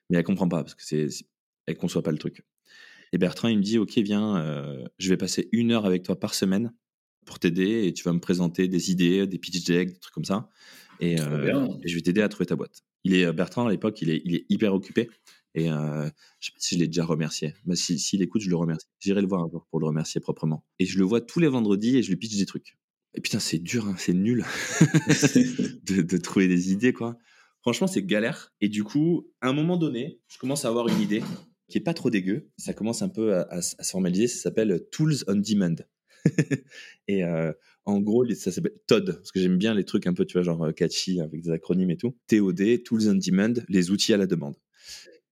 Mais 0.09 0.17
elle 0.17 0.23
comprend 0.23 0.47
pas, 0.47 0.63
parce 0.63 0.75
que 0.75 0.83
c'est, 0.83 1.07
elle 1.65 1.77
conçoit 1.77 2.03
pas 2.03 2.11
le 2.11 2.17
truc. 2.17 2.43
Et 3.15 3.17
Bertrand, 3.17 3.47
il 3.47 3.57
me 3.59 3.63
dit, 3.63 3.77
OK, 3.77 3.97
viens, 3.99 4.35
euh, 4.35 4.83
je 4.97 5.07
vais 5.07 5.15
passer 5.15 5.47
une 5.53 5.71
heure 5.71 5.85
avec 5.85 6.03
toi 6.03 6.19
par 6.19 6.33
semaine 6.33 6.73
pour 7.25 7.39
t'aider 7.39 7.87
et 7.87 7.93
tu 7.93 8.03
vas 8.03 8.11
me 8.11 8.19
présenter 8.19 8.67
des 8.67 8.91
idées, 8.91 9.25
des 9.25 9.39
pitch 9.39 9.63
decks, 9.63 9.93
des 9.93 9.99
trucs 9.99 10.13
comme 10.13 10.25
ça. 10.25 10.49
Et, 10.99 11.21
euh, 11.21 11.69
et 11.81 11.87
je 11.87 11.95
vais 11.95 12.01
t'aider 12.01 12.21
à 12.21 12.27
trouver 12.27 12.45
ta 12.45 12.57
boîte. 12.57 12.83
Il 13.05 13.15
est, 13.15 13.31
Bertrand, 13.31 13.67
à 13.67 13.71
l'époque, 13.71 14.01
il 14.01 14.09
est, 14.09 14.21
il 14.25 14.35
est 14.35 14.45
hyper 14.49 14.73
occupé. 14.73 15.09
Et 15.53 15.71
euh, 15.71 16.09
je 16.41 16.47
sais 16.47 16.51
pas 16.51 16.59
si 16.59 16.75
je 16.75 16.81
l'ai 16.81 16.87
déjà 16.87 17.05
remercié. 17.05 17.53
Mais 17.65 17.77
s'il 17.77 17.99
si, 17.99 18.21
écoute, 18.21 18.41
je 18.41 18.49
le 18.49 18.57
remercie. 18.57 18.85
J'irai 18.99 19.21
le 19.21 19.27
voir 19.27 19.41
un 19.43 19.49
jour 19.49 19.65
pour 19.71 19.79
le 19.79 19.85
remercier 19.85 20.19
proprement. 20.19 20.65
Et 20.79 20.85
je 20.85 20.97
le 20.97 21.05
vois 21.05 21.21
tous 21.21 21.39
les 21.39 21.47
vendredis 21.47 21.95
et 21.95 22.03
je 22.03 22.09
lui 22.09 22.17
pitch 22.17 22.35
des 22.35 22.45
trucs. 22.45 22.77
Et 23.13 23.21
putain, 23.21 23.39
c'est 23.39 23.59
dur, 23.59 23.87
hein, 23.87 23.95
c'est 23.97 24.11
nul 24.11 24.43
de, 25.85 26.01
de, 26.01 26.17
trouver 26.17 26.49
des 26.49 26.73
idées, 26.73 26.91
quoi. 26.91 27.17
Franchement, 27.61 27.87
c'est 27.87 28.05
galère. 28.05 28.51
Et 28.59 28.67
du 28.67 28.83
coup, 28.83 29.31
à 29.39 29.47
un 29.47 29.53
moment 29.53 29.77
donné, 29.77 30.19
je 30.27 30.37
commence 30.37 30.65
à 30.65 30.67
avoir 30.67 30.89
une 30.89 30.99
idée 30.99 31.23
qui 31.67 31.77
est 31.77 31.81
pas 31.81 31.93
trop 31.93 32.09
dégueu. 32.09 32.49
Ça 32.57 32.73
commence 32.73 33.01
un 33.01 33.09
peu 33.09 33.35
à, 33.35 33.61
se 33.61 33.75
formaliser. 33.83 34.27
Ça 34.27 34.43
s'appelle 34.43 34.85
Tools 34.91 35.23
on 35.27 35.35
Demand. 35.35 35.75
et 37.07 37.23
euh, 37.23 37.53
en 37.85 37.99
gros, 37.99 38.25
ça 38.33 38.51
s'appelle 38.51 38.73
TOD, 38.87 39.15
parce 39.17 39.31
que 39.31 39.39
j'aime 39.39 39.57
bien 39.57 39.73
les 39.73 39.85
trucs 39.85 40.07
un 40.07 40.13
peu, 40.13 40.25
tu 40.25 40.33
vois, 40.33 40.43
genre 40.43 40.63
euh, 40.65 40.71
catchy 40.71 41.21
avec 41.21 41.41
des 41.41 41.51
acronymes 41.51 41.91
et 41.91 41.97
tout. 41.97 42.15
TOD, 42.27 42.83
Tools 42.83 43.09
on 43.09 43.15
Demand, 43.15 43.53
les 43.69 43.91
outils 43.91 44.13
à 44.13 44.17
la 44.17 44.25
demande. 44.25 44.55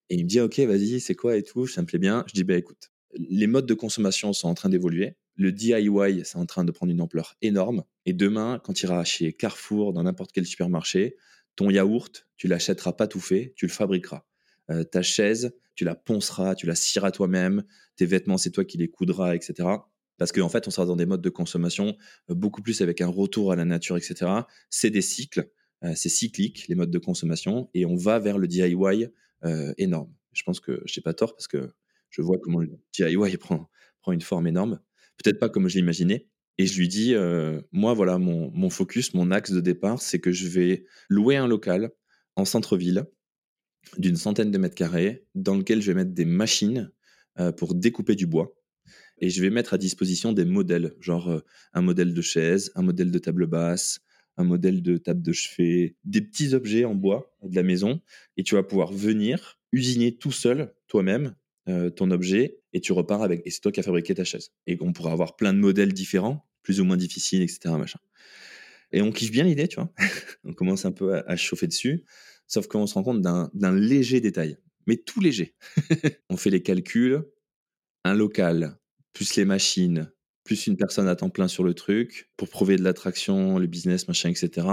Et 0.09 0.15
il 0.15 0.23
me 0.23 0.29
dit, 0.29 0.39
OK, 0.39 0.59
vas-y, 0.59 0.99
c'est 0.99 1.15
quoi 1.15 1.37
et 1.37 1.43
tout, 1.43 1.65
ça 1.65 1.81
me 1.81 1.87
plaît 1.87 1.99
bien. 1.99 2.23
Je 2.27 2.33
dis, 2.33 2.43
bah 2.43 2.55
écoute, 2.55 2.91
les 3.17 3.47
modes 3.47 3.65
de 3.65 3.73
consommation 3.73 4.33
sont 4.33 4.47
en 4.47 4.53
train 4.53 4.69
d'évoluer. 4.69 5.15
Le 5.35 5.51
DIY, 5.51 6.21
c'est 6.23 6.37
en 6.37 6.45
train 6.45 6.63
de 6.63 6.71
prendre 6.71 6.91
une 6.91 7.01
ampleur 7.01 7.35
énorme. 7.41 7.83
Et 8.05 8.13
demain, 8.13 8.59
quand 8.63 8.73
tu 8.73 8.85
iras 8.85 9.03
chez 9.03 9.33
Carrefour, 9.33 9.93
dans 9.93 10.03
n'importe 10.03 10.31
quel 10.31 10.45
supermarché, 10.45 11.15
ton 11.55 11.69
yaourt, 11.69 12.27
tu 12.37 12.47
l'achèteras 12.47 12.93
pas 12.93 13.07
tout 13.07 13.19
fait, 13.19 13.53
tu 13.55 13.65
le 13.65 13.71
fabriqueras. 13.71 14.25
Euh, 14.71 14.83
ta 14.83 15.01
chaise, 15.01 15.53
tu 15.75 15.85
la 15.85 15.95
ponceras, 15.95 16.55
tu 16.55 16.65
la 16.65 16.75
scieras 16.75 17.11
toi-même. 17.11 17.63
Tes 17.95 18.05
vêtements, 18.05 18.37
c'est 18.37 18.51
toi 18.51 18.65
qui 18.65 18.77
les 18.77 18.89
coudras, 18.89 19.35
etc. 19.35 19.67
Parce 20.17 20.31
qu'en 20.31 20.49
fait, 20.49 20.67
on 20.67 20.71
sera 20.71 20.85
dans 20.85 20.95
des 20.95 21.05
modes 21.05 21.21
de 21.21 21.29
consommation 21.29 21.97
euh, 22.29 22.35
beaucoup 22.35 22.61
plus 22.61 22.81
avec 22.81 23.01
un 23.01 23.07
retour 23.07 23.51
à 23.51 23.55
la 23.55 23.65
nature, 23.65 23.97
etc. 23.97 24.31
C'est 24.69 24.89
des 24.89 25.01
cycles, 25.01 25.49
euh, 25.83 25.93
c'est 25.95 26.09
cyclique, 26.09 26.65
les 26.67 26.75
modes 26.75 26.91
de 26.91 26.99
consommation, 26.99 27.69
et 27.73 27.85
on 27.85 27.95
va 27.95 28.19
vers 28.19 28.37
le 28.37 28.47
DIY 28.47 29.07
énorme. 29.77 30.13
Je 30.31 30.41
pense 30.43 30.61
que 30.61 30.81
je 30.85 30.97
n'ai 30.97 31.03
pas 31.03 31.13
tort 31.13 31.35
parce 31.35 31.49
que 31.49 31.73
je 32.09 32.21
vois 32.21 32.37
comment 32.41 32.59
le 32.59 32.79
DIY 32.93 33.37
prend, 33.37 33.69
prend 33.99 34.13
une 34.13 34.21
forme 34.21 34.47
énorme. 34.47 34.79
Peut-être 35.21 35.37
pas 35.37 35.49
comme 35.49 35.67
je 35.67 35.75
l'imaginais. 35.75 36.29
Et 36.57 36.65
je 36.65 36.79
lui 36.79 36.87
dis, 36.87 37.13
moi, 37.73 37.93
voilà, 37.93 38.19
mon, 38.19 38.51
mon, 38.51 38.69
focus, 38.69 39.13
mon 39.13 39.31
axe 39.31 39.51
de 39.51 39.59
départ, 39.59 40.01
c'est 40.01 40.19
que 40.19 40.31
je 40.31 40.47
vais 40.47 40.85
louer 41.09 41.35
un 41.35 41.47
local 41.47 41.91
en 42.37 42.45
centre-ville 42.45 43.05
d'une 43.97 44.15
centaine 44.15 44.51
de 44.51 44.57
mètres 44.57 44.75
carrés 44.75 45.25
dans 45.35 45.55
lequel 45.55 45.81
je 45.81 45.91
vais 45.91 45.95
mettre 45.95 46.13
des 46.13 46.25
machines 46.25 46.91
euh, 47.39 47.51
pour 47.51 47.75
découper 47.75 48.15
du 48.15 48.25
bois. 48.25 48.55
Et 49.19 49.29
je 49.29 49.41
vais 49.41 49.49
mettre 49.49 49.73
à 49.73 49.77
disposition 49.77 50.33
des 50.33 50.45
modèles, 50.45 50.95
genre 50.99 51.41
un 51.73 51.81
modèle 51.81 52.13
de 52.13 52.21
chaise, 52.21 52.71
un 52.75 52.81
modèle 52.81 53.11
de 53.11 53.19
table 53.19 53.47
basse, 53.47 54.01
un 54.37 54.43
modèle 54.43 54.81
de 54.81 54.97
table 54.97 55.21
de 55.21 55.31
chevet, 55.31 55.95
des 56.03 56.21
petits 56.21 56.53
objets 56.53 56.85
en 56.85 56.95
bois 56.95 57.35
de 57.43 57.55
la 57.55 57.63
maison, 57.63 58.01
et 58.37 58.43
tu 58.43 58.55
vas 58.55 58.63
pouvoir 58.63 58.91
venir 58.91 59.59
usiner 59.71 60.15
tout 60.15 60.31
seul, 60.31 60.73
toi-même, 60.87 61.35
euh, 61.69 61.89
ton 61.89 62.11
objet, 62.11 62.59
et 62.73 62.81
tu 62.81 62.91
repars 62.93 63.23
avec, 63.23 63.41
et 63.45 63.49
c'est 63.49 63.61
toi 63.61 63.71
qui 63.71 63.79
as 63.79 63.83
fabriqué 63.83 64.13
ta 64.15 64.23
chaise. 64.23 64.51
Et 64.67 64.77
on 64.81 64.93
pourra 64.93 65.11
avoir 65.11 65.35
plein 65.35 65.53
de 65.53 65.59
modèles 65.59 65.93
différents, 65.93 66.47
plus 66.61 66.79
ou 66.79 66.85
moins 66.85 66.97
difficiles, 66.97 67.41
etc. 67.41 67.75
Machin. 67.77 67.99
Et 68.91 69.01
on 69.01 69.11
kiffe 69.11 69.31
bien 69.31 69.43
l'idée, 69.43 69.67
tu 69.67 69.75
vois. 69.75 69.91
on 70.43 70.53
commence 70.53 70.85
un 70.85 70.91
peu 70.91 71.15
à 71.15 71.35
chauffer 71.35 71.67
dessus, 71.67 72.05
sauf 72.53 72.67
qu'on 72.67 72.85
se 72.85 72.93
rend 72.93 73.03
compte 73.03 73.21
d'un 73.21 73.75
léger 73.75 74.21
détail, 74.21 74.57
mais 74.85 74.97
tout 74.97 75.19
léger. 75.19 75.55
on 76.29 76.37
fait 76.37 76.51
les 76.51 76.61
calculs, 76.61 77.23
un 78.03 78.13
local, 78.13 78.77
plus 79.11 79.35
les 79.35 79.45
machines, 79.45 80.11
plus 80.43 80.67
une 80.67 80.77
personne 80.77 81.07
à 81.07 81.15
temps 81.15 81.31
plein 81.31 81.47
sur 81.47 81.63
le 81.63 81.73
truc, 81.73 82.29
pour 82.37 82.49
prouver 82.49 82.75
de 82.75 82.83
l'attraction, 82.83 83.57
le 83.57 83.65
business, 83.65 84.07
machin, 84.07 84.29
etc., 84.29 84.67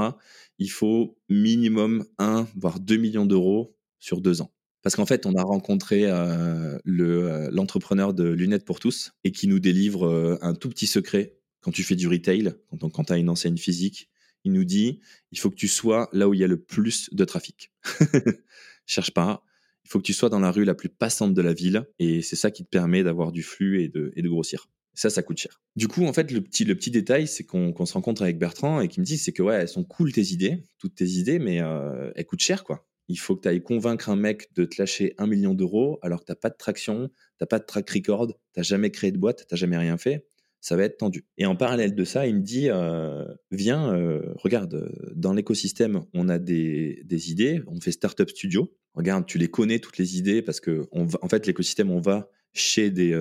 il 0.58 0.70
faut 0.70 1.16
minimum 1.30 2.04
1, 2.18 2.48
voire 2.54 2.80
2 2.80 2.98
millions 2.98 3.24
d'euros 3.24 3.74
sur 3.98 4.20
deux 4.20 4.42
ans. 4.42 4.52
Parce 4.82 4.94
qu'en 4.94 5.06
fait, 5.06 5.24
on 5.24 5.34
a 5.34 5.42
rencontré 5.42 6.04
euh, 6.04 6.78
euh, 6.86 7.48
l'entrepreneur 7.50 8.12
de 8.12 8.24
Lunettes 8.24 8.66
pour 8.66 8.78
tous 8.78 9.12
et 9.24 9.32
qui 9.32 9.48
nous 9.48 9.58
délivre 9.58 10.06
euh, 10.06 10.38
un 10.42 10.54
tout 10.54 10.68
petit 10.68 10.86
secret 10.86 11.38
quand 11.62 11.70
tu 11.70 11.82
fais 11.82 11.96
du 11.96 12.08
retail, 12.08 12.52
quand, 12.68 12.90
quand 12.90 13.04
tu 13.04 13.12
as 13.14 13.16
une 13.16 13.30
enseigne 13.30 13.56
physique. 13.56 14.09
Il 14.44 14.52
nous 14.52 14.64
dit 14.64 15.00
il 15.32 15.38
faut 15.38 15.50
que 15.50 15.56
tu 15.56 15.68
sois 15.68 16.08
là 16.12 16.28
où 16.28 16.34
il 16.34 16.40
y 16.40 16.44
a 16.44 16.48
le 16.48 16.60
plus 16.60 17.08
de 17.12 17.24
trafic. 17.24 17.72
Cherche 18.86 19.12
pas. 19.12 19.44
Il 19.84 19.90
faut 19.90 19.98
que 19.98 20.04
tu 20.04 20.12
sois 20.12 20.28
dans 20.28 20.40
la 20.40 20.50
rue 20.50 20.64
la 20.64 20.74
plus 20.74 20.88
passante 20.88 21.34
de 21.34 21.42
la 21.42 21.52
ville 21.52 21.86
et 21.98 22.22
c'est 22.22 22.36
ça 22.36 22.50
qui 22.50 22.64
te 22.64 22.68
permet 22.68 23.02
d'avoir 23.02 23.32
du 23.32 23.42
flux 23.42 23.82
et 23.82 23.88
de, 23.88 24.28
grossir. 24.28 24.68
Ça, 24.94 25.10
ça 25.10 25.22
coûte 25.22 25.38
cher. 25.38 25.62
Du 25.76 25.88
coup, 25.88 26.04
en 26.04 26.12
fait, 26.12 26.30
le 26.30 26.42
petit, 26.42 26.90
détail, 26.90 27.26
c'est 27.26 27.44
qu'on 27.44 27.86
se 27.86 27.92
rencontre 27.94 28.22
avec 28.22 28.38
Bertrand 28.38 28.80
et 28.80 28.88
qu'il 28.88 29.00
me 29.00 29.06
dit, 29.06 29.18
c'est 29.18 29.32
que 29.32 29.42
ouais, 29.42 29.54
elles 29.54 29.68
sont 29.68 29.84
cool 29.84 30.12
tes 30.12 30.32
idées, 30.32 30.64
toutes 30.78 30.94
tes 30.94 31.06
idées, 31.06 31.38
mais 31.38 31.62
euh, 31.62 32.10
elles 32.14 32.26
coûtent 32.26 32.42
cher, 32.42 32.64
quoi. 32.64 32.86
Il 33.08 33.18
faut 33.18 33.34
que 33.34 33.42
tu 33.42 33.48
ailles 33.48 33.62
convaincre 33.62 34.08
un 34.08 34.14
mec 34.14 34.54
de 34.54 34.64
te 34.64 34.80
lâcher 34.80 35.14
un 35.18 35.26
million 35.26 35.52
d'euros 35.54 35.98
alors 36.02 36.20
que 36.20 36.26
t'as 36.26 36.36
pas 36.36 36.50
de 36.50 36.56
traction, 36.56 37.10
t'as 37.38 37.46
pas 37.46 37.58
de 37.58 37.64
track 37.64 37.90
record, 37.90 38.32
t'as 38.52 38.62
jamais 38.62 38.92
créé 38.92 39.10
de 39.10 39.18
boîte, 39.18 39.46
t'as 39.48 39.56
jamais 39.56 39.76
rien 39.76 39.98
fait. 39.98 40.26
Ça 40.60 40.76
va 40.76 40.84
être 40.84 40.98
tendu. 40.98 41.24
Et 41.38 41.46
en 41.46 41.56
parallèle 41.56 41.94
de 41.94 42.04
ça, 42.04 42.26
il 42.26 42.36
me 42.36 42.40
dit, 42.40 42.68
euh, 42.68 43.24
viens, 43.50 43.94
euh, 43.94 44.34
regarde, 44.36 44.74
euh, 44.74 45.12
dans 45.14 45.32
l'écosystème, 45.32 46.02
on 46.12 46.28
a 46.28 46.38
des, 46.38 47.02
des, 47.04 47.30
idées, 47.30 47.62
on 47.66 47.80
fait 47.80 47.92
Startup 47.92 48.28
Studio. 48.28 48.72
Regarde, 48.94 49.24
tu 49.26 49.38
les 49.38 49.48
connais, 49.48 49.78
toutes 49.78 49.98
les 49.98 50.18
idées, 50.18 50.42
parce 50.42 50.60
que, 50.60 50.86
on 50.92 51.04
va, 51.04 51.18
en 51.22 51.28
fait, 51.28 51.46
l'écosystème, 51.46 51.90
on 51.90 52.00
va 52.00 52.28
chez 52.52 52.90
des, 52.90 53.12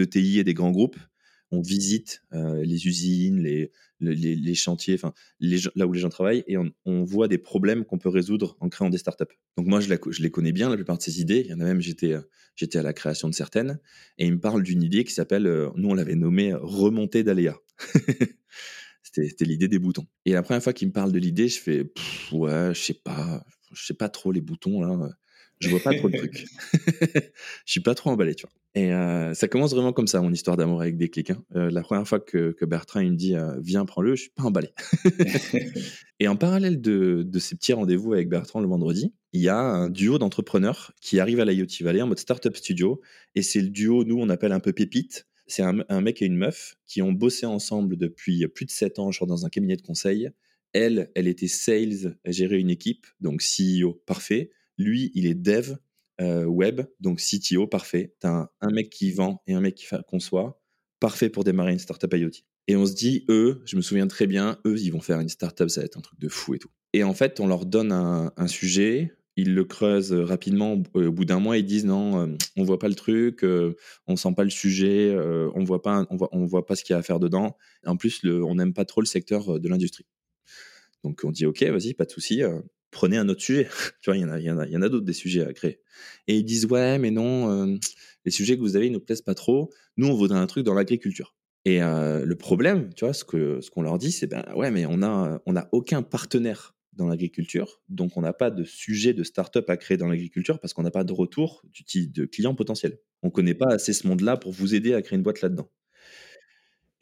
ETI 0.00 0.38
et 0.38 0.44
des 0.44 0.54
grands 0.54 0.70
groupes, 0.70 0.96
on 1.54 1.62
visite 1.62 2.22
euh, 2.32 2.62
les 2.64 2.86
usines, 2.86 3.40
les, 3.40 3.70
les, 4.00 4.54
chantiers, 4.54 4.94
enfin, 4.94 5.12
là 5.40 5.86
où 5.86 5.92
les 5.92 6.00
gens 6.00 6.08
travaillent, 6.08 6.44
et 6.46 6.56
on, 6.58 7.04
voit 7.04 7.28
des 7.28 7.38
problèmes 7.38 7.84
qu'on 7.84 7.98
peut 7.98 8.08
résoudre 8.08 8.56
en 8.60 8.68
créant 8.68 8.90
des 8.90 8.98
startups. 8.98 9.24
Donc 9.56 9.66
moi, 9.66 9.80
je, 9.80 9.88
les 9.88 10.30
connais 10.30 10.52
bien, 10.52 10.68
la 10.68 10.76
plupart 10.76 10.98
de 10.98 11.02
ces 11.02 11.20
idées. 11.20 11.42
Il 11.44 11.50
y 11.50 11.54
en 11.54 11.60
a 11.60 11.64
même, 11.64 11.80
j'étais, 11.80 12.14
j'étais 12.56 12.78
à 12.78 12.82
la 12.82 12.92
création 12.92 13.28
de 13.28 13.34
certaines, 13.34 13.78
et 14.18 14.26
il 14.26 14.32
me 14.32 14.40
parle 14.40 14.62
d'une 14.62 14.82
idée 14.82 15.04
qui 15.04 15.12
s'appelle, 15.12 15.46
euh, 15.46 15.70
nous 15.76 15.88
on 15.88 15.94
l'avait 15.94 16.16
nommée 16.16 16.54
remontée 16.54 17.22
d'aléas. 17.22 17.58
c'était 19.02 19.44
l'idée 19.44 19.68
des 19.68 19.78
boutons. 19.78 20.06
Et 20.24 20.32
la 20.32 20.42
première 20.42 20.62
fois 20.62 20.72
qu'il 20.72 20.88
me 20.88 20.92
parle 20.92 21.12
de 21.12 21.18
l'idée, 21.18 21.48
je 21.48 21.60
fais, 21.60 21.92
ouais, 22.32 22.72
je 22.74 22.80
sais 22.80 23.00
pas, 23.02 23.44
je 23.72 23.84
sais 23.84 23.94
pas 23.94 24.08
trop 24.08 24.32
les 24.32 24.40
boutons 24.40 24.80
là 24.80 25.10
je 25.60 25.68
vois 25.70 25.80
pas 25.80 25.94
trop 25.94 26.08
le 26.08 26.18
truc. 26.18 26.46
je 27.64 27.70
suis 27.72 27.80
pas 27.80 27.94
trop 27.94 28.10
emballé, 28.10 28.34
tu 28.34 28.46
vois. 28.46 28.52
Et 28.76 28.92
euh, 28.92 29.34
ça 29.34 29.46
commence 29.46 29.72
vraiment 29.72 29.92
comme 29.92 30.08
ça, 30.08 30.20
mon 30.20 30.32
histoire 30.32 30.56
d'amour 30.56 30.80
avec 30.80 30.96
des 30.96 31.08
clics. 31.08 31.30
Hein. 31.30 31.44
Euh, 31.54 31.70
la 31.70 31.82
première 31.82 32.06
fois 32.06 32.18
que, 32.18 32.52
que 32.52 32.64
Bertrand 32.64 33.00
il 33.00 33.12
me 33.12 33.16
dit 33.16 33.36
euh, 33.36 33.58
viens, 33.60 33.84
prends-le, 33.84 34.16
je 34.16 34.22
suis 34.22 34.30
pas 34.30 34.42
emballé. 34.42 34.70
et 36.20 36.26
en 36.26 36.36
parallèle 36.36 36.80
de, 36.80 37.22
de 37.24 37.38
ces 37.38 37.54
petits 37.54 37.72
rendez-vous 37.72 38.14
avec 38.14 38.28
Bertrand 38.28 38.60
le 38.60 38.66
vendredi, 38.66 39.14
il 39.32 39.42
y 39.42 39.48
a 39.48 39.58
un 39.58 39.90
duo 39.90 40.18
d'entrepreneurs 40.18 40.92
qui 41.00 41.20
arrive 41.20 41.38
à 41.38 41.44
l'IoT 41.44 41.66
Valley 41.82 42.02
en 42.02 42.08
mode 42.08 42.18
startup 42.18 42.56
studio. 42.56 43.00
Et 43.36 43.42
c'est 43.42 43.60
le 43.60 43.68
duo, 43.68 44.04
nous, 44.04 44.18
on 44.18 44.28
appelle 44.28 44.52
un 44.52 44.60
peu 44.60 44.72
pépite. 44.72 45.26
C'est 45.46 45.62
un, 45.62 45.84
un, 45.88 46.00
mec 46.00 46.22
et 46.22 46.24
une 46.24 46.36
meuf 46.36 46.74
qui 46.86 47.00
ont 47.02 47.12
bossé 47.12 47.46
ensemble 47.46 47.96
depuis 47.96 48.46
plus 48.48 48.64
de 48.64 48.70
7 48.70 48.98
ans, 48.98 49.10
crois, 49.10 49.26
dans 49.26 49.46
un 49.46 49.50
cabinet 49.50 49.76
de 49.76 49.82
conseil. 49.82 50.30
Elle, 50.72 51.10
elle 51.14 51.28
était 51.28 51.48
sales, 51.48 52.16
elle 52.24 52.32
gérait 52.32 52.58
une 52.58 52.70
équipe, 52.70 53.06
donc 53.20 53.42
CEO 53.42 54.02
parfait. 54.06 54.50
Lui, 54.78 55.10
il 55.14 55.26
est 55.26 55.34
dev 55.34 55.76
euh, 56.20 56.44
web, 56.44 56.82
donc 57.00 57.20
CTO, 57.20 57.66
parfait. 57.66 58.14
Tu 58.20 58.26
as 58.26 58.50
un, 58.60 58.70
mec 58.70 58.90
qui 58.90 59.10
vend 59.10 59.42
et 59.46 59.54
un 59.54 59.60
mec 59.60 59.74
qui 59.74 59.86
conçoit, 60.06 60.60
parfait 61.00 61.28
pour 61.28 61.44
démarrer 61.44 61.72
une 61.72 61.78
startup 61.78 62.12
IoT. 62.14 62.44
Et 62.66 62.76
on 62.76 62.86
se 62.86 62.94
dit, 62.94 63.24
eux, 63.28 63.62
je 63.66 63.76
me 63.76 63.82
souviens 63.82 64.06
très 64.06 64.26
bien, 64.26 64.58
eux, 64.66 64.78
ils 64.78 64.90
vont 64.90 65.00
faire 65.00 65.20
une 65.20 65.28
startup, 65.28 65.68
ça 65.68 65.80
va 65.80 65.84
être 65.86 65.98
un 65.98 66.00
truc 66.00 66.18
de 66.18 66.28
fou 66.28 66.54
et 66.54 66.58
tout. 66.58 66.70
Et 66.92 67.02
en 67.02 67.12
fait, 67.12 67.40
on 67.40 67.46
leur 67.46 67.66
donne 67.66 67.92
un, 67.92 68.46
sujet, 68.46 69.12
ils 69.36 69.54
le 69.54 69.64
creusent 69.64 70.12
rapidement. 70.12 70.80
Au 70.94 71.10
bout 71.10 71.24
d'un 71.24 71.40
mois, 71.40 71.58
ils 71.58 71.66
disent 71.66 71.84
non, 71.84 72.20
euh, 72.20 72.36
on 72.56 72.62
voit 72.62 72.78
pas 72.78 72.88
le 72.88 72.94
truc, 72.94 73.42
euh, 73.42 73.74
on 74.06 74.16
sent 74.16 74.32
pas 74.36 74.44
le 74.44 74.50
sujet, 74.50 75.10
euh, 75.10 75.50
on 75.56 75.64
voit 75.64 75.82
pas, 75.82 76.06
on 76.10 76.16
voit, 76.16 76.28
on 76.30 76.46
voit 76.46 76.64
pas 76.64 76.76
ce 76.76 76.84
qu'il 76.84 76.94
y 76.94 76.96
a 76.96 76.98
à 76.98 77.02
faire 77.02 77.18
dedans. 77.18 77.56
En 77.84 77.96
plus, 77.96 78.22
le, 78.22 78.44
on 78.44 78.54
n'aime 78.54 78.72
pas 78.72 78.84
trop 78.84 79.00
le 79.00 79.06
secteur 79.06 79.58
de 79.58 79.68
l'industrie. 79.68 80.06
Donc 81.02 81.20
on 81.24 81.32
dit 81.32 81.46
ok, 81.46 81.62
vas-y, 81.64 81.94
pas 81.94 82.04
de 82.04 82.12
souci 82.12 82.42
prenez 82.94 83.18
un 83.18 83.28
autre 83.28 83.42
sujet. 83.42 83.68
tu 84.00 84.10
vois, 84.10 84.16
il 84.16 84.22
y 84.22 84.24
en 84.24 84.30
a, 84.30 84.40
y 84.40 84.50
en 84.50 84.58
a, 84.58 84.66
y 84.66 84.76
en 84.76 84.82
a 84.82 84.88
d'autres 84.88 85.04
des 85.04 85.12
sujets 85.12 85.44
à 85.44 85.52
créer. 85.52 85.80
Et 86.28 86.36
ils 86.38 86.44
disent 86.44 86.64
ouais, 86.66 86.98
mais 86.98 87.10
non, 87.10 87.50
euh, 87.50 87.76
les 88.24 88.30
sujets 88.30 88.56
que 88.56 88.62
vous 88.62 88.76
avez 88.76 88.86
ils 88.86 88.92
nous 88.92 89.00
plaisent 89.00 89.22
pas 89.22 89.34
trop. 89.34 89.70
Nous, 89.98 90.06
on 90.06 90.14
voudrait 90.14 90.38
un 90.38 90.46
truc 90.46 90.64
dans 90.64 90.74
l'agriculture. 90.74 91.36
Et 91.66 91.82
euh, 91.82 92.24
le 92.24 92.36
problème, 92.36 92.92
tu 92.94 93.04
vois, 93.04 93.14
ce 93.14 93.24
que 93.24 93.60
ce 93.60 93.70
qu'on 93.70 93.82
leur 93.82 93.98
dit, 93.98 94.12
c'est 94.12 94.26
ben 94.26 94.44
ouais, 94.54 94.70
mais 94.70 94.86
on 94.86 95.02
a 95.02 95.42
on 95.46 95.56
a 95.56 95.68
aucun 95.72 96.02
partenaire 96.02 96.74
dans 96.92 97.08
l'agriculture, 97.08 97.82
donc 97.88 98.16
on 98.16 98.20
n'a 98.20 98.32
pas 98.32 98.50
de 98.50 98.62
sujet 98.62 99.14
de 99.14 99.24
start-up 99.24 99.68
à 99.68 99.76
créer 99.76 99.96
dans 99.96 100.06
l'agriculture 100.06 100.60
parce 100.60 100.72
qu'on 100.74 100.84
n'a 100.84 100.92
pas 100.92 101.02
de 101.02 101.12
retour 101.12 101.64
de 101.64 102.24
clients 102.24 102.54
potentiels. 102.54 102.98
On 103.22 103.30
connaît 103.30 103.54
pas 103.54 103.72
assez 103.72 103.92
ce 103.92 104.06
monde-là 104.06 104.36
pour 104.36 104.52
vous 104.52 104.76
aider 104.76 104.94
à 104.94 105.02
créer 105.02 105.16
une 105.16 105.24
boîte 105.24 105.40
là-dedans. 105.40 105.68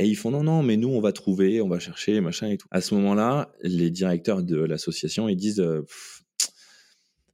Et 0.03 0.07
ils 0.07 0.17
font 0.17 0.33
non, 0.33 0.43
non, 0.43 0.65
mais 0.65 0.77
nous, 0.77 0.88
on 0.88 1.01
va 1.01 1.12
trouver, 1.12 1.61
on 1.61 1.69
va 1.69 1.79
chercher, 1.79 2.21
machin 2.21 2.49
et 2.49 2.57
tout. 2.57 2.67
À 2.73 2.81
ce 2.81 2.93
moment-là, 2.97 3.53
les 3.62 3.88
directeurs 3.88 4.43
de 4.43 4.57
l'association, 4.57 5.29
ils 5.29 5.37
disent, 5.37 5.61
euh, 5.61 5.83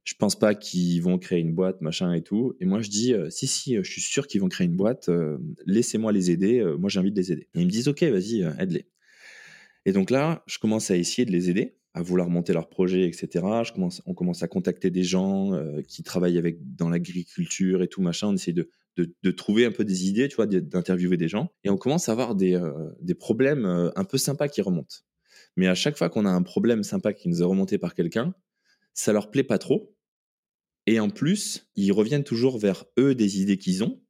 je 0.03 0.13
pense 0.13 0.37
pas 0.37 0.53
qu'ils 0.53 1.01
vont 1.01 1.17
créer 1.17 1.39
une 1.39 1.55
boîte, 1.55 1.81
machin 1.81 2.13
et 2.13 2.21
tout. 2.21 2.55
Et 2.59 2.65
moi, 2.65 2.81
je 2.81 2.89
dis, 2.89 3.15
euh, 3.15 3.31
si, 3.31 3.47
si, 3.47 3.75
je 3.75 3.91
suis 3.91 4.01
sûr 4.01 4.27
qu'ils 4.27 4.41
vont 4.41 4.49
créer 4.49 4.67
une 4.67 4.75
boîte, 4.75 5.09
euh, 5.09 5.39
laissez-moi 5.65 6.11
les 6.11 6.29
aider, 6.29 6.59
euh, 6.59 6.77
moi, 6.77 6.89
de 6.89 7.09
les 7.09 7.31
aider. 7.31 7.47
Et 7.55 7.61
ils 7.61 7.65
me 7.65 7.71
disent, 7.71 7.87
ok, 7.87 8.03
vas-y, 8.03 8.43
euh, 8.43 8.51
aide-les. 8.59 8.85
Et 9.85 9.91
donc 9.91 10.11
là, 10.11 10.43
je 10.45 10.59
commence 10.59 10.91
à 10.91 10.95
essayer 10.95 11.25
de 11.25 11.31
les 11.31 11.49
aider, 11.49 11.75
à 11.95 12.03
vouloir 12.03 12.29
monter 12.29 12.53
leur 12.53 12.69
projet, 12.69 13.07
etc. 13.07 13.45
Je 13.63 13.71
commence, 13.71 14.03
on 14.05 14.13
commence 14.13 14.43
à 14.43 14.47
contacter 14.47 14.91
des 14.91 15.03
gens 15.03 15.55
euh, 15.55 15.81
qui 15.87 16.03
travaillent 16.03 16.37
avec, 16.37 16.59
dans 16.75 16.89
l'agriculture 16.89 17.81
et 17.81 17.87
tout, 17.87 18.03
machin. 18.03 18.27
On 18.27 18.35
essaie 18.35 18.53
de, 18.53 18.69
de, 18.97 19.31
trouver 19.31 19.65
un 19.65 19.71
peu 19.71 19.85
des 19.85 20.07
idées, 20.07 20.27
tu 20.27 20.35
vois, 20.35 20.45
d'interviewer 20.45 21.17
des 21.17 21.27
gens. 21.27 21.53
Et 21.63 21.69
on 21.69 21.77
commence 21.77 22.09
à 22.09 22.11
avoir 22.11 22.35
des, 22.35 22.55
euh, 22.55 22.89
des 23.01 23.15
problèmes 23.15 23.65
euh, 23.65 23.91
un 23.95 24.03
peu 24.03 24.17
sympas 24.17 24.47
qui 24.47 24.61
remontent. 24.61 24.97
Mais 25.55 25.67
à 25.67 25.75
chaque 25.75 25.97
fois 25.97 26.09
qu'on 26.09 26.25
a 26.25 26.29
un 26.29 26.41
problème 26.41 26.83
sympa 26.83 27.13
qui 27.13 27.29
nous 27.29 27.41
est 27.41 27.45
remonté 27.45 27.77
par 27.77 27.93
quelqu'un, 27.93 28.33
ça 28.93 29.13
leur 29.13 29.31
plaît 29.31 29.43
pas 29.43 29.57
trop. 29.57 29.95
Et 30.85 30.99
en 30.99 31.09
plus, 31.09 31.69
ils 31.75 31.91
reviennent 31.91 32.23
toujours 32.23 32.57
vers 32.57 32.85
eux 32.97 33.15
des 33.15 33.41
idées 33.41 33.57
qu'ils 33.57 33.83
ont, 33.83 34.01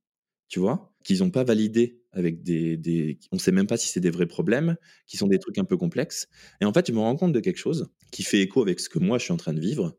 tu 0.48 0.60
vois, 0.60 0.94
qu'ils 1.04 1.20
n'ont 1.20 1.32
pas 1.32 1.44
validées 1.44 2.02
avec 2.12 2.42
des, 2.42 2.78
des, 2.78 3.20
on 3.32 3.38
sait 3.38 3.52
même 3.52 3.68
pas 3.68 3.78
si 3.78 3.88
c'est 3.88 4.00
des 4.00 4.10
vrais 4.10 4.26
problèmes, 4.26 4.78
qui 5.06 5.18
sont 5.18 5.28
des 5.28 5.40
trucs 5.40 5.58
un 5.58 5.66
peu 5.66 5.78
complexes. 5.78 6.28
Et 6.62 6.66
en 6.66 6.74
fait, 6.74 6.88
je 6.88 6.94
me 6.94 7.00
rends 7.00 7.16
compte 7.16 7.34
de 7.34 7.40
quelque 7.40 7.58
chose 7.58 7.90
qui 8.12 8.24
fait 8.24 8.40
écho 8.40 8.62
avec 8.62 8.80
ce 8.80 8.90
que 8.90 9.00
moi 9.00 9.18
je 9.18 9.26
suis 9.26 9.34
en 9.34 9.38
train 9.38 9.54
de 9.54 9.60
vivre. 9.60 9.98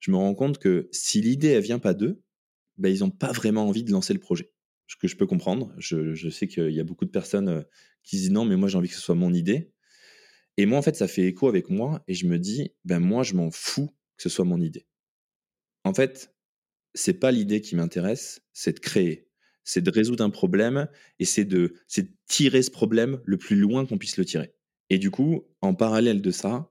Je 0.00 0.10
me 0.10 0.16
rends 0.16 0.34
compte 0.34 0.58
que 0.58 0.88
si 0.92 1.20
l'idée 1.20 1.48
elle 1.48 1.62
vient 1.62 1.78
pas 1.78 1.94
d'eux, 1.94 2.22
ben, 2.80 2.92
ils 2.92 3.00
n'ont 3.00 3.10
pas 3.10 3.30
vraiment 3.32 3.68
envie 3.68 3.84
de 3.84 3.92
lancer 3.92 4.12
le 4.12 4.18
projet. 4.18 4.50
Ce 4.86 4.96
que 4.96 5.06
je 5.06 5.16
peux 5.16 5.26
comprendre. 5.26 5.72
Je, 5.78 6.28
sais 6.30 6.48
qu'il 6.48 6.70
y 6.70 6.80
a 6.80 6.84
beaucoup 6.84 7.04
de 7.04 7.10
personnes 7.10 7.64
qui 8.02 8.16
disent 8.16 8.32
non, 8.32 8.44
mais 8.44 8.56
moi 8.56 8.68
j'ai 8.68 8.76
envie 8.76 8.88
que 8.88 8.94
ce 8.94 9.00
soit 9.00 9.14
mon 9.14 9.32
idée. 9.32 9.72
Et 10.56 10.66
moi, 10.66 10.78
en 10.78 10.82
fait, 10.82 10.96
ça 10.96 11.06
fait 11.06 11.26
écho 11.26 11.48
avec 11.48 11.70
moi 11.70 12.02
et 12.08 12.14
je 12.14 12.26
me 12.26 12.38
dis, 12.38 12.72
ben 12.84 12.98
moi, 12.98 13.22
je 13.22 13.34
m'en 13.34 13.50
fous 13.50 13.88
que 14.16 14.22
ce 14.22 14.28
soit 14.28 14.44
mon 14.44 14.60
idée. 14.60 14.86
En 15.84 15.94
fait, 15.94 16.34
c'est 16.92 17.14
pas 17.14 17.30
l'idée 17.30 17.60
qui 17.60 17.76
m'intéresse, 17.76 18.42
c'est 18.52 18.74
de 18.74 18.80
créer, 18.80 19.28
c'est 19.64 19.80
de 19.80 19.90
résoudre 19.90 20.24
un 20.24 20.30
problème 20.30 20.88
et 21.18 21.24
c'est 21.24 21.44
de 21.44 21.74
tirer 22.26 22.62
ce 22.62 22.70
problème 22.70 23.20
le 23.24 23.38
plus 23.38 23.56
loin 23.56 23.86
qu'on 23.86 23.96
puisse 23.96 24.16
le 24.16 24.24
tirer. 24.24 24.52
Et 24.90 24.98
du 24.98 25.10
coup, 25.10 25.46
en 25.60 25.74
parallèle 25.74 26.20
de 26.20 26.30
ça, 26.30 26.70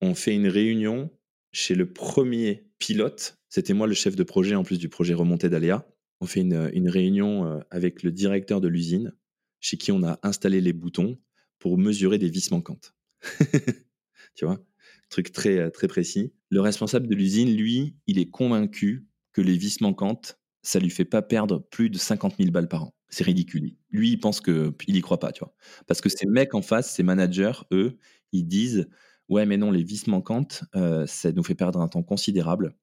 on 0.00 0.14
fait 0.14 0.34
une 0.34 0.48
réunion 0.48 1.10
chez 1.52 1.74
le 1.74 1.90
premier 1.90 2.65
pilote. 2.78 3.38
C'était 3.48 3.74
moi 3.74 3.86
le 3.86 3.94
chef 3.94 4.16
de 4.16 4.22
projet 4.22 4.54
en 4.54 4.64
plus 4.64 4.78
du 4.78 4.88
projet 4.88 5.14
remonté 5.14 5.48
d'Aléa. 5.48 5.86
On 6.20 6.26
fait 6.26 6.40
une, 6.40 6.88
réunion 6.88 7.60
avec 7.70 8.02
le 8.02 8.10
directeur 8.10 8.60
de 8.60 8.68
l'usine, 8.68 9.12
chez 9.60 9.76
qui 9.76 9.92
on 9.92 10.02
a 10.02 10.18
installé 10.22 10.60
les 10.60 10.72
boutons 10.72 11.18
pour 11.58 11.78
mesurer 11.78 12.18
des 12.18 12.30
vis 12.30 12.50
manquantes. 12.50 12.94
tu 14.34 14.44
vois? 14.44 14.64
Truc 15.10 15.32
très, 15.32 15.70
très 15.70 15.88
précis. 15.88 16.32
Le 16.50 16.60
responsable 16.60 17.06
de 17.06 17.14
l'usine, 17.14 17.54
lui, 17.54 17.96
il 18.06 18.18
est 18.18 18.30
convaincu 18.30 19.06
que 19.32 19.40
les 19.40 19.56
vis 19.56 19.80
manquantes, 19.80 20.38
ça 20.62 20.78
lui 20.78 20.90
fait 20.90 21.04
pas 21.04 21.22
perdre 21.22 21.66
plus 21.70 21.90
de 21.90 21.98
50 21.98 22.36
000 22.38 22.50
balles 22.50 22.68
par 22.68 22.84
an. 22.84 22.94
C'est 23.08 23.24
ridicule. 23.24 23.76
Lui, 23.90 24.10
il 24.10 24.16
pense 24.18 24.40
que 24.40 24.74
il 24.88 24.96
y 24.96 25.00
croit 25.00 25.20
pas, 25.20 25.30
tu 25.30 25.40
vois? 25.40 25.54
Parce 25.86 26.00
que 26.00 26.08
ces 26.08 26.26
mecs 26.26 26.54
en 26.54 26.62
face, 26.62 26.94
ces 26.94 27.02
managers, 27.02 27.52
eux, 27.72 27.98
ils 28.32 28.46
disent 28.46 28.88
ouais, 29.28 29.46
mais 29.46 29.56
non, 29.56 29.70
les 29.70 29.82
vis 29.82 30.06
manquantes, 30.06 30.64
euh, 30.74 31.06
ça 31.06 31.32
nous 31.32 31.42
fait 31.42 31.54
perdre 31.54 31.80
un 31.80 31.88
temps 31.88 32.02
considérable. 32.02 32.74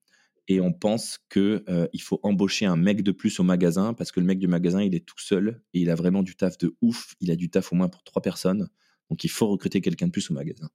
Et 0.49 0.59
on 0.59 0.73
pense 0.73 1.19
que 1.29 1.63
euh, 1.69 1.87
il 1.93 2.01
faut 2.01 2.19
embaucher 2.21 2.65
un 2.65 2.75
mec 2.75 3.01
de 3.01 3.13
plus 3.13 3.39
au 3.39 3.43
magasin 3.43 3.93
parce 3.93 4.11
que 4.11 4.19
le 4.19 4.25
mec 4.25 4.39
du 4.39 4.47
magasin, 4.47 4.81
il 4.81 4.93
est 4.93 5.05
tout 5.05 5.19
seul 5.19 5.61
et 5.73 5.79
il 5.79 5.89
a 5.89 5.95
vraiment 5.95 6.21
du 6.21 6.35
taf 6.35 6.57
de 6.57 6.75
ouf. 6.81 7.15
Il 7.21 7.31
a 7.31 7.37
du 7.37 7.49
taf 7.49 7.71
au 7.71 7.75
moins 7.75 7.87
pour 7.87 8.03
trois 8.03 8.21
personnes. 8.21 8.67
Donc 9.09 9.23
il 9.23 9.29
faut 9.29 9.47
recruter 9.47 9.79
quelqu'un 9.79 10.07
de 10.07 10.11
plus 10.11 10.29
au 10.31 10.33
magasin. 10.33 10.69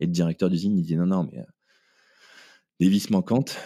Et 0.00 0.06
le 0.06 0.12
directeur 0.12 0.48
d'usine, 0.48 0.78
il 0.78 0.84
dit 0.84 0.96
non, 0.96 1.06
non, 1.06 1.28
mais 1.30 1.40
euh, 1.40 1.44
les 2.80 2.88
vis 2.88 3.10
manquantes, 3.10 3.58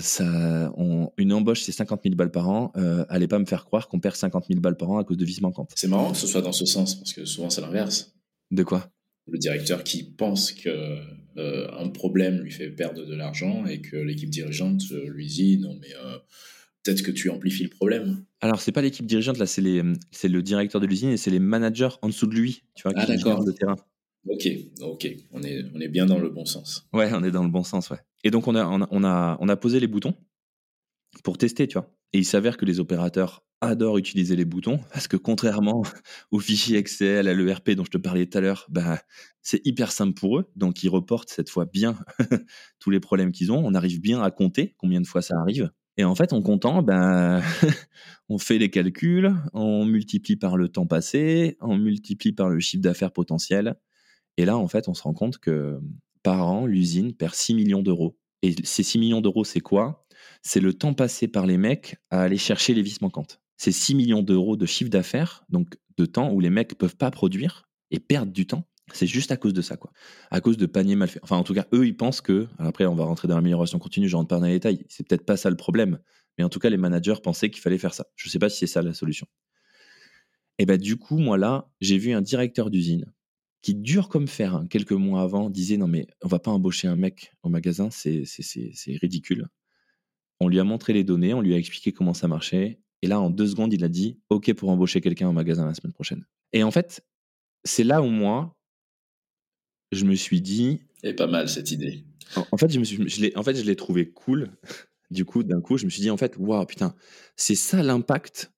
ça, 0.00 0.72
on, 0.76 1.10
une 1.16 1.32
embauche, 1.32 1.62
c'est 1.62 1.72
50 1.72 2.02
000 2.02 2.16
balles 2.16 2.32
par 2.32 2.50
an. 2.50 2.72
Allez 3.08 3.26
pas 3.28 3.38
me 3.38 3.46
faire 3.46 3.64
croire 3.64 3.88
qu'on 3.88 3.98
perd 3.98 4.16
50 4.16 4.46
000 4.48 4.60
balles 4.60 4.76
par 4.76 4.90
an 4.90 4.98
à 4.98 5.04
cause 5.04 5.16
de 5.16 5.24
vis 5.24 5.40
manquantes. 5.40 5.72
C'est 5.74 5.88
marrant 5.88 6.10
que 6.10 6.18
ce 6.18 6.26
soit 6.26 6.42
dans 6.42 6.52
ce 6.52 6.66
sens, 6.66 6.96
parce 6.96 7.14
que 7.14 7.24
souvent 7.24 7.48
c'est 7.48 7.62
l'inverse. 7.62 8.14
De 8.50 8.64
quoi? 8.64 8.90
Le 9.30 9.38
directeur 9.38 9.84
qui 9.84 10.02
pense 10.02 10.52
que 10.52 10.68
euh, 11.36 11.70
un 11.72 11.88
problème 11.88 12.40
lui 12.40 12.50
fait 12.50 12.70
perdre 12.70 13.04
de 13.04 13.14
l'argent 13.14 13.66
et 13.66 13.80
que 13.80 13.96
l'équipe 13.96 14.30
dirigeante 14.30 14.82
lui 14.90 15.26
dit 15.26 15.58
non 15.58 15.78
mais 15.80 15.92
peut-être 16.88 17.02
que 17.02 17.10
tu 17.10 17.30
amplifies 17.30 17.64
le 17.64 17.70
problème. 17.70 18.24
Alors, 18.40 18.60
c'est 18.60 18.72
pas 18.72 18.82
l'équipe 18.82 19.06
dirigeante, 19.06 19.38
là, 19.38 19.46
c'est 19.46 19.60
le 19.60 20.42
directeur 20.42 20.80
de 20.80 20.86
l'usine 20.86 21.10
et 21.10 21.16
c'est 21.16 21.30
les 21.30 21.38
managers 21.38 21.88
en 22.02 22.08
dessous 22.08 22.26
de 22.26 22.34
lui, 22.34 22.62
tu 22.74 22.82
vois, 22.82 22.92
ah, 22.96 23.04
qui 23.04 23.12
d'accord. 23.12 23.44
le 23.44 23.52
terrain. 23.52 23.76
Ok, 24.28 24.48
ok, 24.80 25.08
on 25.32 25.42
est, 25.42 25.64
on 25.74 25.80
est 25.80 25.88
bien 25.88 26.06
dans 26.06 26.18
le 26.18 26.28
bon 26.28 26.44
sens. 26.44 26.86
Ouais, 26.92 27.10
on 27.12 27.22
est 27.24 27.30
dans 27.30 27.44
le 27.44 27.50
bon 27.50 27.62
sens, 27.62 27.90
ouais. 27.90 27.98
Et 28.24 28.30
donc, 28.30 28.48
on 28.48 28.54
a, 28.54 28.64
on 28.66 28.82
a, 28.82 28.88
on 28.90 29.04
a, 29.04 29.36
on 29.40 29.48
a 29.48 29.56
posé 29.56 29.80
les 29.80 29.86
boutons 29.86 30.14
pour 31.24 31.38
tester, 31.38 31.66
tu 31.66 31.74
vois. 31.74 31.92
Et 32.12 32.18
il 32.18 32.24
s'avère 32.24 32.56
que 32.56 32.64
les 32.64 32.80
opérateurs 32.80 33.44
adorent 33.60 33.98
utiliser 33.98 34.36
les 34.36 34.44
boutons 34.44 34.80
parce 34.92 35.08
que 35.08 35.16
contrairement 35.16 35.82
au 36.30 36.38
fichier 36.38 36.78
Excel, 36.78 37.28
à 37.28 37.34
l'ERP 37.34 37.70
dont 37.70 37.84
je 37.84 37.90
te 37.90 37.98
parlais 37.98 38.26
tout 38.26 38.38
à 38.38 38.40
l'heure, 38.40 38.66
bah, 38.68 39.00
c'est 39.42 39.64
hyper 39.66 39.92
simple 39.92 40.14
pour 40.14 40.38
eux. 40.38 40.50
Donc, 40.56 40.82
ils 40.82 40.88
reportent 40.88 41.30
cette 41.30 41.50
fois 41.50 41.64
bien 41.64 41.98
tous 42.78 42.90
les 42.90 43.00
problèmes 43.00 43.32
qu'ils 43.32 43.50
ont. 43.50 43.62
On 43.64 43.74
arrive 43.74 44.00
bien 44.00 44.22
à 44.22 44.30
compter 44.30 44.74
combien 44.78 45.00
de 45.00 45.06
fois 45.06 45.22
ça 45.22 45.34
arrive. 45.40 45.70
Et 45.96 46.04
en 46.04 46.14
fait, 46.14 46.32
en 46.32 46.42
comptant, 46.42 46.82
ben, 46.82 47.42
on 48.28 48.38
fait 48.38 48.58
les 48.58 48.70
calculs, 48.70 49.34
on 49.52 49.84
multiplie 49.84 50.36
par 50.36 50.56
le 50.56 50.68
temps 50.68 50.86
passé, 50.86 51.56
on 51.60 51.76
multiplie 51.76 52.32
par 52.32 52.48
le 52.48 52.60
chiffre 52.60 52.82
d'affaires 52.82 53.12
potentiel. 53.12 53.74
Et 54.36 54.44
là, 54.44 54.56
en 54.56 54.68
fait, 54.68 54.88
on 54.88 54.94
se 54.94 55.02
rend 55.02 55.14
compte 55.14 55.38
que 55.38 55.80
par 56.22 56.46
an, 56.46 56.66
l'usine 56.66 57.14
perd 57.14 57.34
6 57.34 57.54
millions 57.54 57.82
d'euros. 57.82 58.16
Et 58.42 58.54
ces 58.62 58.84
6 58.84 58.98
millions 58.98 59.20
d'euros, 59.20 59.44
c'est 59.44 59.60
quoi? 59.60 60.06
C'est 60.42 60.60
le 60.60 60.72
temps 60.72 60.94
passé 60.94 61.26
par 61.26 61.46
les 61.46 61.58
mecs 61.58 61.96
à 62.10 62.22
aller 62.22 62.38
chercher 62.38 62.74
les 62.74 62.82
vis 62.82 63.00
manquantes. 63.00 63.40
C'est 63.58 63.72
6 63.72 63.94
millions 63.94 64.22
d'euros 64.22 64.56
de 64.56 64.64
chiffre 64.64 64.90
d'affaires, 64.90 65.44
donc 65.50 65.76
de 65.98 66.06
temps 66.06 66.32
où 66.32 66.40
les 66.40 66.48
mecs 66.48 66.78
peuvent 66.78 66.96
pas 66.96 67.10
produire 67.10 67.68
et 67.90 67.98
perdent 67.98 68.32
du 68.32 68.46
temps. 68.46 68.64
C'est 68.94 69.06
juste 69.06 69.32
à 69.32 69.36
cause 69.36 69.52
de 69.52 69.60
ça, 69.60 69.76
quoi. 69.76 69.92
À 70.30 70.40
cause 70.40 70.56
de 70.56 70.64
paniers 70.64 70.96
mal 70.96 71.08
faits. 71.08 71.22
Enfin, 71.22 71.36
en 71.36 71.44
tout 71.44 71.52
cas, 71.52 71.66
eux, 71.74 71.86
ils 71.86 71.96
pensent 71.96 72.20
que. 72.20 72.46
Après, 72.58 72.86
on 72.86 72.94
va 72.94 73.04
rentrer 73.04 73.28
dans 73.28 73.34
l'amélioration 73.34 73.78
continue, 73.78 74.08
je 74.08 74.16
rentre 74.16 74.28
pas 74.28 74.38
dans 74.38 74.46
les 74.46 74.52
détails. 74.52 74.86
C'est 74.88 75.06
peut-être 75.06 75.26
pas 75.26 75.36
ça 75.36 75.50
le 75.50 75.56
problème. 75.56 75.98
Mais 76.38 76.44
en 76.44 76.48
tout 76.48 76.60
cas, 76.60 76.70
les 76.70 76.76
managers 76.76 77.16
pensaient 77.22 77.50
qu'il 77.50 77.60
fallait 77.60 77.78
faire 77.78 77.92
ça. 77.92 78.06
Je 78.16 78.28
sais 78.28 78.38
pas 78.38 78.48
si 78.48 78.58
c'est 78.58 78.66
ça 78.66 78.80
la 78.80 78.94
solution. 78.94 79.26
Et 80.58 80.64
ben, 80.64 80.78
du 80.78 80.96
coup, 80.96 81.18
moi, 81.18 81.36
là, 81.36 81.70
j'ai 81.80 81.98
vu 81.98 82.12
un 82.12 82.22
directeur 82.22 82.70
d'usine 82.70 83.12
qui, 83.60 83.74
dur 83.74 84.08
comme 84.08 84.28
fer, 84.28 84.54
hein, 84.54 84.66
quelques 84.70 84.92
mois 84.92 85.22
avant, 85.22 85.50
disait 85.50 85.76
Non, 85.76 85.88
mais 85.88 86.06
on 86.22 86.28
va 86.28 86.38
pas 86.38 86.50
embaucher 86.50 86.88
un 86.88 86.96
mec 86.96 87.32
au 87.42 87.48
magasin, 87.48 87.90
c'est 87.90 88.24
ridicule. 89.00 89.48
On 90.40 90.48
lui 90.48 90.60
a 90.60 90.64
montré 90.64 90.92
les 90.92 91.04
données, 91.04 91.34
on 91.34 91.40
lui 91.40 91.54
a 91.54 91.58
expliqué 91.58 91.92
comment 91.92 92.14
ça 92.14 92.28
marchait. 92.28 92.80
Et 93.02 93.06
là, 93.06 93.20
en 93.20 93.30
deux 93.30 93.46
secondes, 93.46 93.72
il 93.72 93.84
a 93.84 93.88
dit 93.88 94.18
OK 94.30 94.52
pour 94.54 94.70
embaucher 94.70 95.00
quelqu'un 95.00 95.28
au 95.28 95.32
magasin 95.32 95.66
la 95.66 95.74
semaine 95.74 95.92
prochaine. 95.92 96.26
Et 96.52 96.62
en 96.62 96.70
fait, 96.70 97.04
c'est 97.64 97.84
là 97.84 98.02
où 98.02 98.06
moi, 98.06 98.56
je 99.92 100.04
me 100.04 100.14
suis 100.14 100.40
dit. 100.40 100.80
Et 101.02 101.14
pas 101.14 101.26
mal 101.26 101.48
cette 101.48 101.70
idée. 101.70 102.04
En, 102.52 102.56
fait, 102.56 102.70
je 102.70 102.78
me 102.78 102.84
suis, 102.84 103.08
je 103.08 103.38
en 103.38 103.42
fait, 103.42 103.56
je 103.56 103.62
l'ai 103.62 103.76
trouvé 103.76 104.10
cool. 104.10 104.50
Du 105.10 105.24
coup, 105.24 105.42
d'un 105.42 105.62
coup, 105.62 105.78
je 105.78 105.86
me 105.86 105.90
suis 105.90 106.02
dit 106.02 106.10
en 106.10 106.18
fait, 106.18 106.36
waouh, 106.36 106.66
putain, 106.66 106.94
c'est 107.34 107.54
ça 107.54 107.82
l'impact 107.82 108.52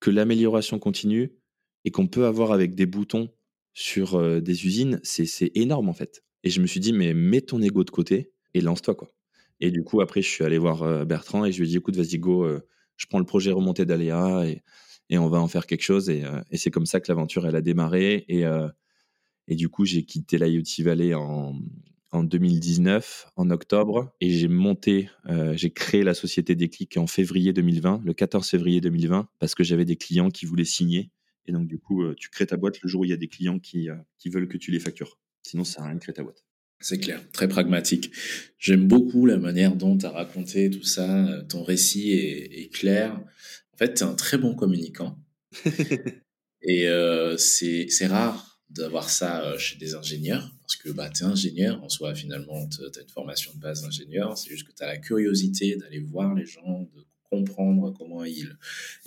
que 0.00 0.10
l'amélioration 0.10 0.80
continue 0.80 1.38
et 1.84 1.92
qu'on 1.92 2.08
peut 2.08 2.26
avoir 2.26 2.50
avec 2.50 2.74
des 2.74 2.84
boutons 2.84 3.30
sur 3.74 4.16
euh, 4.16 4.40
des 4.40 4.66
usines, 4.66 4.98
c'est 5.04 5.52
énorme 5.54 5.88
en 5.88 5.92
fait. 5.92 6.24
Et 6.42 6.50
je 6.50 6.60
me 6.60 6.66
suis 6.66 6.80
dit, 6.80 6.92
mais 6.92 7.14
mets 7.14 7.42
ton 7.42 7.62
ego 7.62 7.84
de 7.84 7.90
côté 7.90 8.32
et 8.54 8.60
lance-toi 8.60 8.96
quoi. 8.96 9.14
Et 9.60 9.70
du 9.70 9.84
coup, 9.84 10.00
après, 10.00 10.20
je 10.20 10.28
suis 10.28 10.44
allé 10.44 10.58
voir 10.58 10.82
euh, 10.82 11.04
Bertrand 11.04 11.44
et 11.44 11.52
je 11.52 11.58
lui 11.58 11.66
ai 11.66 11.70
dit, 11.70 11.76
écoute, 11.76 11.96
vas-y, 11.96 12.18
go, 12.18 12.44
euh, 12.44 12.66
je 12.96 13.06
prends 13.06 13.18
le 13.18 13.24
projet 13.24 13.50
remonté 13.50 13.84
d'Aléa 13.84 14.46
et, 14.46 14.62
on 15.16 15.28
va 15.28 15.38
en 15.38 15.48
faire 15.48 15.66
quelque 15.66 15.82
chose. 15.82 16.10
Et, 16.10 16.24
et 16.50 16.56
c'est 16.56 16.72
comme 16.72 16.86
ça 16.86 16.98
que 17.00 17.06
l'aventure, 17.08 17.46
elle 17.46 17.54
a 17.54 17.60
démarré. 17.60 18.24
Et, 18.28 18.44
et 19.46 19.54
du 19.54 19.68
coup, 19.68 19.84
j'ai 19.84 20.04
quitté 20.04 20.38
la 20.38 20.48
UT 20.48 20.64
Valley 20.80 21.14
en, 21.14 21.54
en 22.14 22.22
2019, 22.22 23.26
en 23.36 23.50
octobre, 23.50 24.14
et 24.20 24.30
j'ai 24.30 24.46
monté, 24.46 25.10
euh, 25.26 25.56
j'ai 25.56 25.70
créé 25.70 26.04
la 26.04 26.14
société 26.14 26.54
Déclic 26.54 26.96
en 26.96 27.08
février 27.08 27.52
2020, 27.52 28.02
le 28.04 28.14
14 28.14 28.48
février 28.48 28.80
2020, 28.80 29.28
parce 29.40 29.54
que 29.54 29.64
j'avais 29.64 29.84
des 29.84 29.96
clients 29.96 30.30
qui 30.30 30.46
voulaient 30.46 30.64
signer. 30.64 31.10
Et 31.46 31.52
donc, 31.52 31.66
du 31.66 31.78
coup, 31.78 32.02
euh, 32.02 32.14
tu 32.16 32.30
crées 32.30 32.46
ta 32.46 32.56
boîte 32.56 32.80
le 32.82 32.88
jour 32.88 33.00
où 33.00 33.04
il 33.04 33.10
y 33.10 33.14
a 33.14 33.16
des 33.16 33.28
clients 33.28 33.58
qui, 33.58 33.90
euh, 33.90 33.96
qui 34.16 34.28
veulent 34.28 34.48
que 34.48 34.56
tu 34.56 34.70
les 34.70 34.78
factures. 34.78 35.18
Sinon, 35.42 35.64
ça 35.64 35.74
sert 35.74 35.82
à 35.82 35.86
rien 35.86 35.96
de 35.96 36.00
créer 36.00 36.14
ta 36.14 36.22
boîte. 36.22 36.44
C'est 36.84 36.98
clair, 36.98 37.22
très 37.32 37.48
pragmatique. 37.48 38.12
J'aime 38.58 38.86
beaucoup 38.86 39.24
la 39.24 39.38
manière 39.38 39.74
dont 39.74 39.96
tu 39.96 40.04
as 40.04 40.10
raconté 40.10 40.68
tout 40.68 40.84
ça. 40.84 41.42
Ton 41.48 41.62
récit 41.62 42.12
est, 42.12 42.60
est 42.60 42.68
clair. 42.68 43.18
En 43.72 43.76
fait, 43.78 43.94
tu 43.94 44.04
es 44.04 44.06
un 44.06 44.14
très 44.14 44.36
bon 44.36 44.54
communicant. 44.54 45.18
et 46.62 46.86
c'est 47.38 48.06
rare 48.06 48.54
d'avoir 48.74 49.08
ça 49.08 49.44
euh, 49.44 49.58
chez 49.58 49.76
des 49.76 49.94
ingénieurs, 49.94 50.52
parce 50.60 50.76
que 50.76 50.90
bah, 50.90 51.08
tu 51.08 51.22
es 51.22 51.26
ingénieur, 51.26 51.82
en 51.82 51.88
soi, 51.88 52.14
finalement, 52.14 52.68
tu 52.68 52.82
as 52.82 53.02
une 53.02 53.08
formation 53.08 53.52
de 53.54 53.60
base 53.60 53.82
d'ingénieur, 53.82 54.36
c'est 54.36 54.50
juste 54.50 54.66
que 54.66 54.72
tu 54.72 54.82
as 54.82 54.86
la 54.86 54.98
curiosité 54.98 55.76
d'aller 55.76 56.00
voir 56.00 56.34
les 56.34 56.46
gens, 56.46 56.82
de 56.94 57.04
comprendre 57.30 57.94
comment 57.96 58.24
ils, 58.24 58.56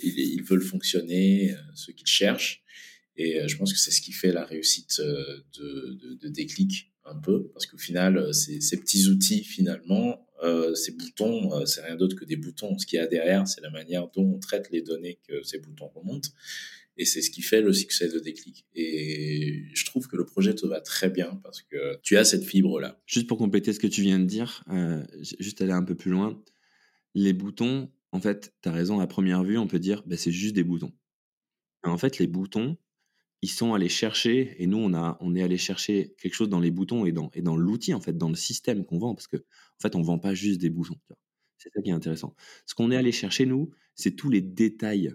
ils, 0.00 0.42
veulent 0.42 0.62
fonctionner, 0.62 1.52
euh, 1.52 1.56
ce 1.74 1.92
qu'ils 1.92 2.06
cherchent. 2.06 2.62
Et 3.16 3.40
euh, 3.40 3.48
je 3.48 3.56
pense 3.56 3.72
que 3.72 3.78
c'est 3.78 3.90
ce 3.90 4.00
qui 4.00 4.12
fait 4.12 4.32
la 4.32 4.44
réussite 4.44 5.00
de, 5.00 6.16
de, 6.20 6.28
Déclic 6.28 6.92
un 7.10 7.16
peu, 7.16 7.48
parce 7.48 7.66
qu'au 7.66 7.78
final, 7.78 8.32
ces, 8.34 8.60
ces, 8.60 8.78
petits 8.78 9.08
outils, 9.08 9.44
finalement, 9.44 10.26
ces 10.74 10.92
boutons, 10.92 11.66
c'est 11.66 11.82
rien 11.82 11.96
d'autre 11.96 12.14
que 12.14 12.24
des 12.24 12.36
boutons. 12.36 12.78
Ce 12.78 12.86
qu'il 12.86 12.98
y 12.98 13.00
a 13.00 13.06
derrière, 13.06 13.48
c'est 13.48 13.60
la 13.60 13.70
manière 13.70 14.08
dont 14.14 14.34
on 14.34 14.38
traite 14.38 14.70
les 14.70 14.82
données 14.82 15.18
que 15.26 15.42
ces 15.42 15.58
boutons 15.58 15.88
remontent. 15.88 16.30
Et 16.98 17.04
c'est 17.04 17.22
ce 17.22 17.30
qui 17.30 17.42
fait 17.42 17.62
le 17.62 17.72
succès 17.72 18.08
de 18.08 18.18
Déclic. 18.18 18.66
Et 18.74 19.62
je 19.72 19.84
trouve 19.86 20.08
que 20.08 20.16
le 20.16 20.26
projet 20.26 20.54
te 20.54 20.66
va 20.66 20.80
très 20.80 21.08
bien 21.08 21.40
parce 21.44 21.62
que 21.62 21.96
tu 22.02 22.16
as 22.18 22.24
cette 22.24 22.44
fibre-là. 22.44 23.00
Juste 23.06 23.28
pour 23.28 23.38
compléter 23.38 23.72
ce 23.72 23.78
que 23.78 23.86
tu 23.86 24.02
viens 24.02 24.18
de 24.18 24.24
dire, 24.24 24.64
euh, 24.70 25.04
juste 25.38 25.62
aller 25.62 25.72
un 25.72 25.84
peu 25.84 25.94
plus 25.94 26.10
loin, 26.10 26.42
les 27.14 27.32
boutons, 27.32 27.88
en 28.10 28.20
fait, 28.20 28.52
tu 28.62 28.68
as 28.68 28.72
raison, 28.72 28.98
à 28.98 29.06
première 29.06 29.44
vue, 29.44 29.58
on 29.58 29.68
peut 29.68 29.78
dire 29.78 30.02
bah, 30.06 30.16
c'est 30.16 30.32
juste 30.32 30.56
des 30.56 30.64
boutons. 30.64 30.92
en 31.84 31.98
fait, 31.98 32.18
les 32.18 32.26
boutons, 32.26 32.76
ils 33.42 33.50
sont 33.50 33.74
allés 33.74 33.88
chercher, 33.88 34.60
et 34.62 34.66
nous, 34.66 34.78
on, 34.78 34.94
a, 34.94 35.16
on 35.20 35.34
est 35.34 35.42
allé 35.42 35.58
chercher 35.58 36.14
quelque 36.20 36.34
chose 36.34 36.48
dans 36.48 36.60
les 36.60 36.70
boutons 36.70 37.06
et 37.06 37.12
dans, 37.12 37.30
et 37.34 37.42
dans 37.42 37.56
l'outil, 37.56 37.94
en 37.94 38.00
fait, 38.00 38.16
dans 38.16 38.28
le 38.28 38.34
système 38.34 38.84
qu'on 38.84 38.98
vend, 38.98 39.14
parce 39.14 39.28
que 39.28 39.36
en 39.36 39.80
fait, 39.80 39.94
on 39.94 40.02
vend 40.02 40.18
pas 40.18 40.34
juste 40.34 40.60
des 40.60 40.70
boutons. 40.70 40.98
C'est 41.58 41.70
ça 41.72 41.82
qui 41.82 41.90
est 41.90 41.92
intéressant. 41.92 42.34
Ce 42.66 42.74
qu'on 42.74 42.90
est 42.90 42.96
allé 42.96 43.12
chercher, 43.12 43.46
nous, 43.46 43.70
c'est 43.94 44.16
tous 44.16 44.30
les 44.30 44.40
détails 44.40 45.14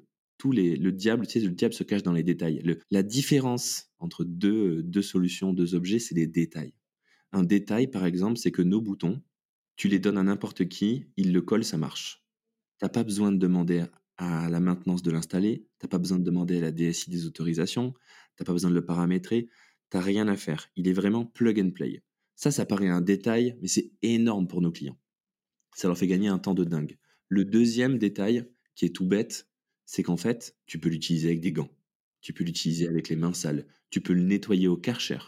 les, 0.52 0.76
le 0.76 0.92
diable, 0.92 1.26
tu 1.26 1.40
sais, 1.40 1.46
le 1.46 1.54
diable 1.54 1.74
se 1.74 1.84
cache 1.84 2.04
dans 2.04 2.12
les 2.12 2.24
détails. 2.24 2.62
la 2.92 3.04
différence 3.04 3.92
entre 4.00 4.24
deux, 4.24 4.84
deux 4.84 5.02
solutions, 5.02 5.54
deux 5.54 5.76
objets, 5.76 6.00
c'est 6.00 6.16
les 6.16 6.28
détails. 6.28 6.74
Un 7.32 7.44
détail, 7.44 7.88
par 7.88 8.06
exemple, 8.06 8.38
c'est 8.38 8.52
que 8.52 8.62
nos 8.62 8.82
boutons, 8.82 9.22
tu 9.76 9.88
les 9.88 10.00
donnes 10.00 10.18
à 10.18 10.24
n'importe 10.24 10.68
qui, 10.68 11.08
il 11.18 11.34
le 11.34 11.42
colle, 11.42 11.64
ça 11.64 11.78
marche. 11.78 12.24
Tu 12.80 12.86
n'as 12.86 12.90
pas 12.90 13.04
besoin 13.04 13.32
de 13.32 13.38
demander 13.38 13.86
à 14.18 14.50
la 14.50 14.60
maintenance 14.60 15.02
de 15.02 15.12
l'installer, 15.12 15.66
tu 15.80 15.86
n'as 15.86 15.90
pas 15.90 15.98
besoin 15.98 16.20
de 16.20 16.24
demander 16.24 16.58
à 16.58 16.62
la 16.62 16.72
DSI 16.72 17.10
des 17.10 17.26
autorisations, 17.26 17.92
tu 17.92 18.42
n'as 18.42 18.46
pas 18.46 18.54
besoin 18.54 18.70
de 18.70 18.76
le 18.76 18.86
paramétrer, 18.86 19.50
tu 19.90 19.98
n'as 19.98 20.04
rien 20.04 20.28
à 20.28 20.36
faire. 20.36 20.70
Il 20.76 20.88
est 20.88 20.94
vraiment 20.94 21.26
plug 21.26 21.60
and 21.60 21.72
play. 21.72 22.04
Ça, 22.36 22.52
ça 22.52 22.66
paraît 22.66 22.90
un 22.90 23.02
détail, 23.02 23.58
mais 23.62 23.68
c'est 23.68 23.92
énorme 24.02 24.48
pour 24.48 24.62
nos 24.62 24.72
clients. 24.72 25.00
Ça 25.76 25.88
leur 25.88 25.98
fait 25.98 26.08
gagner 26.08 26.28
un 26.28 26.40
temps 26.40 26.54
de 26.54 26.64
dingue. 26.64 26.98
Le 27.30 27.46
deuxième 27.46 27.98
détail, 27.98 28.46
qui 28.76 28.86
est 28.86 28.96
tout 28.96 29.06
bête, 29.06 29.48
c'est 29.86 30.04
qu'en 30.04 30.18
fait, 30.18 30.56
tu 30.66 30.80
peux 30.80 30.90
l'utiliser 30.90 31.30
avec 31.30 31.42
des 31.42 31.52
gants, 31.52 31.70
tu 32.22 32.34
peux 32.34 32.44
l'utiliser 32.44 32.88
avec 32.88 33.10
les 33.10 33.16
mains 33.16 33.34
sales, 33.34 33.68
tu 33.90 34.02
peux 34.02 34.14
le 34.14 34.24
nettoyer 34.24 34.68
au 34.68 34.78
karcher. 34.78 35.20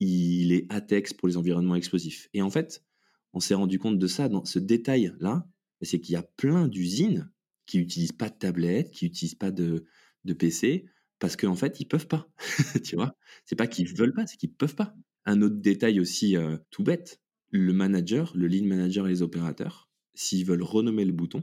Il 0.00 0.52
est 0.52 0.66
ATEX 0.70 1.14
pour 1.14 1.28
les 1.28 1.36
environnements 1.36 1.74
explosifs. 1.74 2.28
Et 2.34 2.42
en 2.42 2.50
fait, 2.50 2.84
on 3.32 3.40
s'est 3.40 3.54
rendu 3.54 3.78
compte 3.78 3.98
de 3.98 4.06
ça 4.06 4.28
dans 4.28 4.44
ce 4.44 4.58
détail-là, 4.58 5.48
c'est 5.82 6.00
qu'il 6.00 6.14
y 6.14 6.16
a 6.16 6.22
plein 6.22 6.68
d'usines 6.68 7.30
qui 7.66 7.78
n'utilisent 7.78 8.12
pas 8.12 8.28
de 8.28 8.36
tablette, 8.38 8.90
qui 8.90 9.06
n'utilisent 9.06 9.34
pas 9.34 9.50
de, 9.50 9.86
PC, 10.38 10.86
parce 11.18 11.36
qu'en 11.36 11.54
fait, 11.54 11.78
ils 11.80 11.86
peuvent 11.86 12.08
pas. 12.08 12.28
tu 12.84 12.96
vois? 12.96 13.16
C'est 13.44 13.56
pas 13.56 13.66
qu'ils 13.66 13.92
veulent 13.94 14.12
pas, 14.12 14.26
c'est 14.26 14.36
qu'ils 14.36 14.52
peuvent 14.52 14.74
pas. 14.74 14.94
Un 15.24 15.42
autre 15.42 15.56
détail 15.56 16.00
aussi 16.00 16.36
euh, 16.36 16.56
tout 16.70 16.82
bête, 16.82 17.20
le 17.50 17.72
manager, 17.72 18.32
le 18.34 18.46
lead 18.46 18.64
manager 18.64 19.06
et 19.06 19.10
les 19.10 19.22
opérateurs, 19.22 19.88
s'ils 20.14 20.44
veulent 20.44 20.62
renommer 20.62 21.04
le 21.04 21.12
bouton, 21.12 21.42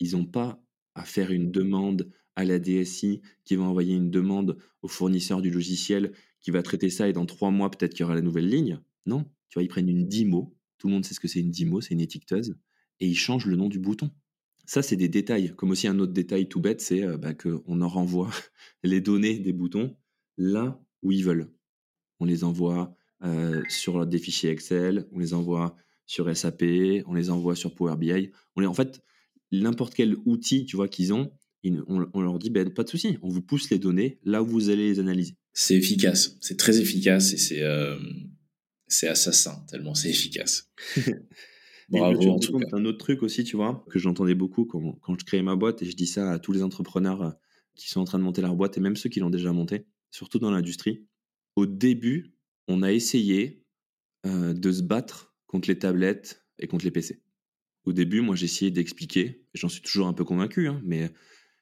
ils 0.00 0.12
n'ont 0.12 0.26
pas 0.26 0.62
à 0.94 1.04
faire 1.04 1.30
une 1.30 1.50
demande 1.50 2.10
à 2.34 2.44
la 2.44 2.58
DSI, 2.58 3.20
qui 3.44 3.56
va 3.56 3.64
envoyer 3.64 3.94
une 3.94 4.10
demande 4.10 4.58
au 4.82 4.88
fournisseur 4.88 5.42
du 5.42 5.50
logiciel, 5.50 6.12
qui 6.40 6.50
va 6.50 6.62
traiter 6.62 6.90
ça, 6.90 7.08
et 7.08 7.12
dans 7.12 7.26
trois 7.26 7.50
mois, 7.50 7.70
peut-être 7.70 7.92
qu'il 7.92 8.00
y 8.00 8.04
aura 8.04 8.14
la 8.14 8.22
nouvelle 8.22 8.48
ligne. 8.48 8.80
Non, 9.06 9.24
tu 9.48 9.54
vois, 9.54 9.62
ils 9.62 9.68
prennent 9.68 9.88
une 9.88 10.08
DIMO, 10.08 10.54
tout 10.78 10.88
le 10.88 10.94
monde 10.94 11.04
sait 11.04 11.14
ce 11.14 11.20
que 11.20 11.28
c'est 11.28 11.40
une 11.40 11.50
DIMO, 11.50 11.80
c'est 11.80 11.94
une 11.94 12.00
étiqueteuse, 12.00 12.56
et 13.00 13.06
ils 13.06 13.16
changent 13.16 13.46
le 13.46 13.56
nom 13.56 13.68
du 13.68 13.78
bouton. 13.78 14.10
Ça, 14.64 14.82
c'est 14.82 14.96
des 14.96 15.08
détails. 15.08 15.54
Comme 15.56 15.70
aussi 15.70 15.88
un 15.88 15.98
autre 15.98 16.12
détail 16.12 16.48
tout 16.48 16.60
bête, 16.60 16.80
c'est 16.80 17.02
euh, 17.02 17.16
bah, 17.16 17.34
qu'on 17.34 17.80
en 17.80 17.88
renvoie 17.88 18.30
les 18.82 19.00
données 19.00 19.38
des 19.38 19.52
boutons 19.52 19.96
là 20.36 20.80
où 21.02 21.12
ils 21.12 21.24
veulent. 21.24 21.52
On 22.20 22.24
les 22.24 22.44
envoie 22.44 22.96
euh, 23.24 23.62
sur 23.68 24.06
des 24.06 24.18
fichiers 24.18 24.50
Excel, 24.50 25.06
on 25.12 25.18
les 25.18 25.34
envoie 25.34 25.76
sur 26.06 26.34
SAP, 26.36 26.64
on 27.06 27.14
les 27.14 27.30
envoie 27.30 27.56
sur 27.56 27.74
Power 27.74 27.96
BI. 27.96 28.30
On 28.56 28.60
les, 28.60 28.66
en 28.66 28.74
fait, 28.74 29.02
n'importe 29.50 29.94
quel 29.94 30.16
outil, 30.24 30.64
tu 30.66 30.76
vois, 30.76 30.88
qu'ils 30.88 31.12
ont, 31.12 31.32
on, 31.86 32.20
leur 32.20 32.38
dit, 32.38 32.50
ben, 32.50 32.72
pas 32.72 32.82
de 32.82 32.88
souci, 32.88 33.18
on 33.22 33.28
vous 33.28 33.42
pousse 33.42 33.70
les 33.70 33.78
données 33.78 34.18
là 34.24 34.42
où 34.42 34.46
vous 34.46 34.70
allez 34.70 34.88
les 34.88 34.98
analyser. 34.98 35.36
C'est 35.52 35.76
efficace, 35.76 36.36
c'est 36.40 36.56
très 36.56 36.80
efficace 36.80 37.32
et 37.32 37.36
c'est 37.36 37.62
euh, 37.62 37.98
c'est 38.88 39.08
assassin, 39.08 39.64
tellement 39.68 39.94
c'est 39.94 40.10
efficace. 40.10 40.70
Bravo 41.92 42.38
autre 42.86 42.98
truc 42.98 43.22
aussi, 43.22 43.44
tu 43.44 43.56
vois, 43.56 43.84
que 43.90 43.98
j'entendais 43.98 44.34
beaucoup 44.34 44.64
quand, 44.64 44.98
quand, 45.00 45.18
je 45.18 45.24
créais 45.24 45.42
ma 45.42 45.56
boîte, 45.56 45.82
et 45.82 45.86
je 45.86 45.94
dis 45.94 46.06
ça 46.06 46.30
à 46.30 46.38
tous 46.38 46.52
les 46.52 46.62
entrepreneurs 46.62 47.22
euh, 47.22 47.30
qui 47.74 47.88
sont 47.88 48.00
en 48.00 48.04
train 48.04 48.18
de 48.18 48.24
monter 48.24 48.42
leur 48.42 48.56
boîte, 48.56 48.76
et 48.78 48.80
même 48.80 48.96
ceux 48.96 49.08
qui 49.08 49.20
l'ont 49.20 49.30
déjà 49.30 49.52
montée, 49.52 49.86
surtout 50.10 50.38
dans 50.38 50.50
l'industrie. 50.50 51.06
Au 51.56 51.66
début, 51.66 52.34
on 52.68 52.82
a 52.82 52.92
essayé 52.92 53.62
euh, 54.26 54.54
de 54.54 54.72
se 54.72 54.82
battre 54.82 55.34
contre 55.46 55.68
les 55.68 55.78
tablettes 55.78 56.46
et 56.58 56.66
contre 56.66 56.84
les 56.84 56.90
PC. 56.90 57.22
Au 57.84 57.92
début, 57.92 58.20
moi, 58.20 58.36
j'ai 58.36 58.44
essayé 58.44 58.70
d'expliquer, 58.70 59.44
j'en 59.54 59.68
suis 59.68 59.82
toujours 59.82 60.06
un 60.06 60.12
peu 60.12 60.24
convaincu, 60.24 60.68
hein, 60.68 60.80
mais 60.84 61.10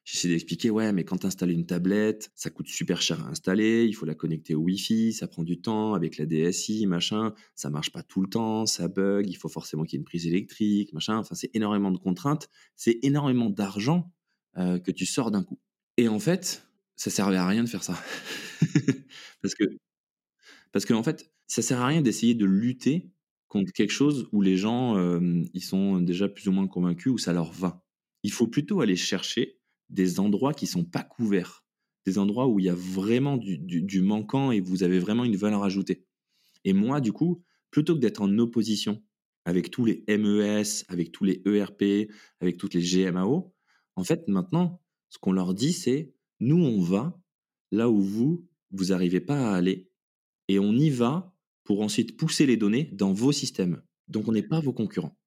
J'essaie 0.04 0.28
d'expliquer, 0.28 0.70
ouais, 0.70 0.92
mais 0.92 1.04
quand 1.04 1.18
tu 1.18 1.26
installes 1.26 1.50
une 1.50 1.66
tablette, 1.66 2.32
ça 2.34 2.50
coûte 2.50 2.68
super 2.68 3.02
cher 3.02 3.24
à 3.24 3.28
installer, 3.28 3.84
il 3.84 3.92
faut 3.92 4.06
la 4.06 4.14
connecter 4.14 4.54
au 4.54 4.60
Wi-Fi, 4.60 5.12
ça 5.12 5.28
prend 5.28 5.44
du 5.44 5.60
temps 5.60 5.94
avec 5.94 6.16
la 6.16 6.26
DSI, 6.26 6.86
machin, 6.86 7.34
ça 7.54 7.70
marche 7.70 7.92
pas 7.92 8.02
tout 8.02 8.22
le 8.22 8.28
temps, 8.28 8.66
ça 8.66 8.88
bug, 8.88 9.28
il 9.28 9.36
faut 9.36 9.50
forcément 9.50 9.84
qu'il 9.84 9.94
y 9.94 9.96
ait 9.98 10.00
une 10.00 10.06
prise 10.06 10.26
électrique, 10.26 10.92
machin. 10.94 11.18
Enfin, 11.18 11.34
c'est 11.34 11.50
énormément 11.54 11.90
de 11.90 11.98
contraintes, 11.98 12.48
c'est 12.76 12.98
énormément 13.02 13.50
d'argent 13.50 14.10
euh, 14.56 14.78
que 14.78 14.90
tu 14.90 15.06
sors 15.06 15.30
d'un 15.30 15.44
coup. 15.44 15.60
Et 15.96 16.08
en 16.08 16.18
fait, 16.18 16.66
ça 16.96 17.10
servait 17.10 17.36
à 17.36 17.46
rien 17.46 17.62
de 17.62 17.68
faire 17.68 17.84
ça. 17.84 17.94
parce 19.42 19.54
que, 19.54 19.64
parce 20.72 20.86
que, 20.86 20.94
en 20.94 21.02
fait, 21.02 21.30
ça 21.46 21.62
sert 21.62 21.80
à 21.80 21.86
rien 21.86 22.00
d'essayer 22.00 22.34
de 22.34 22.46
lutter 22.46 23.10
contre 23.48 23.72
quelque 23.72 23.92
chose 23.92 24.28
où 24.32 24.40
les 24.40 24.56
gens, 24.56 24.96
euh, 24.96 25.42
ils 25.52 25.62
sont 25.62 26.00
déjà 26.00 26.28
plus 26.28 26.48
ou 26.48 26.52
moins 26.52 26.68
convaincus, 26.68 27.12
où 27.12 27.18
ça 27.18 27.32
leur 27.32 27.52
va. 27.52 27.84
Il 28.22 28.32
faut 28.32 28.46
plutôt 28.46 28.80
aller 28.80 28.96
chercher 28.96 29.59
des 29.90 30.20
endroits 30.20 30.54
qui 30.54 30.66
sont 30.66 30.84
pas 30.84 31.02
couverts, 31.02 31.64
des 32.06 32.18
endroits 32.18 32.46
où 32.46 32.58
il 32.58 32.64
y 32.64 32.70
a 32.70 32.74
vraiment 32.74 33.36
du, 33.36 34.00
manquant 34.00 34.52
et 34.52 34.60
vous 34.60 34.82
avez 34.82 34.98
vraiment 34.98 35.24
une 35.24 35.36
valeur 35.36 35.62
ajoutée. 35.62 36.06
Et 36.64 36.72
moi, 36.72 37.00
du 37.00 37.12
coup, 37.12 37.42
plutôt 37.70 37.94
que 37.94 38.00
d'être 38.00 38.22
en 38.22 38.38
opposition 38.38 39.02
avec 39.44 39.70
tous 39.70 39.84
les 39.84 40.04
MES, 40.08 40.84
avec 40.88 41.12
tous 41.12 41.24
les 41.24 41.42
ERP, 41.46 42.10
avec 42.40 42.56
toutes 42.56 42.74
les 42.74 42.82
GMAO, 42.82 43.52
en 43.96 44.04
fait, 44.04 44.28
maintenant, 44.28 44.80
ce 45.08 45.18
qu'on 45.18 45.32
leur 45.32 45.54
dit, 45.54 45.72
c'est 45.72 46.14
nous, 46.38 46.62
on 46.62 46.80
va 46.80 47.20
là 47.72 47.90
où 47.90 48.00
vous, 48.00 48.46
vous 48.70 48.86
n'arrivez 48.86 49.20
pas 49.20 49.50
à 49.50 49.56
aller, 49.56 49.90
et 50.48 50.58
on 50.58 50.72
y 50.72 50.90
va 50.90 51.34
pour 51.64 51.82
ensuite 51.82 52.16
pousser 52.16 52.46
les 52.46 52.56
données 52.56 52.90
dans 52.92 53.12
vos 53.12 53.32
systèmes. 53.32 53.82
Donc, 54.08 54.28
on 54.28 54.32
n'est 54.32 54.42
pas 54.42 54.60
vos 54.60 54.72
concurrents. 54.72 55.18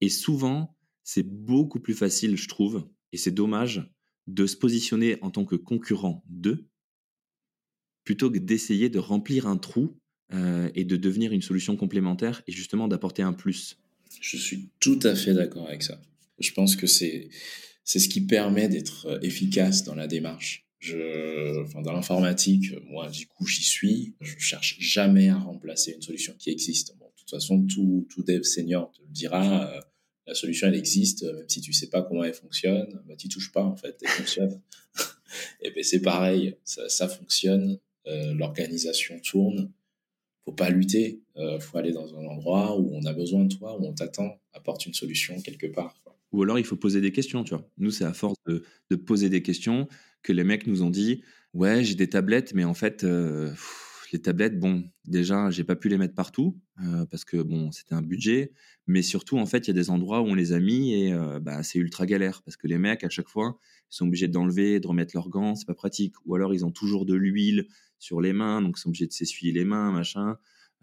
Et 0.00 0.08
souvent, 0.08 0.76
c'est 1.02 1.26
beaucoup 1.26 1.80
plus 1.80 1.94
facile, 1.94 2.36
je 2.36 2.48
trouve, 2.48 2.88
et 3.12 3.16
c'est 3.16 3.30
dommage 3.30 3.90
de 4.26 4.46
se 4.46 4.56
positionner 4.56 5.18
en 5.22 5.30
tant 5.30 5.44
que 5.44 5.56
concurrent 5.56 6.24
d'eux 6.28 6.68
plutôt 8.04 8.30
que 8.30 8.38
d'essayer 8.38 8.88
de 8.88 8.98
remplir 8.98 9.46
un 9.46 9.56
trou 9.56 9.96
euh, 10.32 10.70
et 10.74 10.84
de 10.84 10.96
devenir 10.96 11.32
une 11.32 11.42
solution 11.42 11.76
complémentaire 11.76 12.42
et 12.46 12.52
justement 12.52 12.88
d'apporter 12.88 13.22
un 13.22 13.32
plus. 13.32 13.78
Je 14.20 14.36
suis 14.36 14.70
tout 14.80 14.98
à 15.02 15.14
fait 15.14 15.34
d'accord 15.34 15.66
avec 15.66 15.82
ça. 15.82 16.00
Je 16.38 16.52
pense 16.52 16.76
que 16.76 16.86
c'est 16.86 17.28
c'est 17.84 17.98
ce 17.98 18.08
qui 18.08 18.20
permet 18.20 18.68
d'être 18.68 19.06
euh, 19.06 19.20
efficace 19.22 19.84
dans 19.84 19.94
la 19.94 20.06
démarche. 20.06 20.66
Enfin, 21.62 21.82
dans 21.82 21.92
l'informatique, 21.92 22.72
moi, 22.88 23.10
du 23.10 23.26
coup, 23.26 23.46
j'y 23.46 23.62
suis. 23.62 24.14
Je 24.20 24.38
cherche 24.38 24.76
jamais 24.78 25.28
à 25.28 25.36
remplacer 25.36 25.92
une 25.92 26.00
solution 26.00 26.34
qui 26.38 26.50
existe. 26.50 26.96
Bon, 26.98 27.06
de 27.06 27.12
toute 27.18 27.30
façon, 27.30 27.66
tout, 27.66 28.06
tout 28.08 28.22
dev 28.22 28.42
senior 28.42 28.90
te 28.92 29.02
le 29.02 29.08
dira. 29.08 29.70
Euh, 29.70 29.80
la 30.30 30.34
solution, 30.36 30.68
elle 30.68 30.76
existe, 30.76 31.24
même 31.24 31.48
si 31.48 31.60
tu 31.60 31.72
sais 31.72 31.88
pas 31.88 32.02
comment 32.02 32.22
elle 32.22 32.34
fonctionne, 32.34 33.02
bah, 33.06 33.16
tu 33.16 33.28
touches 33.28 33.50
pas, 33.50 33.64
en 33.64 33.74
fait, 33.76 33.98
elle 34.00 34.08
fonctionne. 34.08 34.60
et 35.60 35.72
ben, 35.72 35.82
c'est 35.82 36.02
pareil, 36.02 36.56
ça, 36.62 36.88
ça 36.88 37.08
fonctionne, 37.08 37.80
euh, 38.06 38.32
l'organisation 38.34 39.18
tourne, 39.18 39.72
faut 40.44 40.52
pas 40.52 40.70
lutter, 40.70 41.20
euh, 41.36 41.58
faut 41.58 41.78
aller 41.78 41.90
dans 41.90 42.14
un 42.16 42.24
endroit 42.26 42.78
où 42.78 42.94
on 42.94 43.04
a 43.06 43.12
besoin 43.12 43.44
de 43.44 43.52
toi, 43.52 43.76
où 43.76 43.84
on 43.84 43.92
t'attend, 43.92 44.40
apporte 44.52 44.86
une 44.86 44.94
solution 44.94 45.40
quelque 45.42 45.66
part. 45.66 46.00
Ou 46.30 46.44
alors, 46.44 46.60
il 46.60 46.64
faut 46.64 46.76
poser 46.76 47.00
des 47.00 47.10
questions, 47.10 47.42
tu 47.42 47.50
vois. 47.54 47.68
Nous, 47.76 47.90
c'est 47.90 48.04
à 48.04 48.12
force 48.12 48.36
de, 48.46 48.62
de, 48.90 48.96
poser 48.96 49.28
des 49.30 49.42
questions 49.42 49.88
que 50.22 50.32
les 50.32 50.44
mecs 50.44 50.68
nous 50.68 50.84
ont 50.84 50.90
dit, 50.90 51.22
ouais, 51.54 51.82
j'ai 51.82 51.96
des 51.96 52.08
tablettes, 52.08 52.54
mais 52.54 52.62
en 52.62 52.74
fait, 52.74 53.02
euh, 53.02 53.52
les 54.12 54.20
tablettes, 54.20 54.58
bon, 54.58 54.84
déjà, 55.04 55.50
j'ai 55.50 55.64
pas 55.64 55.76
pu 55.76 55.88
les 55.88 55.98
mettre 55.98 56.14
partout 56.14 56.58
euh, 56.82 57.04
parce 57.06 57.24
que 57.24 57.36
bon, 57.36 57.70
c'était 57.70 57.94
un 57.94 58.02
budget, 58.02 58.52
mais 58.86 59.02
surtout, 59.02 59.38
en 59.38 59.46
fait, 59.46 59.66
il 59.66 59.68
y 59.68 59.70
a 59.70 59.74
des 59.74 59.90
endroits 59.90 60.20
où 60.20 60.26
on 60.26 60.34
les 60.34 60.52
a 60.52 60.60
mis 60.60 60.94
et 60.94 61.12
euh, 61.12 61.40
bah, 61.40 61.62
c'est 61.62 61.78
ultra 61.78 62.06
galère 62.06 62.42
parce 62.42 62.56
que 62.56 62.66
les 62.66 62.78
mecs, 62.78 63.04
à 63.04 63.08
chaque 63.08 63.28
fois, 63.28 63.58
ils 63.90 63.96
sont 63.96 64.06
obligés 64.06 64.28
d'enlever, 64.28 64.80
de 64.80 64.86
remettre 64.86 65.14
leurs 65.14 65.28
gants, 65.28 65.54
c'est 65.54 65.66
pas 65.66 65.74
pratique. 65.74 66.14
Ou 66.24 66.34
alors, 66.34 66.54
ils 66.54 66.64
ont 66.64 66.70
toujours 66.70 67.06
de 67.06 67.14
l'huile 67.14 67.66
sur 67.98 68.20
les 68.20 68.32
mains, 68.32 68.62
donc 68.62 68.76
ils 68.78 68.80
sont 68.80 68.88
obligés 68.88 69.06
de 69.06 69.12
s'essuyer 69.12 69.52
les 69.52 69.64
mains, 69.64 69.92
machin. 69.92 70.36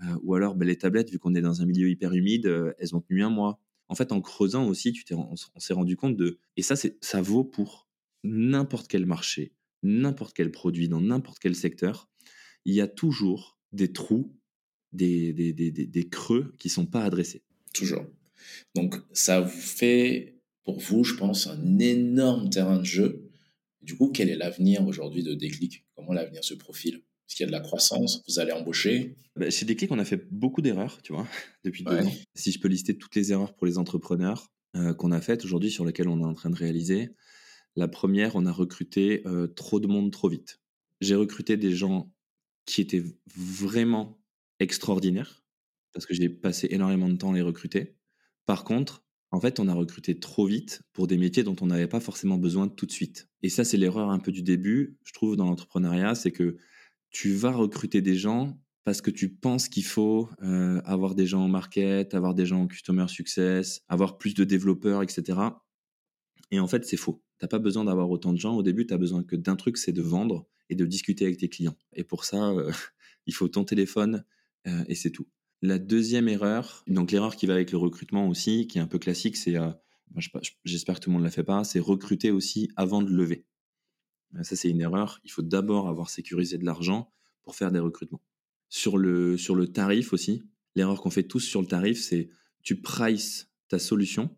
Euh, 0.03 0.17
ou 0.23 0.36
alors, 0.36 0.55
bah, 0.55 0.65
les 0.65 0.78
tablettes, 0.78 1.09
vu 1.09 1.19
qu'on 1.19 1.36
est 1.36 1.41
dans 1.41 1.61
un 1.61 1.65
milieu 1.65 1.89
hyper 1.89 2.13
humide, 2.13 2.73
elles 2.78 2.95
ont 2.95 3.01
tenu 3.01 3.23
un 3.23 3.30
mois. 3.30 3.59
En 3.89 3.95
fait, 3.95 4.11
en 4.11 4.21
creusant 4.21 4.67
aussi, 4.67 4.91
tu 4.91 5.05
on, 5.13 5.34
on 5.55 5.59
s'est 5.59 5.73
rendu 5.73 5.95
compte 5.95 6.17
de, 6.17 6.39
et 6.55 6.61
ça, 6.61 6.75
ça 6.75 7.21
vaut 7.21 7.43
pour 7.43 7.88
n'importe 8.23 8.88
quel 8.88 9.05
marché, 9.05 9.53
n'importe 9.84 10.36
quel 10.36 10.51
produit, 10.51 10.89
dans 10.89 11.01
n'importe 11.01 11.39
quel 11.39 11.55
secteur 11.55 12.09
il 12.68 12.76
y 12.76 12.82
a 12.82 12.88
toujours 12.88 13.57
des 13.72 13.91
trous, 13.91 14.38
des, 14.91 15.34
des, 15.34 15.53
des, 15.53 15.72
des 15.72 16.09
creux 16.09 16.53
qui 16.59 16.70
sont 16.70 16.86
pas 16.86 17.03
adressés. 17.03 17.41
Toujours. 17.74 18.05
Donc, 18.76 18.95
ça 19.13 19.39
vous 19.41 19.49
fait, 19.49 20.36
pour 20.65 20.80
vous, 20.80 21.03
je 21.03 21.15
pense, 21.15 21.47
un 21.47 21.80
énorme 21.80 22.49
terrain 22.49 22.78
de 22.78 22.84
jeu. 22.86 23.30
Du 23.82 23.95
coup, 23.95 24.09
quel 24.09 24.30
est 24.30 24.36
l'avenir 24.36 24.86
aujourd'hui 24.86 25.24
de 25.24 25.34
Déclic? 25.34 25.86
Comment 25.95 26.13
l'avenir 26.13 26.43
se 26.43 26.53
profile? 26.53 26.95
Est-ce 26.95 27.38
qu'il 27.38 27.43
y 27.45 27.47
a 27.47 27.47
de 27.47 27.53
la 27.53 27.61
croissance? 27.61 28.22
Vous 28.28 28.39
allez 28.39 28.51
embaucher? 28.51 29.15
Bah, 29.38 29.49
Chez 29.49 29.65
Déclic, 29.65 29.89
on 29.91 29.99
a 29.99 30.05
fait 30.05 30.28
beaucoup 30.30 30.61
d'erreurs, 30.61 31.01
tu 31.01 31.13
vois, 31.13 31.28
depuis 31.63 31.84
deux 31.84 32.03
ans. 32.03 32.13
Si 32.36 32.51
je 32.51 32.59
peux 32.59 32.68
lister 32.68 32.97
toutes 32.97 33.15
les 33.15 33.32
erreurs 33.32 33.55
pour 33.55 33.65
les 33.65 33.78
entrepreneurs 33.78 34.51
euh, 34.76 34.93
qu'on 34.93 35.13
a 35.13 35.22
faites 35.22 35.45
aujourd'hui, 35.45 35.72
sur 35.72 35.86
lesquelles 35.86 36.09
on 36.09 36.20
est 36.20 36.26
en 36.26 36.34
train 36.34 36.49
de 36.49 36.55
réaliser. 36.55 37.11
La 37.78 37.88
première, 37.88 38.36
on 38.36 38.45
a 38.45 38.51
recruté 38.51 39.22
euh, 39.26 39.47
trop 39.47 39.80
de 39.80 39.88
monde 39.88 40.11
trop 40.11 40.28
vite. 40.28 40.59
J'ai 40.99 41.15
recruté 41.15 41.55
des 41.55 41.72
gens 41.72 42.11
qui 42.68 42.82
étaient 42.82 43.03
vraiment 43.36 44.22
extraordinaires, 44.59 45.43
parce 45.93 46.05
que 46.05 46.13
j'ai 46.13 46.30
passé 46.30 46.68
énormément 46.70 47.09
de 47.09 47.15
temps 47.15 47.32
à 47.32 47.36
les 47.36 47.41
recruter. 47.41 47.95
Par 48.45 48.63
contre, 48.63 49.03
en 49.32 49.39
fait, 49.39 49.59
on 49.59 49.68
a 49.68 49.74
recruté 49.74 50.20
trop 50.20 50.45
vite 50.45 50.84
pour 50.93 51.07
des 51.07 51.18
métiers 51.18 51.43
dont 51.43 51.55
on 51.61 51.68
n'avait 51.68 51.88
pas 51.88 51.99
forcément 51.99 52.38
besoin 52.38 52.68
tout 52.68 52.86
de 52.86 52.91
suite. 52.91 53.30
Et 53.41 53.49
ça, 53.49 53.63
c'est 53.63 53.78
l'erreur 53.78 54.09
un 54.09 54.20
peu 54.20 54.32
du 54.32 54.43
début, 54.43 54.99
je 55.03 55.13
trouve, 55.13 55.36
dans 55.36 55.45
l'entrepreneuriat, 55.45 56.13
c'est 56.13 56.32
que 56.32 56.57
tu 57.09 57.34
vas 57.34 57.51
recruter 57.51 58.01
des 58.01 58.15
gens 58.15 58.61
parce 58.84 59.01
que 59.01 59.11
tu 59.11 59.34
penses 59.34 59.68
qu'il 59.68 59.84
faut 59.84 60.30
euh, 60.43 60.82
avoir 60.86 61.15
des 61.15 61.26
gens 61.26 61.43
en 61.43 61.49
market, 61.49 62.13
avoir 62.13 62.34
des 62.34 62.45
gens 62.45 62.61
en 62.61 62.68
customer 62.68 63.07
success, 63.09 63.82
avoir 63.89 64.18
plus 64.18 64.34
de 64.34 64.45
développeurs, 64.45 65.03
etc. 65.03 65.39
Et 66.51 66.59
en 66.59 66.68
fait, 66.68 66.86
c'est 66.86 66.95
faux. 66.95 67.22
Tu 67.39 67.43
n'as 67.43 67.49
pas 67.49 67.59
besoin 67.59 67.84
d'avoir 67.84 68.09
autant 68.09 68.32
de 68.32 68.39
gens. 68.39 68.55
Au 68.55 68.63
début, 68.63 68.88
tu 68.88 68.93
as 68.93 68.97
besoin 68.97 69.24
que 69.24 69.36
d'un 69.36 69.57
truc, 69.57 69.78
c'est 69.78 69.91
de 69.91 70.01
vendre 70.01 70.47
et 70.70 70.76
de 70.76 70.86
discuter 70.86 71.26
avec 71.26 71.38
tes 71.38 71.49
clients. 71.49 71.78
Et 71.93 72.03
pour 72.03 72.26
ça, 72.26 72.49
euh, 72.49 72.72
il 73.26 73.34
faut 73.34 73.47
ton 73.47 73.63
téléphone 73.63 74.26
euh, 74.68 74.84
et 74.88 74.95
c'est 74.95 75.11
tout. 75.11 75.28
La 75.61 75.80
deuxième 75.80 76.28
erreur, 76.28 76.84
donc 76.88 77.11
l'erreur 77.11 77.36
qui 77.36 77.47
va 77.47 77.53
avec 77.53 77.72
le 77.72 77.78
recrutement 77.78 78.28
aussi, 78.28 78.68
qui 78.68 78.78
est 78.78 78.82
un 78.82 78.88
peu 78.88 78.99
classique, 78.99 79.38
c'est, 79.38 79.57
euh, 79.57 79.72
j'espère 80.65 80.95
que 80.95 81.05
tout 81.05 81.09
le 81.09 81.13
monde 81.13 81.24
ne 81.24 81.28
la 81.28 81.32
fait 81.32 81.43
pas, 81.43 81.63
c'est 81.63 81.80
recruter 81.80 82.32
aussi 82.32 82.70
avant 82.76 83.01
de 83.01 83.09
lever. 83.09 83.45
Ça, 84.43 84.55
c'est 84.55 84.70
une 84.70 84.82
erreur. 84.82 85.20
Il 85.24 85.32
faut 85.32 85.41
d'abord 85.41 85.88
avoir 85.88 86.09
sécurisé 86.09 86.57
de 86.57 86.65
l'argent 86.65 87.11
pour 87.43 87.55
faire 87.55 87.72
des 87.72 87.80
recrutements. 87.80 88.22
Sur 88.70 88.97
le, 88.97 89.38
sur 89.38 89.55
le 89.55 89.68
tarif 89.68 90.13
aussi, 90.13 90.43
l'erreur 90.76 91.01
qu'on 91.01 91.09
fait 91.09 91.24
tous 91.24 91.39
sur 91.39 91.61
le 91.61 91.68
tarif, 91.68 91.99
c'est 91.99 92.30
tu 92.61 92.82
prices 92.82 93.49
ta 93.70 93.80
solution 93.80 94.36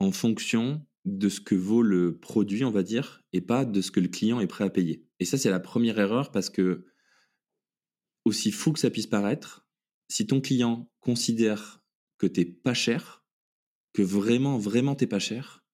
en 0.00 0.10
fonction 0.10 0.84
de 1.04 1.28
ce 1.28 1.40
que 1.40 1.54
vaut 1.54 1.82
le 1.82 2.18
produit, 2.18 2.64
on 2.64 2.70
va 2.70 2.82
dire, 2.82 3.22
et 3.32 3.40
pas 3.40 3.64
de 3.64 3.80
ce 3.80 3.90
que 3.90 4.00
le 4.00 4.08
client 4.08 4.40
est 4.40 4.46
prêt 4.46 4.64
à 4.64 4.70
payer. 4.70 5.04
Et 5.22 5.24
ça, 5.24 5.38
c'est 5.38 5.50
la 5.50 5.60
première 5.60 6.00
erreur 6.00 6.32
parce 6.32 6.50
que, 6.50 6.84
aussi 8.24 8.50
fou 8.50 8.72
que 8.72 8.80
ça 8.80 8.90
puisse 8.90 9.06
paraître, 9.06 9.64
si 10.08 10.26
ton 10.26 10.40
client 10.40 10.90
considère 10.98 11.80
que 12.18 12.26
t'es 12.26 12.44
pas 12.44 12.74
cher, 12.74 13.24
que 13.92 14.02
vraiment, 14.02 14.58
vraiment 14.58 14.96
t'es 14.96 15.06
pas 15.06 15.20
cher, 15.20 15.64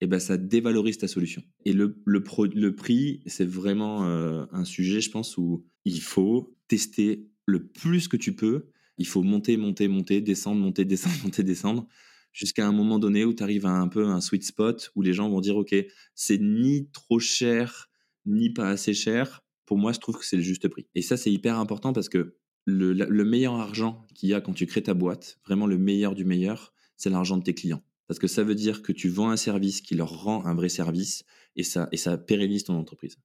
eh 0.00 0.06
ben 0.06 0.18
ça 0.18 0.38
dévalorise 0.38 0.96
ta 0.96 1.06
solution. 1.06 1.42
Et 1.66 1.74
le, 1.74 2.02
le, 2.06 2.74
prix, 2.74 3.22
c'est 3.26 3.44
vraiment 3.44 4.08
euh, 4.08 4.46
un 4.52 4.64
sujet, 4.64 5.02
je 5.02 5.10
pense, 5.10 5.36
où 5.36 5.66
il 5.84 6.00
faut 6.00 6.56
tester 6.66 7.28
le 7.44 7.68
plus 7.68 8.08
que 8.08 8.16
tu 8.16 8.34
peux. 8.34 8.70
Il 8.96 9.06
faut 9.06 9.22
monter, 9.22 9.58
monter, 9.58 9.86
monter, 9.86 10.22
descendre, 10.22 10.62
monter, 10.62 10.84
descendre, 10.86 11.16
monter, 11.24 11.42
descendre 11.42 11.86
jusqu'à 12.32 12.66
un 12.66 12.72
moment 12.72 12.98
donné 12.98 13.26
où 13.26 13.34
tu 13.34 13.42
arrives 13.42 13.66
à 13.66 13.72
un 13.72 13.88
peu 13.88 14.06
un 14.06 14.22
sweet 14.22 14.44
spot 14.44 14.92
où 14.94 15.02
les 15.02 15.12
gens 15.12 15.28
vont 15.28 15.42
dire, 15.42 15.58
OK, 15.58 15.74
c'est 16.14 16.38
ni 16.38 16.88
trop 16.90 17.18
cher, 17.18 17.90
ni 18.26 18.50
pas 18.50 18.68
assez 18.68 18.94
cher. 18.94 19.42
Pour 19.64 19.78
moi, 19.78 19.92
je 19.92 19.98
trouve 19.98 20.18
que 20.18 20.24
c'est 20.24 20.36
le 20.36 20.42
juste 20.42 20.68
prix. 20.68 20.86
Et 20.94 21.02
ça, 21.02 21.16
c'est 21.16 21.32
hyper 21.32 21.58
important 21.58 21.92
parce 21.92 22.08
que 22.08 22.36
le, 22.64 22.92
le 22.92 23.24
meilleur 23.24 23.54
argent 23.54 24.06
qu'il 24.14 24.28
y 24.28 24.34
a 24.34 24.40
quand 24.40 24.52
tu 24.52 24.66
crées 24.66 24.82
ta 24.82 24.94
boîte, 24.94 25.38
vraiment 25.44 25.66
le 25.66 25.78
meilleur 25.78 26.14
du 26.14 26.24
meilleur, 26.24 26.72
c'est 26.96 27.10
l'argent 27.10 27.36
de 27.36 27.42
tes 27.42 27.54
clients. 27.54 27.82
Parce 28.08 28.18
que 28.18 28.26
ça 28.26 28.44
veut 28.44 28.54
dire 28.54 28.82
que 28.82 28.92
tu 28.92 29.08
vends 29.08 29.30
un 29.30 29.36
service 29.36 29.80
qui 29.80 29.94
leur 29.94 30.10
rend 30.10 30.44
un 30.46 30.54
vrai 30.54 30.68
service 30.68 31.24
et 31.56 31.62
ça, 31.62 31.88
et 31.92 31.96
ça 31.96 32.16
pérennise 32.16 32.64
ton 32.64 32.74
entreprise. 32.74 33.16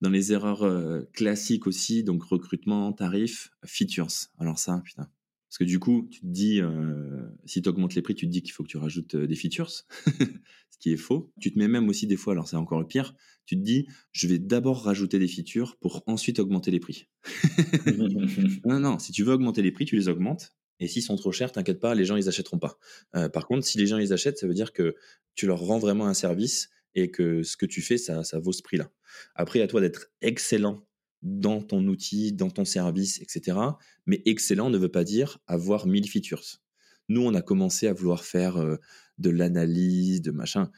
Dans 0.00 0.10
les 0.10 0.32
erreurs 0.32 0.62
euh, 0.62 1.02
classiques 1.12 1.66
aussi, 1.66 2.02
donc 2.02 2.22
recrutement, 2.24 2.92
tarif, 2.92 3.50
features. 3.64 4.28
Alors 4.38 4.58
ça, 4.58 4.80
putain, 4.84 5.08
parce 5.54 5.58
que 5.60 5.70
du 5.70 5.78
coup, 5.78 6.08
tu 6.10 6.20
te 6.20 6.26
dis, 6.26 6.60
euh, 6.60 7.28
si 7.44 7.62
tu 7.62 7.68
augmentes 7.68 7.94
les 7.94 8.02
prix, 8.02 8.16
tu 8.16 8.26
te 8.26 8.30
dis 8.32 8.42
qu'il 8.42 8.50
faut 8.50 8.64
que 8.64 8.68
tu 8.68 8.76
rajoutes 8.76 9.14
euh, 9.14 9.28
des 9.28 9.36
features, 9.36 9.70
ce 9.70 10.78
qui 10.80 10.92
est 10.92 10.96
faux. 10.96 11.32
Tu 11.40 11.52
te 11.52 11.58
mets 11.60 11.68
même 11.68 11.88
aussi 11.88 12.08
des 12.08 12.16
fois, 12.16 12.32
alors 12.32 12.48
c'est 12.48 12.56
encore 12.56 12.80
le 12.80 12.88
pire, 12.88 13.14
tu 13.46 13.54
te 13.54 13.60
dis, 13.60 13.86
je 14.10 14.26
vais 14.26 14.40
d'abord 14.40 14.82
rajouter 14.82 15.20
des 15.20 15.28
features 15.28 15.76
pour 15.76 16.02
ensuite 16.08 16.40
augmenter 16.40 16.72
les 16.72 16.80
prix. 16.80 17.06
non, 18.66 18.80
non, 18.80 18.98
si 18.98 19.12
tu 19.12 19.22
veux 19.22 19.32
augmenter 19.32 19.62
les 19.62 19.70
prix, 19.70 19.84
tu 19.84 19.94
les 19.94 20.08
augmentes. 20.08 20.56
Et 20.80 20.88
s'ils 20.88 21.04
sont 21.04 21.14
trop 21.14 21.30
chers, 21.30 21.52
t'inquiète 21.52 21.78
pas, 21.78 21.94
les 21.94 22.04
gens, 22.04 22.16
ils 22.16 22.28
achèteront 22.28 22.58
pas. 22.58 22.76
Euh, 23.14 23.28
par 23.28 23.46
contre, 23.46 23.64
si 23.64 23.78
les 23.78 23.86
gens, 23.86 23.98
ils 23.98 24.12
achètent, 24.12 24.38
ça 24.38 24.48
veut 24.48 24.54
dire 24.54 24.72
que 24.72 24.96
tu 25.36 25.46
leur 25.46 25.60
rends 25.60 25.78
vraiment 25.78 26.08
un 26.08 26.14
service 26.14 26.68
et 26.96 27.12
que 27.12 27.44
ce 27.44 27.56
que 27.56 27.66
tu 27.66 27.80
fais, 27.80 27.96
ça, 27.96 28.24
ça 28.24 28.40
vaut 28.40 28.52
ce 28.52 28.62
prix-là. 28.62 28.90
Après, 29.36 29.60
à 29.60 29.68
toi 29.68 29.80
d'être 29.80 30.10
excellent 30.20 30.84
dans 31.24 31.60
ton 31.60 31.84
outil, 31.86 32.32
dans 32.32 32.50
ton 32.50 32.64
service, 32.64 33.20
etc. 33.20 33.58
Mais 34.06 34.22
excellent 34.26 34.70
ne 34.70 34.78
veut 34.78 34.90
pas 34.90 35.04
dire 35.04 35.38
avoir 35.46 35.86
1000 35.86 36.08
features. 36.08 36.60
Nous, 37.08 37.22
on 37.22 37.34
a 37.34 37.42
commencé 37.42 37.88
à 37.88 37.92
vouloir 37.92 38.24
faire 38.24 38.58
euh, 38.58 38.76
de 39.18 39.30
l'analyse, 39.30 40.22
de 40.22 40.30
machin. 40.30 40.70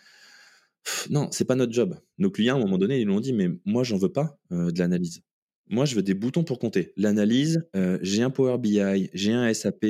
non, 1.11 1.29
c'est 1.33 1.45
pas 1.45 1.57
notre 1.57 1.73
job. 1.73 1.99
Nos 2.19 2.31
clients, 2.31 2.57
à 2.57 2.59
un 2.59 2.63
moment 2.63 2.79
donné, 2.79 3.01
ils 3.01 3.07
nous 3.07 3.15
ont 3.15 3.21
dit, 3.21 3.33
mais 3.33 3.49
moi, 3.65 3.85
j'en 3.85 3.99
veux 3.99 4.13
pas 4.13 4.39
euh, 4.53 4.71
de 4.71 4.79
l'analyse. 4.79 5.23
Moi, 5.69 5.85
je 5.85 5.97
veux 5.97 6.03
des 6.03 6.15
boutons 6.15 6.45
pour 6.45 6.59
compter. 6.59 6.93
L'analyse, 6.97 7.69
euh, 7.75 7.99
j'ai 8.01 8.23
un 8.23 8.31
Power 8.31 8.59
BI, 8.59 9.11
j'ai 9.13 9.33
un 9.33 9.53
SAP, 9.53 9.85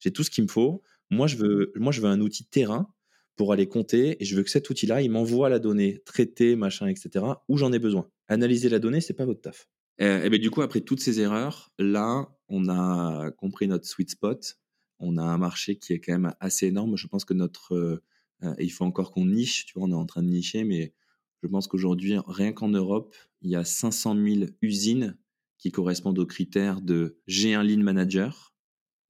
j'ai 0.00 0.10
tout 0.12 0.24
ce 0.24 0.30
qu'il 0.30 0.44
me 0.44 0.48
faut. 0.48 0.82
Moi 1.10 1.26
je, 1.26 1.36
veux, 1.36 1.72
moi, 1.76 1.92
je 1.92 2.00
veux 2.00 2.08
un 2.08 2.20
outil 2.20 2.44
terrain 2.44 2.88
pour 3.36 3.52
aller 3.52 3.66
compter 3.66 4.20
et 4.20 4.24
je 4.24 4.36
veux 4.36 4.42
que 4.42 4.50
cet 4.50 4.70
outil-là, 4.70 5.02
il 5.02 5.10
m'envoie 5.10 5.48
la 5.48 5.58
donnée 5.58 6.02
traitée, 6.04 6.56
machin, 6.56 6.86
etc., 6.88 7.24
où 7.48 7.56
j'en 7.56 7.72
ai 7.72 7.78
besoin. 7.78 8.08
Analyser 8.28 8.68
la 8.68 8.78
donnée, 8.78 9.00
c'est 9.00 9.14
pas 9.14 9.24
votre 9.24 9.40
taf. 9.40 9.68
Et 10.00 10.30
ben, 10.30 10.40
du 10.40 10.50
coup, 10.50 10.62
après 10.62 10.80
toutes 10.80 11.00
ces 11.00 11.20
erreurs, 11.20 11.72
là, 11.78 12.28
on 12.48 12.68
a 12.68 13.30
compris 13.32 13.68
notre 13.68 13.86
sweet 13.86 14.10
spot. 14.10 14.58
On 14.98 15.16
a 15.16 15.22
un 15.22 15.38
marché 15.38 15.76
qui 15.76 15.92
est 15.92 16.00
quand 16.00 16.12
même 16.12 16.34
assez 16.40 16.66
énorme. 16.66 16.96
Je 16.96 17.06
pense 17.06 17.24
que 17.24 17.34
notre. 17.34 17.74
Euh, 17.74 18.02
euh, 18.42 18.54
il 18.58 18.72
faut 18.72 18.84
encore 18.84 19.12
qu'on 19.12 19.26
niche, 19.26 19.66
tu 19.66 19.78
vois, 19.78 19.86
on 19.86 19.90
est 19.90 19.94
en 19.94 20.06
train 20.06 20.22
de 20.22 20.28
nicher, 20.28 20.64
mais 20.64 20.94
je 21.42 21.48
pense 21.48 21.68
qu'aujourd'hui, 21.68 22.14
rien 22.26 22.52
qu'en 22.52 22.68
Europe, 22.68 23.14
il 23.42 23.50
y 23.50 23.56
a 23.56 23.64
500 23.64 24.14
000 24.14 24.50
usines 24.62 25.18
qui 25.58 25.70
correspondent 25.70 26.18
aux 26.18 26.26
critères 26.26 26.80
de 26.80 27.18
j'ai 27.26 27.54
un 27.54 27.62
lean 27.62 27.82
manager 27.82 28.54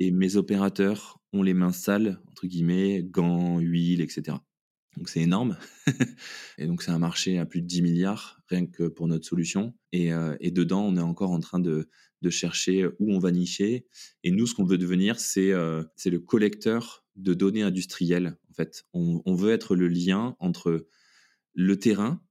et 0.00 0.10
mes 0.10 0.34
opérateurs 0.36 1.20
ont 1.32 1.44
les 1.44 1.54
mains 1.54 1.72
sales, 1.72 2.20
entre 2.28 2.48
guillemets, 2.48 3.04
gants, 3.04 3.58
huile, 3.60 4.00
etc. 4.00 4.38
Donc 4.96 5.08
c'est 5.08 5.20
énorme. 5.20 5.56
et 6.58 6.66
donc 6.66 6.82
c'est 6.82 6.90
un 6.90 6.98
marché 6.98 7.38
à 7.38 7.46
plus 7.46 7.62
de 7.62 7.66
10 7.66 7.82
milliards, 7.82 8.40
rien 8.48 8.66
que 8.66 8.88
pour 8.88 9.06
notre 9.08 9.26
solution. 9.26 9.74
Et, 9.92 10.12
euh, 10.12 10.36
et 10.40 10.50
dedans, 10.50 10.84
on 10.84 10.96
est 10.96 11.00
encore 11.00 11.30
en 11.30 11.40
train 11.40 11.60
de, 11.60 11.88
de, 12.22 12.30
chercher 12.30 12.86
où 12.98 13.12
on 13.12 13.18
va 13.18 13.30
nicher. 13.30 13.86
Et 14.24 14.30
nous, 14.30 14.46
ce 14.46 14.54
qu'on 14.54 14.64
veut 14.64 14.78
devenir, 14.78 15.18
c'est 15.20 15.52
euh, 15.52 15.84
le 16.04 16.18
collecteur 16.18 17.04
de 17.16 17.34
données 17.34 17.62
industrielles. 17.62 18.36
En 18.50 18.54
fait, 18.54 18.84
on, 18.92 19.22
on, 19.24 19.34
veut 19.34 19.52
être 19.52 19.76
le 19.76 19.88
lien 19.88 20.36
entre 20.38 20.86
le 21.54 21.78
terrain, 21.78 22.22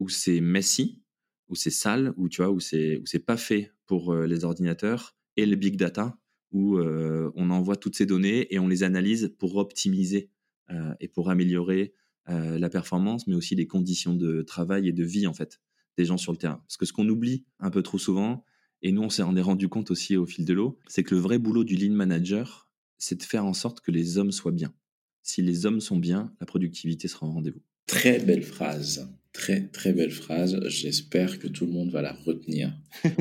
où 0.00 0.08
c'est 0.08 0.40
messy, 0.40 1.02
où 1.48 1.54
c'est 1.54 1.70
sale, 1.70 2.12
où 2.16 2.28
tu 2.28 2.42
vois, 2.42 2.50
où 2.50 2.60
c'est 2.60 3.24
pas 3.24 3.36
fait 3.36 3.72
pour 3.86 4.12
euh, 4.12 4.26
les 4.26 4.44
ordinateurs, 4.44 5.16
et 5.36 5.46
le 5.46 5.56
big 5.56 5.76
data, 5.76 6.18
où 6.50 6.78
euh, 6.78 7.30
on 7.34 7.50
envoie 7.50 7.76
toutes 7.76 7.96
ces 7.96 8.06
données 8.06 8.52
et 8.54 8.58
on 8.58 8.68
les 8.68 8.82
analyse 8.82 9.34
pour 9.38 9.56
optimiser 9.56 10.30
et 10.98 11.06
pour 11.06 11.30
améliorer 11.30 11.94
la 12.28 12.68
performance, 12.68 13.26
mais 13.26 13.34
aussi 13.34 13.54
les 13.54 13.66
conditions 13.66 14.14
de 14.14 14.42
travail 14.42 14.88
et 14.88 14.92
de 14.92 15.04
vie 15.04 15.26
en 15.26 15.32
fait 15.32 15.60
des 15.96 16.04
gens 16.04 16.16
sur 16.16 16.32
le 16.32 16.38
terrain. 16.38 16.60
Parce 16.66 16.76
que 16.76 16.86
ce 16.86 16.92
qu'on 16.92 17.08
oublie 17.08 17.44
un 17.60 17.70
peu 17.70 17.82
trop 17.82 17.98
souvent, 17.98 18.44
et 18.82 18.92
nous 18.92 19.02
on 19.02 19.10
s'est 19.10 19.22
rendu 19.22 19.68
compte 19.68 19.90
aussi 19.90 20.16
au 20.16 20.26
fil 20.26 20.44
de 20.44 20.52
l'eau, 20.52 20.78
c'est 20.88 21.02
que 21.02 21.14
le 21.14 21.20
vrai 21.20 21.38
boulot 21.38 21.64
du 21.64 21.76
lean 21.76 21.94
manager, 21.94 22.68
c'est 22.98 23.18
de 23.18 23.22
faire 23.22 23.44
en 23.44 23.54
sorte 23.54 23.80
que 23.80 23.90
les 23.90 24.18
hommes 24.18 24.32
soient 24.32 24.52
bien. 24.52 24.74
Si 25.22 25.42
les 25.42 25.66
hommes 25.66 25.80
sont 25.80 25.98
bien, 25.98 26.32
la 26.40 26.46
productivité 26.46 27.08
sera 27.08 27.26
au 27.26 27.30
rendez-vous. 27.32 27.62
Très 27.86 28.18
belle 28.18 28.42
phrase. 28.42 29.08
Très, 29.32 29.68
très 29.68 29.92
belle 29.92 30.10
phrase. 30.10 30.60
J'espère 30.68 31.38
que 31.38 31.46
tout 31.46 31.66
le 31.66 31.72
monde 31.72 31.90
va 31.90 32.02
la 32.02 32.12
retenir. 32.12 32.76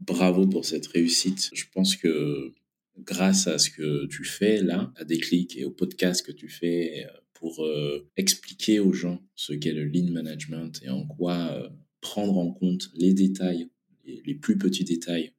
bravo 0.00 0.46
pour 0.46 0.64
cette 0.64 0.86
réussite. 0.86 1.50
Je 1.52 1.64
pense 1.72 1.96
que 1.96 2.54
grâce 2.98 3.46
à 3.46 3.58
ce 3.58 3.70
que 3.70 4.06
tu 4.06 4.24
fais 4.24 4.62
là, 4.62 4.92
à 4.96 5.04
Déclic 5.04 5.56
et 5.56 5.64
au 5.64 5.70
podcast 5.70 6.24
que 6.24 6.32
tu 6.32 6.48
fais 6.48 7.06
euh, 7.06 7.18
pour 7.44 7.62
euh, 7.62 8.08
expliquer 8.16 8.80
aux 8.80 8.94
gens 8.94 9.22
ce 9.34 9.52
qu'est 9.52 9.74
le 9.74 9.84
lean 9.84 10.10
management 10.10 10.80
et 10.82 10.88
en 10.88 11.06
quoi 11.06 11.50
euh, 11.52 11.68
prendre 12.00 12.38
en 12.38 12.50
compte 12.50 12.90
les 12.94 13.12
détails, 13.12 13.68
les, 14.06 14.34
plus 14.34 14.56
petits 14.56 14.84
détails, 14.84 15.32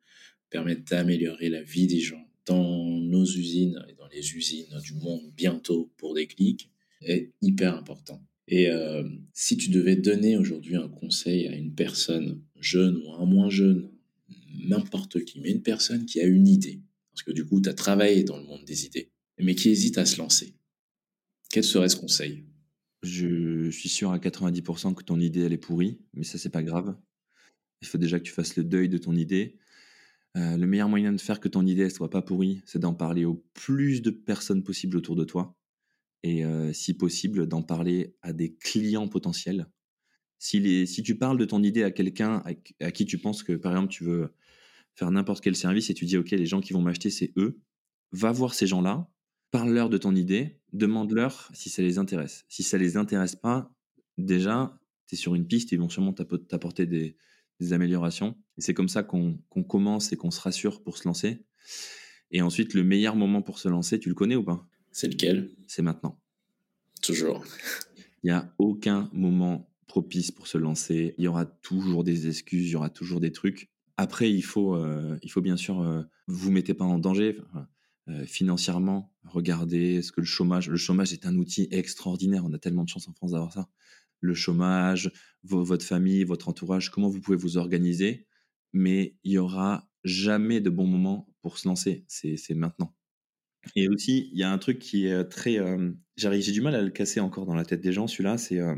permettent 0.52 0.88
d'améliorer 0.88 1.50
la 1.50 1.64
vie 1.64 1.88
des 1.88 2.02
gens 2.02 2.24
dans 2.46 2.86
nos 2.86 3.26
usines 3.26 3.84
et 3.90 3.94
dans 3.94 4.08
les 4.10 4.36
usines 4.36 4.80
du 4.84 4.94
monde 4.94 5.32
bientôt 5.36 5.92
pour 5.98 6.14
Déclic 6.14 6.70
est 7.02 7.32
hyper 7.42 7.76
important. 7.76 8.24
Et 8.48 8.70
euh, 8.70 9.04
si 9.34 9.58
tu 9.58 9.72
devais 9.72 9.96
donner 9.96 10.38
aujourd'hui 10.38 10.76
un 10.76 10.88
conseil 10.88 11.48
à 11.48 11.56
une 11.56 11.74
personne 11.74 12.40
jeune 12.60 12.98
ou 12.98 13.14
un 13.14 13.26
moins 13.26 13.50
jeune, 13.50 13.90
n'importe 14.64 15.26
qui, 15.26 15.40
mais 15.40 15.50
une 15.50 15.64
personne 15.64 16.06
qui 16.06 16.22
a 16.22 16.26
une 16.26 16.48
idée, 16.48 16.82
parce 17.12 17.24
que 17.24 17.32
du 17.32 17.46
coup, 17.46 17.62
tu 17.62 17.70
as 17.70 17.74
travaillé 17.74 18.24
dans 18.24 18.38
le 18.38 18.44
monde 18.44 18.64
des 18.64 18.86
idées, 18.86 19.10
mais 19.40 19.56
qui 19.56 19.70
hésite 19.70 19.98
à 19.98 20.06
se 20.06 20.20
lancer, 20.20 20.54
quel 21.56 21.64
serait 21.64 21.88
ce 21.88 21.96
conseil? 21.96 22.44
Je, 23.02 23.70
suis 23.70 23.88
sûr 23.88 24.12
à 24.12 24.18
90% 24.18 24.94
que 24.94 25.04
ton 25.04 25.22
idée, 25.22 25.44
elle 25.44 25.54
est 25.54 25.58
pourrie, 25.58 26.02
mais 26.14 26.26
ça, 26.26 26.38
c'est 26.38 26.50
pas 26.50 26.64
grave. 26.64 26.98
Il 27.82 27.88
faut 27.88 27.98
déjà 27.98 28.20
que 28.20 28.26
tu 28.26 28.34
fasses 28.34 28.58
le 28.58 28.66
deuil 28.66 28.90
de 28.90 28.98
ton 28.98 29.16
idée. 29.16 29.58
Euh, 30.36 30.58
le 30.58 30.68
meilleur 30.68 30.90
moyen 30.90 31.14
de 31.14 31.22
faire 31.22 31.40
que 31.40 31.48
ton 31.48 31.66
idée 31.66 31.86
ne 31.86 31.90
soit 31.90 32.10
pas 32.10 32.22
pourrie, 32.22 32.62
c'est 32.66 32.80
d'en 32.80 32.94
parler 32.94 33.24
au 33.24 33.42
plus 33.54 34.02
de 34.02 34.10
personnes 34.10 34.64
possible 34.64 34.98
autour 34.98 35.16
de 35.16 35.24
toi 35.24 35.56
et 36.24 36.44
si 36.74 36.94
possible 36.94 37.48
d'en 37.48 37.62
parler 37.62 38.18
à 38.22 38.34
des 38.34 38.56
clients 38.56 39.08
potentiels. 39.08 39.70
Si, 40.40 41.04
tu 41.06 41.18
parles 41.18 41.38
de 41.38 41.46
ton 41.46 41.64
idée 41.64 41.84
à 41.84 41.92
quelqu'un 41.92 42.44
à, 42.82 42.92
qui 42.92 43.06
tu 43.06 43.18
penses 43.18 43.44
que, 43.44 43.54
par 43.54 43.72
exemple, 43.72 43.94
tu 43.94 44.04
veux 44.04 44.34
faire 44.96 45.10
n'importe 45.10 45.42
quel 45.42 45.56
service 45.56 45.90
et 45.90 45.94
tu 45.94 46.04
dis, 46.04 46.18
OK, 46.18 46.32
les 46.32 46.48
gens 46.48 46.60
qui 46.60 46.74
vont 46.74 46.82
m'acheter, 46.82 47.12
c'est 47.12 47.32
eux, 47.38 47.62
va 48.12 48.34
voir 48.34 48.56
ces 48.56 48.68
gens-là, 48.68 49.10
parle-leur 49.56 49.90
de 49.90 49.98
ton 49.98 50.14
idée, 50.14 50.60
demande-leur 50.74 51.50
si 51.54 51.70
ça 51.70 51.82
les 51.82 51.98
intéresse. 51.98 52.44
Si 52.50 52.62
ça 52.62 52.78
les 52.78 52.98
intéresse 52.98 53.38
pas, 53.38 53.74
déjà, 54.18 54.78
tu 55.08 55.16
es 55.16 55.18
sur 55.18 55.34
une 55.34 55.48
piste, 55.48 55.72
ils 55.72 55.80
vont 55.80 55.88
sûrement 55.88 56.12
t'apporter 56.12 56.86
des, 56.86 57.16
des, 57.62 57.72
améliorations. 57.72 58.36
Et 58.58 58.62
c'est 58.62 58.74
comme 58.74 58.90
ça 58.90 59.02
qu'on 59.02 59.40
commence 59.66 60.12
et 60.12 60.18
qu'on 60.18 60.30
se 60.30 60.42
rassure 60.42 60.84
pour 60.84 60.98
se 60.98 61.08
lancer. 61.08 61.46
Et 62.32 62.42
ensuite, 62.42 62.74
le 62.74 62.84
meilleur 62.84 63.16
moment 63.16 63.42
pour 63.42 63.58
se 63.60 63.70
lancer, 63.70 63.98
tu 63.98 64.10
le 64.10 64.16
connais 64.16 64.36
ou 64.36 64.44
pas? 64.44 64.68
C'est 64.92 65.08
lequel? 65.08 65.56
C'est 65.68 65.82
maintenant. 65.82 66.20
Toujours. 67.02 67.46
Il 68.24 68.28
n'y 68.28 68.32
a 68.32 68.54
aucun 68.58 69.10
moment 69.14 69.72
propice 69.88 70.32
pour 70.32 70.48
se 70.48 70.58
lancer. 70.58 71.16
Il 71.18 71.24
y 71.24 71.28
aura 71.30 71.46
toujours 71.46 72.04
des 72.04 72.28
excuses, 72.28 72.68
il 72.68 72.74
y 72.74 72.76
aura 72.76 72.90
toujours 72.90 73.22
des 73.22 73.32
trucs. 73.32 73.70
Après, 73.96 74.30
il 74.30 74.42
faut, 74.42 74.76
euh, 74.76 75.18
il 75.24 75.32
faut 75.32 75.40
bien 75.40 75.56
sûr, 75.56 75.80
euh, 75.82 76.04
vous 76.28 76.52
mettez 76.52 76.74
pas 76.74 76.84
en 76.84 77.00
danger 77.00 77.40
euh, 78.08 78.26
financièrement. 78.26 79.14
Regardez 79.24 80.02
ce 80.02 80.12
que 80.12 80.22
le 80.22 80.26
chômage. 80.26 80.70
Le 80.70 80.78
chômage 80.78 81.14
est 81.14 81.26
un 81.26 81.36
outil 81.36 81.68
extraordinaire. 81.72 82.46
On 82.46 82.54
a 82.54 82.60
tellement 82.60 82.84
de 82.84 82.90
chance 82.90 83.08
en 83.08 83.14
France 83.14 83.32
d'avoir 83.32 83.54
ça. 83.54 83.70
Le 84.22 84.34
chômage, 84.34 85.12
votre 85.44 85.86
famille, 85.86 86.24
votre 86.24 86.48
entourage, 86.48 86.90
comment 86.90 87.10
vous 87.10 87.22
pouvez 87.22 87.38
vous 87.38 87.58
organiser. 87.58 88.28
Mais 88.74 89.18
il 89.24 89.34
y 89.34 89.38
aura 89.38 89.90
jamais 90.04 90.62
de 90.62 90.70
bon 90.70 90.88
moment 90.88 91.28
pour 91.42 91.58
se 91.58 91.68
lancer. 91.68 92.06
C'est 92.08 92.54
maintenant. 92.54 92.96
Et 93.76 93.88
aussi, 93.90 94.30
il 94.32 94.38
y 94.38 94.44
a 94.44 94.52
un 94.52 94.58
truc 94.58 94.80
qui 94.80 95.08
est 95.08 95.24
très. 95.26 95.58
Euh, 95.58 95.92
j'ai 96.18 96.52
du 96.52 96.62
mal 96.62 96.76
à 96.76 96.82
le 96.82 96.92
casser 96.92 97.20
encore 97.20 97.46
dans 97.46 97.56
la 97.56 97.66
tête 97.66 97.82
des 97.82 97.94
gens, 97.94 98.08
celui-là, 98.08 98.38
c'est. 98.38 98.60
Euh, 98.60 98.76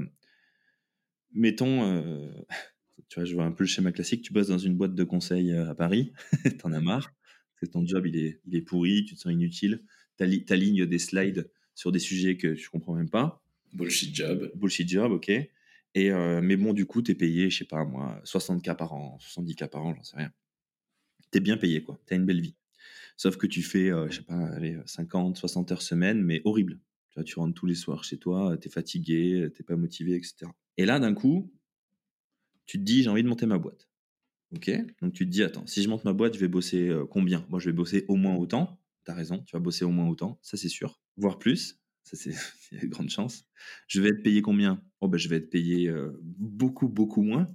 mettons. 1.34 1.84
Euh, 1.84 2.32
tu 3.09 3.19
vois, 3.19 3.25
je 3.25 3.34
vois 3.34 3.45
un 3.45 3.51
peu 3.51 3.63
le 3.63 3.67
schéma 3.67 3.91
classique. 3.91 4.21
Tu 4.21 4.34
bosses 4.34 4.47
dans 4.47 4.57
une 4.57 4.75
boîte 4.78 4.95
de 4.95 5.03
conseil 5.03 5.51
à 5.53 5.75
Paris, 5.75 6.13
t'en 6.59 6.71
as 6.71 6.82
marre, 6.82 7.13
c'est 7.60 7.72
ton 7.72 7.86
job, 7.86 8.05
il 8.05 8.18
est, 8.18 8.39
il 8.45 8.55
est 8.55 8.62
pourri, 8.62 9.05
tu 9.05 9.16
te 9.16 9.20
sens 9.20 9.32
inutile, 9.32 9.84
t'alignes 10.18 10.86
des 10.86 10.99
slides 10.99 11.49
sur 11.76 11.91
des 11.91 11.99
sujets 11.99 12.38
que 12.38 12.53
tu 12.53 12.70
comprends 12.70 12.95
même 12.95 13.10
pas. 13.10 13.43
Bullshit 13.74 14.16
job. 14.16 14.51
Bullshit 14.55 14.89
job, 14.89 15.12
ok. 15.12 15.30
Et, 15.30 16.12
mais 16.41 16.58
bon, 16.58 16.74
du 16.74 16.86
coup, 16.86 17.01
t'es 17.01 17.16
payé, 17.16 17.49
je 17.49 17.60
sais 17.60 17.66
pas 17.66 17.84
moi, 17.84 18.22
60K 18.24 18.76
par 18.76 18.93
an, 18.93 19.18
70K 19.22 19.68
par 19.68 19.86
an, 19.86 19.95
j'en 19.95 20.03
sais 20.03 20.18
rien. 20.18 20.32
T'es 21.32 21.39
bien 21.39 21.58
payé, 21.58 21.82
quoi. 21.82 21.99
T'as 22.05 22.16
une 22.16 22.26
belle 22.26 22.41
vie. 22.41 22.55
Sauf 23.18 23.36
que 23.38 23.47
tu 23.47 23.64
fais, 23.64 23.89
euh, 23.89 24.08
je 24.10 24.18
sais 24.18 24.24
pas, 24.24 24.47
allez, 24.49 24.78
50, 24.86 25.38
60 25.38 25.72
heures 25.72 25.82
semaine, 25.82 26.22
mais 26.22 26.41
horrible. 26.45 26.80
Tu, 27.10 27.16
vois, 27.16 27.24
tu 27.24 27.39
rentres 27.39 27.55
tous 27.55 27.66
les 27.66 27.76
soirs 27.76 28.03
chez 28.03 28.18
toi, 28.18 28.58
tu 28.62 28.68
es 28.68 28.72
fatigué, 28.72 29.49
tu 29.55 29.64
pas 29.64 29.76
motivé, 29.76 30.16
etc. 30.16 30.51
Et 30.78 30.86
là, 30.86 30.99
d'un 30.99 31.16
coup, 31.16 31.51
tu 32.68 32.78
te 32.78 32.84
dis, 32.84 33.01
j'ai 33.01 33.10
envie 33.10 33.24
de 33.24 33.28
monter 33.28 33.47
ma 33.47 33.58
boîte. 33.58 33.89
Ok 34.55 34.71
Donc 35.01 35.13
tu 35.13 35.25
te 35.25 35.29
dis, 35.31 35.43
attends, 35.43 35.65
si 35.67 35.83
je 35.83 35.89
monte 35.89 36.05
ma 36.05 36.13
boîte, 36.13 36.35
je 36.35 36.39
vais 36.39 36.47
bosser 36.47 36.87
euh, 36.87 37.05
combien? 37.05 37.45
Moi, 37.49 37.59
je 37.59 37.69
vais 37.69 37.73
bosser 37.73 38.05
au 38.07 38.15
moins 38.15 38.35
autant. 38.35 38.79
Tu 39.05 39.11
as 39.11 39.13
raison, 39.13 39.39
tu 39.45 39.55
vas 39.55 39.59
bosser 39.59 39.85
au 39.85 39.89
moins 39.89 40.07
autant, 40.07 40.39
ça 40.41 40.57
c'est 40.57 40.69
sûr. 40.69 41.01
Voire 41.17 41.39
plus, 41.39 41.79
ça 42.03 42.17
c'est 42.17 42.33
une 42.71 42.89
grande 42.89 43.09
chance. 43.09 43.45
Je 43.87 44.01
vais 44.01 44.09
être 44.09 44.23
payé 44.23 44.41
combien? 44.41 44.81
Oh 45.01 45.07
ben 45.07 45.17
je 45.17 45.27
vais 45.29 45.37
être 45.37 45.49
payé 45.49 45.89
euh, 45.89 46.17
beaucoup, 46.23 46.87
beaucoup 46.87 47.21
moins. 47.21 47.47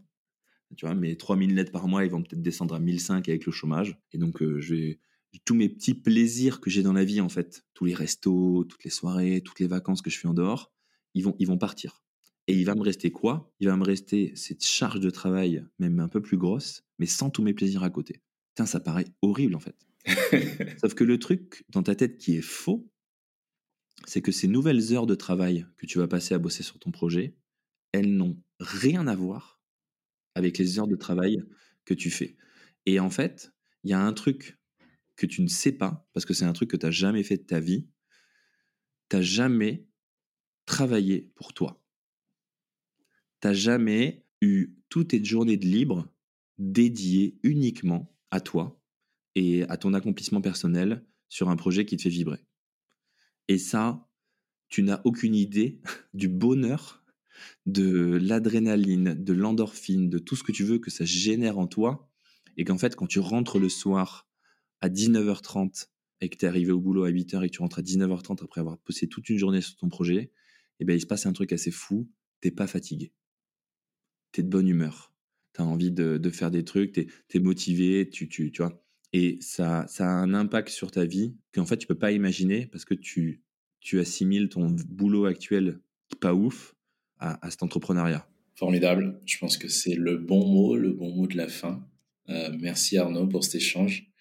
Tu 0.77 0.87
vois, 0.87 0.95
mes 0.95 1.17
3000 1.17 1.55
lettres 1.55 1.73
par 1.73 1.87
mois, 1.87 2.05
ils 2.05 2.11
vont 2.11 2.23
peut-être 2.23 2.41
descendre 2.41 2.75
à 2.75 2.79
1005 2.79 3.29
avec 3.29 3.45
le 3.45 3.53
chômage. 3.53 3.99
Et 4.13 4.19
donc, 4.19 4.43
je 4.43 4.75
vais 4.75 5.01
tous 5.45 5.55
mes 5.55 5.69
petits 5.69 5.95
plaisirs 5.95 6.61
que 6.61 6.71
j'ai 6.71 6.83
dans 6.83 6.93
la 6.93 7.05
vie, 7.05 7.21
en 7.21 7.29
fait, 7.29 7.65
tous 7.75 7.85
les 7.85 7.95
restos, 7.95 8.65
toutes 8.65 8.85
les 8.85 8.91
soirées, 8.91 9.43
toutes 9.43 9.61
les 9.61 9.67
vacances 9.67 10.03
que 10.03 10.11
je 10.11 10.19
fais 10.19 10.29
en 10.29 10.35
dehors, 10.35 10.73
ils 11.15 11.25
vont, 11.25 11.37
ils 11.39 11.47
vont 11.47 11.59
partir. 11.59 12.02
Et 12.49 12.55
il 12.55 12.65
va 12.65 12.75
me 12.75 12.83
rester 12.83 13.11
quoi? 13.11 13.53
Il 13.61 13.69
va 13.69 13.77
me 13.77 13.85
rester 13.85 14.35
cette 14.35 14.65
charge 14.65 15.01
de 15.01 15.11
travail, 15.11 15.65
même 15.79 16.01
un 16.01 16.09
peu 16.09 16.21
plus 16.21 16.37
grosse, 16.37 16.85
mais 16.99 17.07
sans 17.07 17.31
tous 17.31 17.43
mes 17.43 17.55
plaisirs 17.55 17.85
à 17.85 17.91
côté. 17.91 18.21
Putain, 18.55 18.67
ça 18.67 18.81
paraît 18.81 19.07
horrible, 19.23 19.55
en 19.55 19.61
fait. 19.61 19.77
Sauf 20.81 20.95
que 20.95 21.05
le 21.05 21.19
truc 21.19 21.65
dans 21.69 21.83
ta 21.83 21.95
tête 21.95 22.19
qui 22.19 22.37
est 22.37 22.43
faux, 22.43 22.91
c'est 24.07 24.23
que 24.23 24.33
ces 24.33 24.49
nouvelles 24.49 24.93
heures 24.93 25.07
de 25.07 25.15
travail 25.15 25.67
que 25.77 25.87
tu 25.87 25.99
vas 25.99 26.09
passer 26.09 26.35
à 26.35 26.39
bosser 26.39 26.63
sur 26.63 26.79
ton 26.79 26.91
projet, 26.91 27.37
elles 27.93 28.13
n'ont 28.13 28.37
rien 28.59 29.07
à 29.07 29.15
voir 29.15 29.61
avec 30.35 30.59
les 30.59 30.79
heures 30.79 30.89
de 30.89 30.97
travail 30.97 31.45
que 31.85 31.95
tu 31.95 32.11
fais. 32.11 32.37
Et 32.87 32.99
en 32.99 33.11
fait, 33.11 33.53
il 33.85 33.91
y 33.91 33.95
a 33.95 34.01
un 34.01 34.13
truc 34.13 34.59
que 35.17 35.27
tu 35.27 35.43
ne 35.43 35.49
sais 35.49 35.73
pas, 35.73 36.09
parce 36.13 36.27
que 36.27 36.35
c'est 36.35 36.45
un 36.45 36.53
truc 36.53 36.71
que 36.71 36.77
tu 36.77 36.87
n'as 36.87 36.93
jamais 36.93 37.23
fait 37.23 37.37
de 37.37 37.43
ta 37.43 37.61
vie, 37.61 37.89
tu 39.09 39.17
n'as 39.17 39.23
jamais 39.23 39.87
travaillé 40.65 41.33
pour 41.35 41.53
toi. 41.53 41.82
Tu 43.43 43.49
n'as 43.49 43.55
jamais 43.55 44.25
eu 44.41 44.77
toutes 44.89 45.09
tes 45.09 45.25
journées 45.25 45.57
de 45.57 45.67
libre 45.67 46.09
dédiées 46.59 47.41
uniquement 47.43 48.17
à 48.31 48.41
toi 48.41 48.81
et 49.35 49.65
à 49.65 49.77
ton 49.77 49.95
accomplissement 49.95 50.41
personnel 50.41 51.05
sur 51.29 51.49
un 51.49 51.57
projet 51.57 51.85
qui 51.85 51.97
te 51.97 52.03
fait 52.03 52.09
vibrer. 52.09 52.39
Et 53.49 53.59
ça, 53.59 54.09
tu 54.69 54.85
n'as 54.85 55.01
aucune 55.05 55.35
idée 55.35 55.81
du 56.15 56.29
bonheur, 56.29 57.05
de 57.67 58.17
l'adrénaline, 58.23 59.15
de 59.15 59.33
l'endorphine, 59.33 60.09
de 60.09 60.19
tout 60.19 60.37
ce 60.37 60.45
que 60.45 60.53
tu 60.53 60.63
veux 60.63 60.79
que 60.79 60.91
ça 60.91 61.05
génère 61.05 61.59
en 61.59 61.67
toi. 61.67 62.09
Et 62.57 62.65
qu'en 62.65 62.79
fait, 62.79 62.95
quand 62.95 63.09
tu 63.09 63.19
rentres 63.19 63.59
le 63.59 63.69
soir 63.69 64.29
à 64.81 64.89
19h30 64.89 65.89
et 66.21 66.29
que 66.29 66.37
tu 66.37 66.45
es 66.45 66.49
arrivé 66.49 66.71
au 66.71 66.81
boulot 66.81 67.05
à 67.05 67.11
8h 67.11 67.43
et 67.43 67.49
que 67.49 67.55
tu 67.55 67.63
rentres 67.63 67.81
à 67.81 67.83
19h30 67.83 68.45
après 68.45 68.61
avoir 68.61 68.79
posé 68.79 69.09
toute 69.09 69.29
une 69.31 69.39
journée 69.39 69.63
sur 69.63 69.75
ton 69.75 69.89
projet, 69.89 70.31
eh 70.79 70.85
bien, 70.85 70.95
il 70.95 71.01
se 71.01 71.07
passe 71.07 71.27
un 71.27 71.33
truc 71.33 71.53
assez 71.53 71.73
fou. 71.73 72.09
T'es 72.41 72.53
pas 72.53 72.67
fatigué. 72.67 73.13
Tu 74.33 74.41
es 74.41 74.45
de 74.45 74.49
bonne 74.49 74.69
humeur. 74.69 75.13
Tu 75.55 75.61
as 75.61 75.65
envie 75.65 75.91
de, 75.91 76.31
faire 76.31 76.51
des 76.51 76.65
trucs, 76.65 76.93
tu 76.93 77.07
es, 77.35 77.41
motivé, 77.41 78.09
tu, 78.09 78.29
tu, 78.29 78.51
tu 78.51 78.63
vois. 78.63 78.83
Et 79.13 79.39
ça, 79.41 79.85
ça 79.89 80.07
a 80.07 80.13
un 80.13 80.33
impact 80.33 80.71
sur 80.71 80.91
ta 80.91 81.05
vie 81.05 81.35
qu'en 81.55 81.67
fait, 81.67 81.77
tu 81.77 81.87
peux 81.87 81.99
pas 81.99 82.13
imaginer 82.13 82.67
parce 82.67 82.85
que 82.85 82.95
tu, 82.95 83.43
tu 83.81 84.01
assimiles 84.01 84.49
ton 84.49 84.69
boulot 84.89 85.27
actuel 85.27 85.81
pas 86.21 86.35
ouf 86.35 86.75
à, 87.19 87.39
cet 87.51 87.63
entrepreneuriat. 87.63 88.27
Formidable. 88.55 89.21
Je 89.27 89.39
pense 89.39 89.57
que 89.57 89.69
c'est 89.69 89.95
le 89.95 90.17
bon 90.17 90.47
mot, 90.47 90.77
le 90.77 90.93
bon 90.93 91.15
mot 91.15 91.27
de 91.27 91.37
la 91.37 91.49
fin. 91.49 91.87
Euh, 92.29 92.51
merci 92.59 92.97
Arnaud 92.97 93.27
pour 93.27 93.45
cet 93.45 93.57
échange 93.57 94.13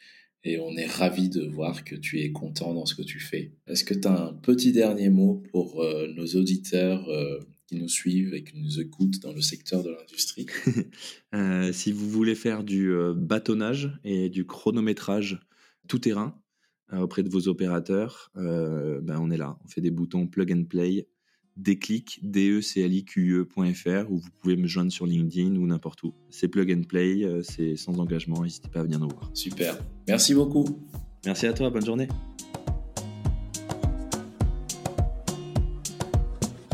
et 0.44 0.60
on 0.60 0.76
est 0.76 0.88
ravi 0.88 1.30
de 1.30 1.46
voir 1.46 1.84
que 1.84 1.96
tu 1.96 2.20
es 2.20 2.32
content 2.32 2.74
dans 2.74 2.86
ce 2.86 2.96
que 2.96 3.02
tu 3.02 3.20
fais. 3.20 3.54
Est-ce 3.68 3.84
que 3.84 3.94
tu 3.94 4.08
as 4.08 4.28
un 4.28 4.34
petit 4.34 4.72
dernier 4.72 5.10
mot 5.10 5.44
pour 5.52 5.82
euh, 5.82 6.08
nos 6.16 6.26
auditeurs 6.28 7.08
euh, 7.10 7.40
qui 7.72 7.80
nous 7.80 7.88
suivent 7.88 8.34
et 8.34 8.44
qui 8.44 8.58
nous 8.60 8.82
écoutent 8.82 9.20
dans 9.22 9.32
le 9.32 9.42
secteur 9.42 9.82
de 9.82 9.92
l'industrie 9.92 10.46
Si 11.74 11.94
vous 11.94 12.10
voulez 12.10 12.36
faire 12.36 12.66
du 12.66 12.94
bâtonnage 13.16 13.98
et 14.04 14.30
du 14.30 14.46
chronométrage 14.46 15.40
tout 15.88 16.00
terrain 16.00 16.38
auprès 16.92 17.24
de 17.24 17.30
vos 17.30 17.48
opérateurs, 17.48 18.32
ben 18.36 19.18
on 19.22 19.32
est 19.32 19.38
là. 19.38 19.58
On 19.64 19.68
fait 19.70 19.80
des 19.80 19.92
boutons 19.92 20.28
plug 20.28 20.52
and 20.52 20.66
play 20.66 21.08
déclic, 21.58 22.20
d 22.24 22.50
e 22.50 22.62
c 22.62 22.82
l 22.82 22.94
i 22.94 23.06
q 23.06 23.34
e.fr 23.34 24.12
où 24.12 24.18
vous 24.18 24.30
pouvez 24.40 24.56
me 24.56 24.68
joindre 24.68 24.92
sur 24.92 25.06
LinkedIn 25.06 25.56
ou 25.56 25.68
n'importe 25.68 26.04
où. 26.04 26.14
C'est 26.30 26.48
plug 26.48 26.72
and 26.72 26.84
play, 26.84 27.24
euh, 27.24 27.44
c'est 27.44 27.76
sans 27.76 28.00
engagement, 28.00 28.44
n'hésitez 28.44 28.70
pas 28.70 28.80
à 28.80 28.84
venir 28.84 29.00
nous 29.00 29.10
voir. 29.10 29.30
Super. 29.34 29.78
Merci 30.08 30.34
beaucoup. 30.34 30.66
Merci 31.26 31.46
à 31.46 31.54
toi, 31.54 31.70
bonne 31.70 31.86
journée. 31.86 32.08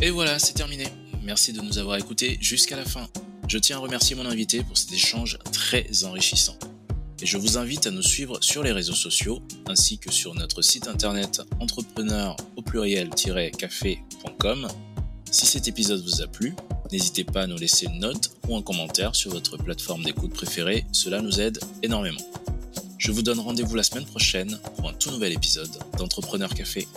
Et 0.02 0.10
voilà, 0.10 0.40
c'est 0.40 0.54
terminé. 0.54 0.88
Merci 1.24 1.54
de 1.54 1.62
nous 1.62 1.78
avoir 1.78 1.98
écoutés 1.98 2.38
jusqu'à 2.40 2.76
la 2.76 2.86
fin. 2.86 3.08
Je 3.48 3.58
tiens 3.58 3.78
à 3.78 3.80
remercier 3.80 4.16
mon 4.16 4.26
invité 4.26 4.64
pour 4.64 4.78
cet 4.78 4.94
échange 4.94 5.40
très 5.52 6.04
enrichissant 6.04 6.58
et 7.22 7.26
je 7.26 7.38
vous 7.38 7.58
invite 7.58 7.88
à 7.88 7.92
nous 7.92 8.04
suivre 8.04 8.38
sur 8.42 8.64
les 8.64 8.72
réseaux 8.72 8.94
sociaux 8.94 9.42
ainsi 9.68 9.98
que 9.98 10.12
sur 10.12 10.34
notre 10.36 10.62
site 10.62 10.88
internet 10.88 11.42
entrepreneur 11.60 12.38
au 12.56 12.62
pluriel-café.com. 12.62 14.68
Si 15.30 15.46
cet 15.46 15.68
épisode 15.68 16.02
vous 16.04 16.22
a 16.22 16.28
plu, 16.28 16.56
n'hésitez 16.92 17.24
pas 17.24 17.44
à 17.44 17.48
nous 17.48 17.58
laisser 17.58 17.88
une 17.88 18.00
note 18.00 18.32
ou 18.48 18.56
un 18.56 18.62
commentaire 18.62 19.16
sur 19.16 19.32
votre 19.32 19.58
plateforme 19.58 20.04
d'écoute 20.04 20.34
préférée, 20.34 20.86
cela 20.92 21.22
nous 21.22 21.42
aide 21.42 21.60
énormément. 21.84 22.22
Je 22.98 23.12
vous 23.12 23.22
donne 23.22 23.40
rendez-vous 23.40 23.76
la 23.76 23.84
semaine 23.84 24.06
prochaine 24.06 24.60
pour 24.76 24.90
un 24.90 24.94
tout 24.94 25.12
nouvel 25.12 25.34
épisode 25.34 25.70
d'Entrepreneur 25.98 26.54
Café. 26.54 26.88